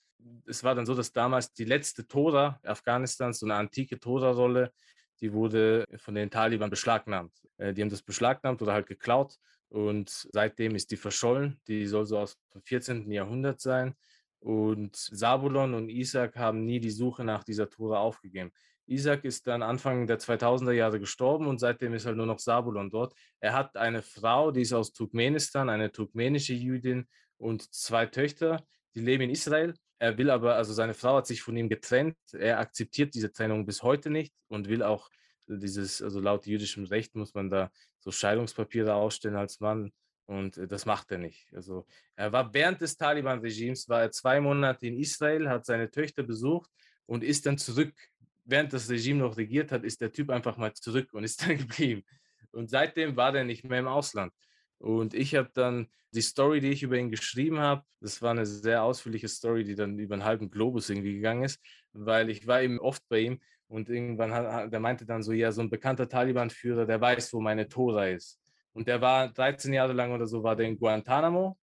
Es 0.45 0.63
war 0.65 0.75
dann 0.75 0.85
so, 0.85 0.95
dass 0.95 1.13
damals 1.13 1.53
die 1.53 1.65
letzte 1.65 2.07
Tora 2.07 2.59
Afghanistans, 2.63 3.39
so 3.39 3.45
eine 3.45 3.55
antike 3.55 3.99
Tora-Rolle, 3.99 4.73
die 5.21 5.33
wurde 5.33 5.85
von 5.97 6.15
den 6.15 6.29
Taliban 6.29 6.69
beschlagnahmt. 6.69 7.33
Äh, 7.57 7.73
die 7.73 7.81
haben 7.81 7.89
das 7.89 8.01
beschlagnahmt 8.01 8.61
oder 8.61 8.73
halt 8.73 8.87
geklaut 8.87 9.37
und 9.69 10.09
seitdem 10.09 10.75
ist 10.75 10.91
die 10.91 10.97
verschollen. 10.97 11.59
Die 11.67 11.87
soll 11.87 12.05
so 12.05 12.19
aus 12.19 12.37
dem 12.53 12.61
14. 12.61 13.11
Jahrhundert 13.11 13.61
sein. 13.61 13.95
Und 14.39 14.95
Sabulon 14.95 15.73
und 15.73 15.89
Isaac 15.89 16.35
haben 16.35 16.65
nie 16.65 16.79
die 16.79 16.91
Suche 16.91 17.23
nach 17.23 17.43
dieser 17.43 17.69
Tora 17.69 17.99
aufgegeben. 17.99 18.51
Isaac 18.87 19.25
ist 19.25 19.47
dann 19.47 19.63
Anfang 19.63 20.05
der 20.05 20.19
2000er 20.19 20.71
Jahre 20.71 20.99
gestorben 20.99 21.47
und 21.47 21.59
seitdem 21.59 21.93
ist 21.93 22.05
halt 22.05 22.17
nur 22.17 22.27
noch 22.27 22.39
Sabulon 22.39 22.91
dort. 22.91 23.15
Er 23.39 23.53
hat 23.53 23.75
eine 23.77 24.03
Frau, 24.03 24.51
die 24.51 24.61
ist 24.61 24.73
aus 24.73 24.93
Turkmenistan, 24.93 25.69
eine 25.69 25.91
turkmenische 25.91 26.53
Jüdin 26.53 27.07
und 27.37 27.73
zwei 27.73 28.05
Töchter, 28.05 28.63
die 28.93 29.01
leben 29.01 29.23
in 29.23 29.31
Israel. 29.31 29.73
Er 29.97 30.17
will 30.17 30.29
aber, 30.29 30.55
also 30.55 30.73
seine 30.73 30.93
Frau 30.93 31.17
hat 31.17 31.27
sich 31.27 31.41
von 31.41 31.55
ihm 31.55 31.69
getrennt. 31.69 32.17
Er 32.33 32.59
akzeptiert 32.59 33.15
diese 33.15 33.31
Trennung 33.31 33.65
bis 33.65 33.81
heute 33.81 34.09
nicht 34.09 34.33
und 34.47 34.67
will 34.67 34.83
auch 34.83 35.09
dieses, 35.47 36.01
also 36.01 36.19
laut 36.19 36.45
jüdischem 36.45 36.85
Recht 36.85 37.15
muss 37.15 37.33
man 37.33 37.49
da 37.49 37.71
so 37.99 38.11
Scheidungspapiere 38.11 38.93
ausstellen 38.93 39.35
als 39.35 39.59
Mann 39.59 39.91
und 40.25 40.57
äh, 40.57 40.67
das 40.67 40.85
macht 40.85 41.11
er 41.11 41.17
nicht. 41.17 41.47
Also 41.53 41.85
er 42.15 42.31
war 42.31 42.53
während 42.53 42.81
des 42.81 42.97
Taliban-Regimes, 42.97 43.87
war 43.89 44.01
er 44.01 44.11
zwei 44.11 44.41
Monate 44.41 44.87
in 44.87 44.97
Israel, 44.97 45.49
hat 45.49 45.65
seine 45.65 45.89
Töchter 45.89 46.23
besucht 46.23 46.69
und 47.05 47.23
ist 47.23 47.45
dann 47.45 47.57
zurück. 47.57 47.93
Während 48.43 48.73
das 48.73 48.89
Regime 48.89 49.19
noch 49.19 49.37
regiert 49.37 49.71
hat, 49.71 49.83
ist 49.83 50.01
der 50.01 50.11
Typ 50.11 50.29
einfach 50.29 50.57
mal 50.57 50.73
zurück 50.73 51.13
und 51.13 51.23
ist 51.23 51.41
dann 51.47 51.57
geblieben. 51.57 52.03
Und 52.51 52.69
seitdem 52.69 53.15
war 53.15 53.31
der 53.31 53.43
nicht 53.43 53.63
mehr 53.63 53.79
im 53.79 53.87
Ausland. 53.87 54.33
Und 54.79 55.13
ich 55.13 55.35
habe 55.35 55.49
dann 55.53 55.87
die 56.13 56.21
Story, 56.21 56.59
die 56.61 56.69
ich 56.69 56.83
über 56.83 56.97
ihn 56.97 57.09
geschrieben 57.09 57.59
habe, 57.59 57.83
das 57.99 58.21
war 58.21 58.31
eine 58.31 58.45
sehr 58.45 58.83
ausführliche 58.83 59.27
Story, 59.27 59.63
die 59.63 59.75
dann 59.75 59.99
über 59.99 60.15
einen 60.15 60.23
halben 60.23 60.49
Globus 60.49 60.89
irgendwie 60.89 61.15
gegangen 61.15 61.43
ist, 61.43 61.59
weil 61.93 62.29
ich 62.29 62.47
war 62.47 62.61
eben 62.61 62.79
oft 62.79 63.03
bei 63.09 63.19
ihm 63.19 63.39
und 63.67 63.89
irgendwann 63.89 64.33
hat, 64.33 64.71
der 64.71 64.79
meinte 64.79 65.05
dann 65.05 65.23
so, 65.23 65.31
ja, 65.31 65.51
so 65.51 65.61
ein 65.61 65.69
bekannter 65.69 66.07
Taliban-Führer, 66.07 66.85
der 66.85 67.01
weiß, 67.01 67.33
wo 67.33 67.41
meine 67.41 67.67
Tora 67.67 68.07
ist. 68.09 68.39
Und 68.73 68.87
der 68.87 69.01
war 69.01 69.29
13 69.29 69.73
Jahre 69.73 69.93
lang 69.93 70.13
oder 70.13 70.27
so, 70.27 70.43
war 70.43 70.55
der 70.55 70.67
in 70.67 70.77
Guantanamo 70.77 71.57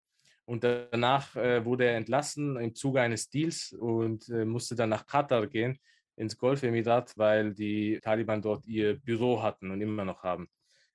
und 0.46 0.64
danach 0.64 1.36
äh, 1.36 1.64
wurde 1.64 1.86
er 1.86 1.96
entlassen 1.96 2.58
im 2.58 2.76
Zuge 2.76 3.02
eines 3.02 3.30
Deals 3.30 3.74
und 3.74 4.28
äh, 4.30 4.46
musste 4.46 4.76
dann 4.76 4.90
nach 4.90 5.06
Katar 5.06 5.48
gehen, 5.48 5.78
ins 6.16 6.38
Golfemirat, 6.38 7.14
weil 7.18 7.54
die 7.54 8.00
Taliban 8.02 8.42
dort 8.42 8.66
ihr 8.66 9.00
Büro 9.00 9.42
hatten 9.42 9.72
und 9.72 9.82
immer 9.82 10.06
noch 10.06 10.24
haben. 10.24 10.50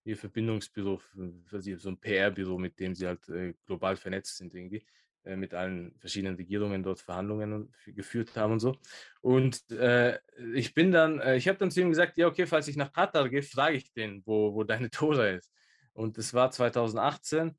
Ihr 0.07 0.17
Verbindungsbüro, 0.17 1.01
sie, 1.59 1.75
so 1.77 1.91
ein 1.91 1.99
PR-Büro, 1.99 2.59
mit 2.59 2.79
dem 2.79 2.95
sie 2.95 3.07
halt 3.07 3.29
äh, 3.29 3.55
global 3.67 3.97
vernetzt 3.97 4.37
sind 4.37 4.55
irgendwie, 4.55 4.85
äh, 5.25 5.37
mit 5.37 5.53
allen 5.53 5.95
verschiedenen 5.99 6.37
Regierungen 6.37 6.83
dort 6.83 7.01
Verhandlungen 7.01 7.75
geführt 7.87 8.37
haben 8.37 8.55
und 8.55 8.61
so. 8.61 8.77
Und 9.21 9.71
äh, 9.71 10.19
ich 10.55 10.75
bin 10.75 10.93
dann, 10.93 11.19
äh, 11.21 11.37
ich 11.37 11.49
habe 11.49 11.59
dann 11.59 11.71
zu 11.71 11.81
ihm 11.81 11.91
gesagt, 11.91 12.17
ja 12.19 12.29
okay, 12.29 12.47
falls 12.47 12.69
ich 12.69 12.77
nach 12.77 12.93
Katar 12.93 13.29
gehe, 13.29 13.43
frage 13.43 13.77
ich 13.77 13.93
den, 13.93 14.23
wo, 14.25 14.55
wo 14.55 14.65
deine 14.65 14.91
Tora 14.91 15.29
ist. 15.31 15.51
Und 15.93 16.19
das 16.19 16.33
war 16.35 16.51
2018 16.51 17.57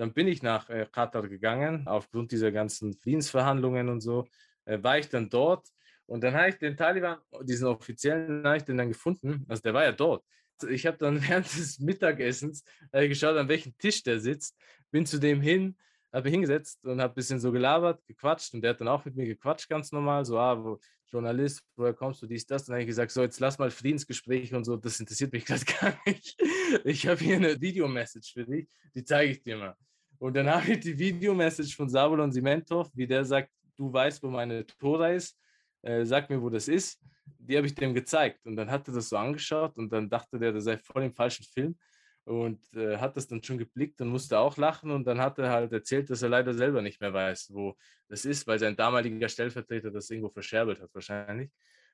dann 0.00 0.14
bin 0.14 0.28
ich 0.28 0.42
nach 0.42 0.70
äh, 0.70 0.86
Katar 0.90 1.28
gegangen, 1.28 1.86
aufgrund 1.86 2.32
dieser 2.32 2.50
ganzen 2.50 2.94
Friedensverhandlungen 2.94 3.90
und 3.90 4.00
so, 4.00 4.26
äh, 4.64 4.82
war 4.82 4.98
ich 4.98 5.10
dann 5.10 5.28
dort 5.28 5.68
und 6.06 6.24
dann 6.24 6.32
habe 6.32 6.48
ich 6.48 6.56
den 6.56 6.74
Taliban, 6.74 7.18
diesen 7.42 7.66
offiziellen, 7.66 8.42
habe 8.44 8.56
ich 8.56 8.64
den 8.64 8.78
dann 8.78 8.88
gefunden, 8.88 9.44
also 9.46 9.60
der 9.62 9.74
war 9.74 9.84
ja 9.84 9.92
dort. 9.92 10.24
Ich 10.64 10.86
habe 10.86 10.98
dann 10.98 11.22
während 11.28 11.46
des 11.46 11.78
Mittagessens 11.78 12.64
äh, 12.92 13.08
geschaut, 13.08 13.36
an 13.36 13.48
welchem 13.48 13.76
Tisch 13.78 14.02
der 14.02 14.20
sitzt, 14.20 14.56
bin 14.90 15.06
zu 15.06 15.18
dem 15.18 15.40
hin, 15.40 15.76
habe 16.12 16.24
mich 16.24 16.32
hingesetzt 16.32 16.84
und 16.84 17.00
habe 17.00 17.12
ein 17.12 17.14
bisschen 17.14 17.38
so 17.38 17.52
gelabert, 17.52 18.04
gequatscht 18.06 18.54
und 18.54 18.62
der 18.62 18.70
hat 18.70 18.80
dann 18.80 18.88
auch 18.88 19.04
mit 19.04 19.16
mir 19.16 19.26
gequatscht, 19.26 19.68
ganz 19.68 19.92
normal, 19.92 20.24
so, 20.24 20.38
ah, 20.38 20.62
wo, 20.62 20.80
Journalist, 21.10 21.62
woher 21.76 21.92
kommst 21.92 22.22
du, 22.22 22.26
dies, 22.26 22.46
das? 22.46 22.64
Dann 22.64 22.74
habe 22.74 22.82
ich 22.82 22.86
gesagt, 22.86 23.10
so, 23.10 23.22
jetzt 23.22 23.40
lass 23.40 23.58
mal 23.58 23.70
Friedensgespräche 23.70 24.56
und 24.56 24.64
so, 24.64 24.76
das 24.76 25.00
interessiert 25.00 25.32
mich 25.32 25.44
gerade 25.46 25.64
gar 25.64 25.98
nicht. 26.06 26.40
Ich 26.84 27.06
habe 27.06 27.20
hier 27.20 27.36
eine 27.36 27.60
Videomessage 27.60 28.32
für 28.32 28.44
dich, 28.44 28.68
die 28.94 29.04
zeige 29.04 29.32
ich 29.32 29.42
dir 29.42 29.56
mal. 29.56 29.76
Und 30.18 30.34
dann 30.34 30.48
habe 30.48 30.72
ich 30.72 30.80
die 30.80 30.98
Videomessage 30.98 31.74
von 31.74 31.88
Sabulon 31.88 32.30
Simentov, 32.30 32.90
wie 32.94 33.06
der 33.06 33.24
sagt, 33.24 33.50
du 33.76 33.92
weißt, 33.92 34.22
wo 34.22 34.28
meine 34.28 34.66
Tora 34.66 35.12
ist, 35.12 35.36
äh, 35.82 36.04
sag 36.04 36.28
mir, 36.30 36.40
wo 36.40 36.50
das 36.50 36.68
ist. 36.68 37.00
Die 37.38 37.56
habe 37.56 37.66
ich 37.66 37.74
dem 37.74 37.94
gezeigt. 37.94 38.46
Und 38.46 38.56
dann 38.56 38.70
hat 38.70 38.88
er 38.88 38.94
das 38.94 39.08
so 39.08 39.16
angeschaut 39.16 39.76
und 39.76 39.92
dann 39.92 40.08
dachte 40.08 40.38
der, 40.38 40.52
das 40.52 40.64
sei 40.64 40.78
voll 40.78 41.04
im 41.04 41.14
falschen 41.14 41.44
Film. 41.44 41.78
Und 42.24 42.60
äh, 42.74 42.98
hat 42.98 43.16
das 43.16 43.26
dann 43.26 43.42
schon 43.42 43.58
geblickt 43.58 44.00
und 44.00 44.08
musste 44.08 44.38
auch 44.38 44.56
lachen. 44.56 44.90
Und 44.90 45.06
dann 45.06 45.20
hat 45.20 45.38
er 45.38 45.50
halt 45.50 45.72
erzählt, 45.72 46.10
dass 46.10 46.22
er 46.22 46.28
leider 46.28 46.54
selber 46.54 46.82
nicht 46.82 47.00
mehr 47.00 47.12
weiß, 47.12 47.50
wo 47.52 47.76
das 48.08 48.24
ist, 48.24 48.46
weil 48.46 48.58
sein 48.58 48.76
damaliger 48.76 49.28
Stellvertreter 49.28 49.90
das 49.90 50.10
irgendwo 50.10 50.28
verscherbelt 50.30 50.80
hat, 50.80 50.94
wahrscheinlich. 50.94 51.50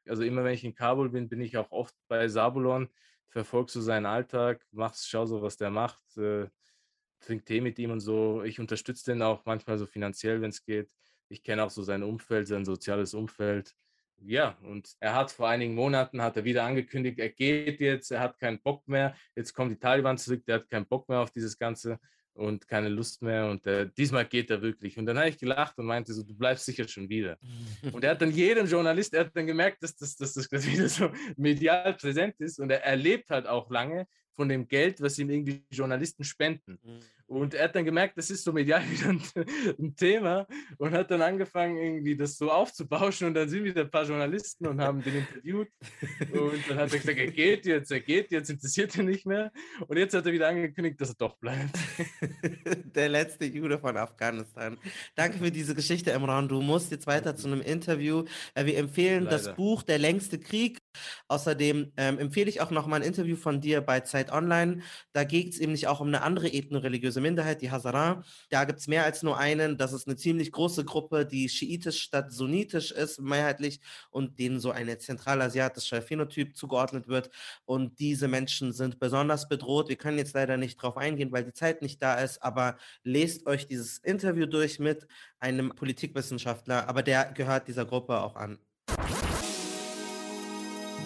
Also 0.06 0.22
immer 0.22 0.44
wenn 0.44 0.54
ich 0.54 0.64
in 0.64 0.74
Kabul 0.74 1.10
bin, 1.10 1.28
bin 1.28 1.40
ich 1.40 1.56
auch 1.56 1.70
oft 1.70 1.94
bei 2.08 2.28
Sabulon, 2.28 2.88
verfolgst 3.28 3.74
so 3.74 3.80
seinen 3.80 4.06
Alltag, 4.06 4.64
machst, 4.70 5.08
schau 5.08 5.26
so, 5.26 5.42
was 5.42 5.56
der 5.56 5.70
macht. 5.70 6.16
Äh, 6.16 6.48
trinke 7.20 7.44
Tee 7.44 7.60
mit 7.60 7.78
ihm 7.78 7.90
und 7.90 8.00
so. 8.00 8.42
Ich 8.42 8.60
unterstütze 8.60 9.12
den 9.12 9.22
auch 9.22 9.44
manchmal 9.44 9.78
so 9.78 9.86
finanziell, 9.86 10.40
wenn 10.40 10.50
es 10.50 10.64
geht. 10.64 10.90
Ich 11.28 11.42
kenne 11.42 11.64
auch 11.64 11.70
so 11.70 11.82
sein 11.82 12.02
Umfeld, 12.02 12.46
sein 12.46 12.64
soziales 12.64 13.14
Umfeld. 13.14 13.74
Ja, 14.24 14.56
und 14.62 14.96
er 15.00 15.14
hat 15.14 15.30
vor 15.30 15.48
einigen 15.48 15.74
Monaten 15.74 16.22
hat 16.22 16.36
er 16.36 16.44
wieder 16.44 16.64
angekündigt, 16.64 17.18
er 17.18 17.28
geht 17.28 17.80
jetzt, 17.80 18.10
er 18.10 18.20
hat 18.20 18.38
keinen 18.38 18.60
Bock 18.60 18.86
mehr. 18.88 19.14
Jetzt 19.34 19.52
kommen 19.52 19.70
die 19.70 19.78
Taliban 19.78 20.18
zurück, 20.18 20.44
der 20.46 20.56
hat 20.56 20.68
keinen 20.68 20.86
Bock 20.86 21.08
mehr 21.08 21.20
auf 21.20 21.30
dieses 21.30 21.58
Ganze 21.58 21.98
und 22.36 22.68
keine 22.68 22.88
Lust 22.88 23.22
mehr. 23.22 23.48
Und 23.50 23.66
äh, 23.66 23.88
diesmal 23.96 24.26
geht 24.26 24.50
er 24.50 24.62
wirklich. 24.62 24.98
Und 24.98 25.06
dann 25.06 25.18
habe 25.18 25.28
ich 25.28 25.38
gelacht 25.38 25.78
und 25.78 25.86
meinte 25.86 26.12
so, 26.12 26.22
du 26.22 26.34
bleibst 26.34 26.64
sicher 26.64 26.86
schon 26.88 27.08
wieder. 27.08 27.38
und 27.92 28.04
er 28.04 28.12
hat 28.12 28.22
dann 28.22 28.30
jedem 28.30 28.66
Journalist, 28.66 29.14
er 29.14 29.26
hat 29.26 29.36
dann 29.36 29.46
gemerkt, 29.46 29.82
dass 29.82 29.96
das, 29.96 30.16
dass 30.16 30.34
das 30.34 30.50
wieder 30.66 30.88
so 30.88 31.10
medial 31.36 31.94
präsent 31.94 32.34
ist. 32.38 32.58
Und 32.58 32.70
er 32.70 32.84
erlebt 32.84 33.30
halt 33.30 33.46
auch 33.46 33.70
lange 33.70 34.06
von 34.34 34.48
dem 34.48 34.68
Geld, 34.68 35.00
was 35.00 35.18
ihm 35.18 35.30
irgendwie 35.30 35.64
Journalisten 35.70 36.24
spenden. 36.24 36.78
Mhm. 36.82 37.00
Und 37.28 37.54
er 37.54 37.64
hat 37.64 37.74
dann 37.74 37.84
gemerkt, 37.84 38.16
das 38.16 38.30
ist 38.30 38.44
so 38.44 38.52
medial 38.52 38.82
wieder 38.90 39.08
ein, 39.08 39.22
ein, 39.78 39.96
Thema 39.96 40.46
und 40.78 40.92
hat 40.92 41.10
dann 41.10 41.22
angefangen, 41.22 41.76
irgendwie 41.76 42.16
das 42.16 42.36
so 42.36 42.50
aufzubauschen. 42.50 43.26
Und 43.26 43.34
dann 43.34 43.48
sind 43.48 43.64
wieder 43.64 43.82
ein 43.82 43.90
paar 43.90 44.04
Journalisten 44.04 44.66
und 44.66 44.80
haben 44.80 45.02
den 45.02 45.16
interviewt. 45.16 45.68
Und 46.32 46.68
dann 46.68 46.78
hat 46.78 46.92
er 46.92 46.98
gesagt, 46.98 47.18
er 47.18 47.30
geht 47.30 47.66
jetzt, 47.66 47.90
er 47.90 48.00
geht 48.00 48.30
jetzt, 48.30 48.50
interessiert 48.50 48.96
ihn 48.96 49.06
nicht 49.06 49.26
mehr. 49.26 49.50
Und 49.88 49.96
jetzt 49.96 50.14
hat 50.14 50.26
er 50.26 50.32
wieder 50.32 50.48
angekündigt, 50.48 51.00
dass 51.00 51.10
er 51.10 51.16
doch 51.16 51.36
bleibt. 51.36 51.76
Der 52.94 53.08
letzte 53.08 53.46
Jude 53.46 53.78
von 53.78 53.96
Afghanistan. 53.96 54.78
Danke 55.14 55.38
für 55.38 55.50
diese 55.50 55.74
Geschichte, 55.74 56.12
Emran. 56.12 56.48
Du 56.48 56.60
musst 56.62 56.90
jetzt 56.92 57.06
weiter 57.06 57.34
zu 57.34 57.48
einem 57.48 57.60
Interview. 57.60 58.24
Äh, 58.54 58.66
wir 58.66 58.78
empfehlen 58.78 59.24
Leider. 59.24 59.38
das 59.38 59.54
Buch 59.56 59.82
Der 59.82 59.98
längste 59.98 60.38
Krieg. 60.38 60.78
Außerdem 61.28 61.92
ähm, 61.96 62.18
empfehle 62.18 62.48
ich 62.48 62.60
auch 62.60 62.70
noch 62.70 62.86
mal 62.86 62.96
ein 62.96 63.02
Interview 63.02 63.36
von 63.36 63.60
dir 63.60 63.80
bei 63.80 64.00
Zeit 64.00 64.30
Online. 64.30 64.80
Da 65.12 65.24
geht 65.24 65.52
es 65.52 65.60
nämlich 65.60 65.88
auch 65.88 66.00
um 66.00 66.08
eine 66.08 66.22
andere 66.22 66.48
ethno-religiöse 66.52 67.15
Minderheit, 67.20 67.62
die 67.62 67.70
Hazara. 67.70 68.22
Da 68.50 68.64
gibt 68.64 68.80
es 68.80 68.88
mehr 68.88 69.04
als 69.04 69.22
nur 69.22 69.38
einen. 69.38 69.78
Das 69.78 69.92
ist 69.92 70.06
eine 70.06 70.16
ziemlich 70.16 70.52
große 70.52 70.84
Gruppe, 70.84 71.26
die 71.26 71.48
schiitisch 71.48 72.00
statt 72.02 72.32
sunnitisch 72.32 72.90
ist, 72.92 73.20
mehrheitlich, 73.20 73.80
und 74.10 74.38
denen 74.38 74.60
so 74.60 74.70
ein 74.70 74.86
zentralasiatischer 74.98 76.02
Phänotyp 76.02 76.56
zugeordnet 76.56 77.08
wird. 77.08 77.30
Und 77.64 77.98
diese 77.98 78.28
Menschen 78.28 78.72
sind 78.72 78.98
besonders 78.98 79.48
bedroht. 79.48 79.88
Wir 79.88 79.96
können 79.96 80.18
jetzt 80.18 80.34
leider 80.34 80.56
nicht 80.56 80.76
drauf 80.76 80.96
eingehen, 80.96 81.32
weil 81.32 81.44
die 81.44 81.52
Zeit 81.52 81.82
nicht 81.82 82.02
da 82.02 82.14
ist, 82.14 82.42
aber 82.42 82.76
lest 83.02 83.46
euch 83.46 83.66
dieses 83.66 83.98
Interview 83.98 84.46
durch 84.46 84.78
mit 84.78 85.06
einem 85.38 85.70
Politikwissenschaftler, 85.70 86.88
aber 86.88 87.02
der 87.02 87.32
gehört 87.32 87.68
dieser 87.68 87.84
Gruppe 87.84 88.20
auch 88.20 88.36
an. 88.36 88.58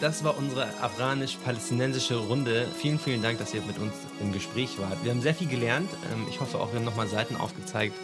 Das 0.01 0.25
war 0.25 0.39
unsere 0.39 0.67
afghanisch-palästinensische 0.81 2.17
Runde. 2.17 2.67
Vielen, 2.79 2.99
vielen 2.99 3.23
Dank, 3.23 3.39
dass 3.39 3.53
ihr 3.53 3.61
mit 3.61 3.79
uns 3.79 3.93
im 4.19 4.33
Gespräch 4.33 4.79
wart. 4.79 4.97
Wir 5.05 5.11
haben 5.11 5.21
sehr 5.21 5.35
viel 5.35 5.49
gelernt. 5.49 5.91
Ähm, 6.13 6.27
ich 6.31 6.41
hoffe 6.41 6.59
auch, 6.59 6.73
wir 6.73 6.79
haben 6.79 6.87
nochmal 6.87 7.07
Seiten 7.07 7.37
aufgezeigt 7.37 7.95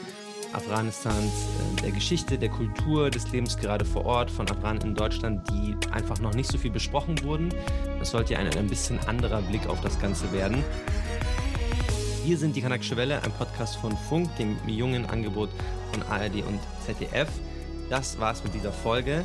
Afghanistans, 0.53 1.33
äh, 1.33 1.83
der 1.83 1.93
Geschichte, 1.93 2.39
der 2.39 2.51
Kultur, 2.51 3.11
des 3.11 3.31
Lebens 3.33 3.57
gerade 3.57 3.85
vor 3.85 4.05
Ort 4.05 4.31
von 4.31 4.49
Afghanen 4.51 4.81
in 4.83 4.95
Deutschland, 4.95 5.49
die 5.51 5.75
einfach 5.91 6.19
noch 6.21 6.35
nicht 6.35 6.51
so 6.51 6.59
viel 6.59 6.71
besprochen 6.71 7.23
wurden. 7.23 7.49
Das 7.99 8.11
sollte 8.11 8.35
ja 8.35 8.41
ein, 8.41 8.55
ein 8.57 8.67
bisschen 8.67 8.99
anderer 9.01 9.43
Blick 9.43 9.67
auf 9.67 9.81
das 9.81 9.99
Ganze 9.99 10.31
werden. 10.33 10.65
Wir 12.25 12.37
sind 12.37 12.57
die 12.57 12.61
Kanakische 12.61 12.97
Welle, 12.97 13.23
ein 13.23 13.33
Podcast 13.33 13.77
von 13.77 13.97
Funk, 13.97 14.35
dem 14.37 14.57
jungen 14.67 15.07
Angebot 15.07 15.51
von 15.93 16.03
ARD 16.03 16.43
und 16.47 16.61
ZDF. 16.85 17.29
Das 17.89 18.19
war's 18.19 18.43
mit 18.43 18.53
dieser 18.53 18.73
Folge. 18.73 19.25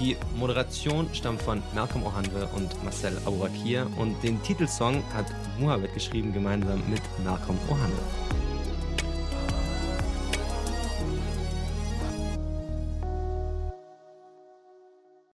Die 0.00 0.16
Moderation 0.34 1.10
stammt 1.12 1.42
von 1.42 1.62
Malcolm 1.74 2.04
Ohanwe 2.04 2.48
und 2.56 2.82
Marcel 2.82 3.18
Abourakir 3.26 3.86
und 3.98 4.16
den 4.22 4.42
Titelsong 4.42 5.04
hat 5.12 5.26
Muhammad 5.58 5.92
geschrieben 5.92 6.32
gemeinsam 6.32 6.82
mit 6.88 7.02
Malcolm 7.22 7.58
Ohanwe. 7.68 8.39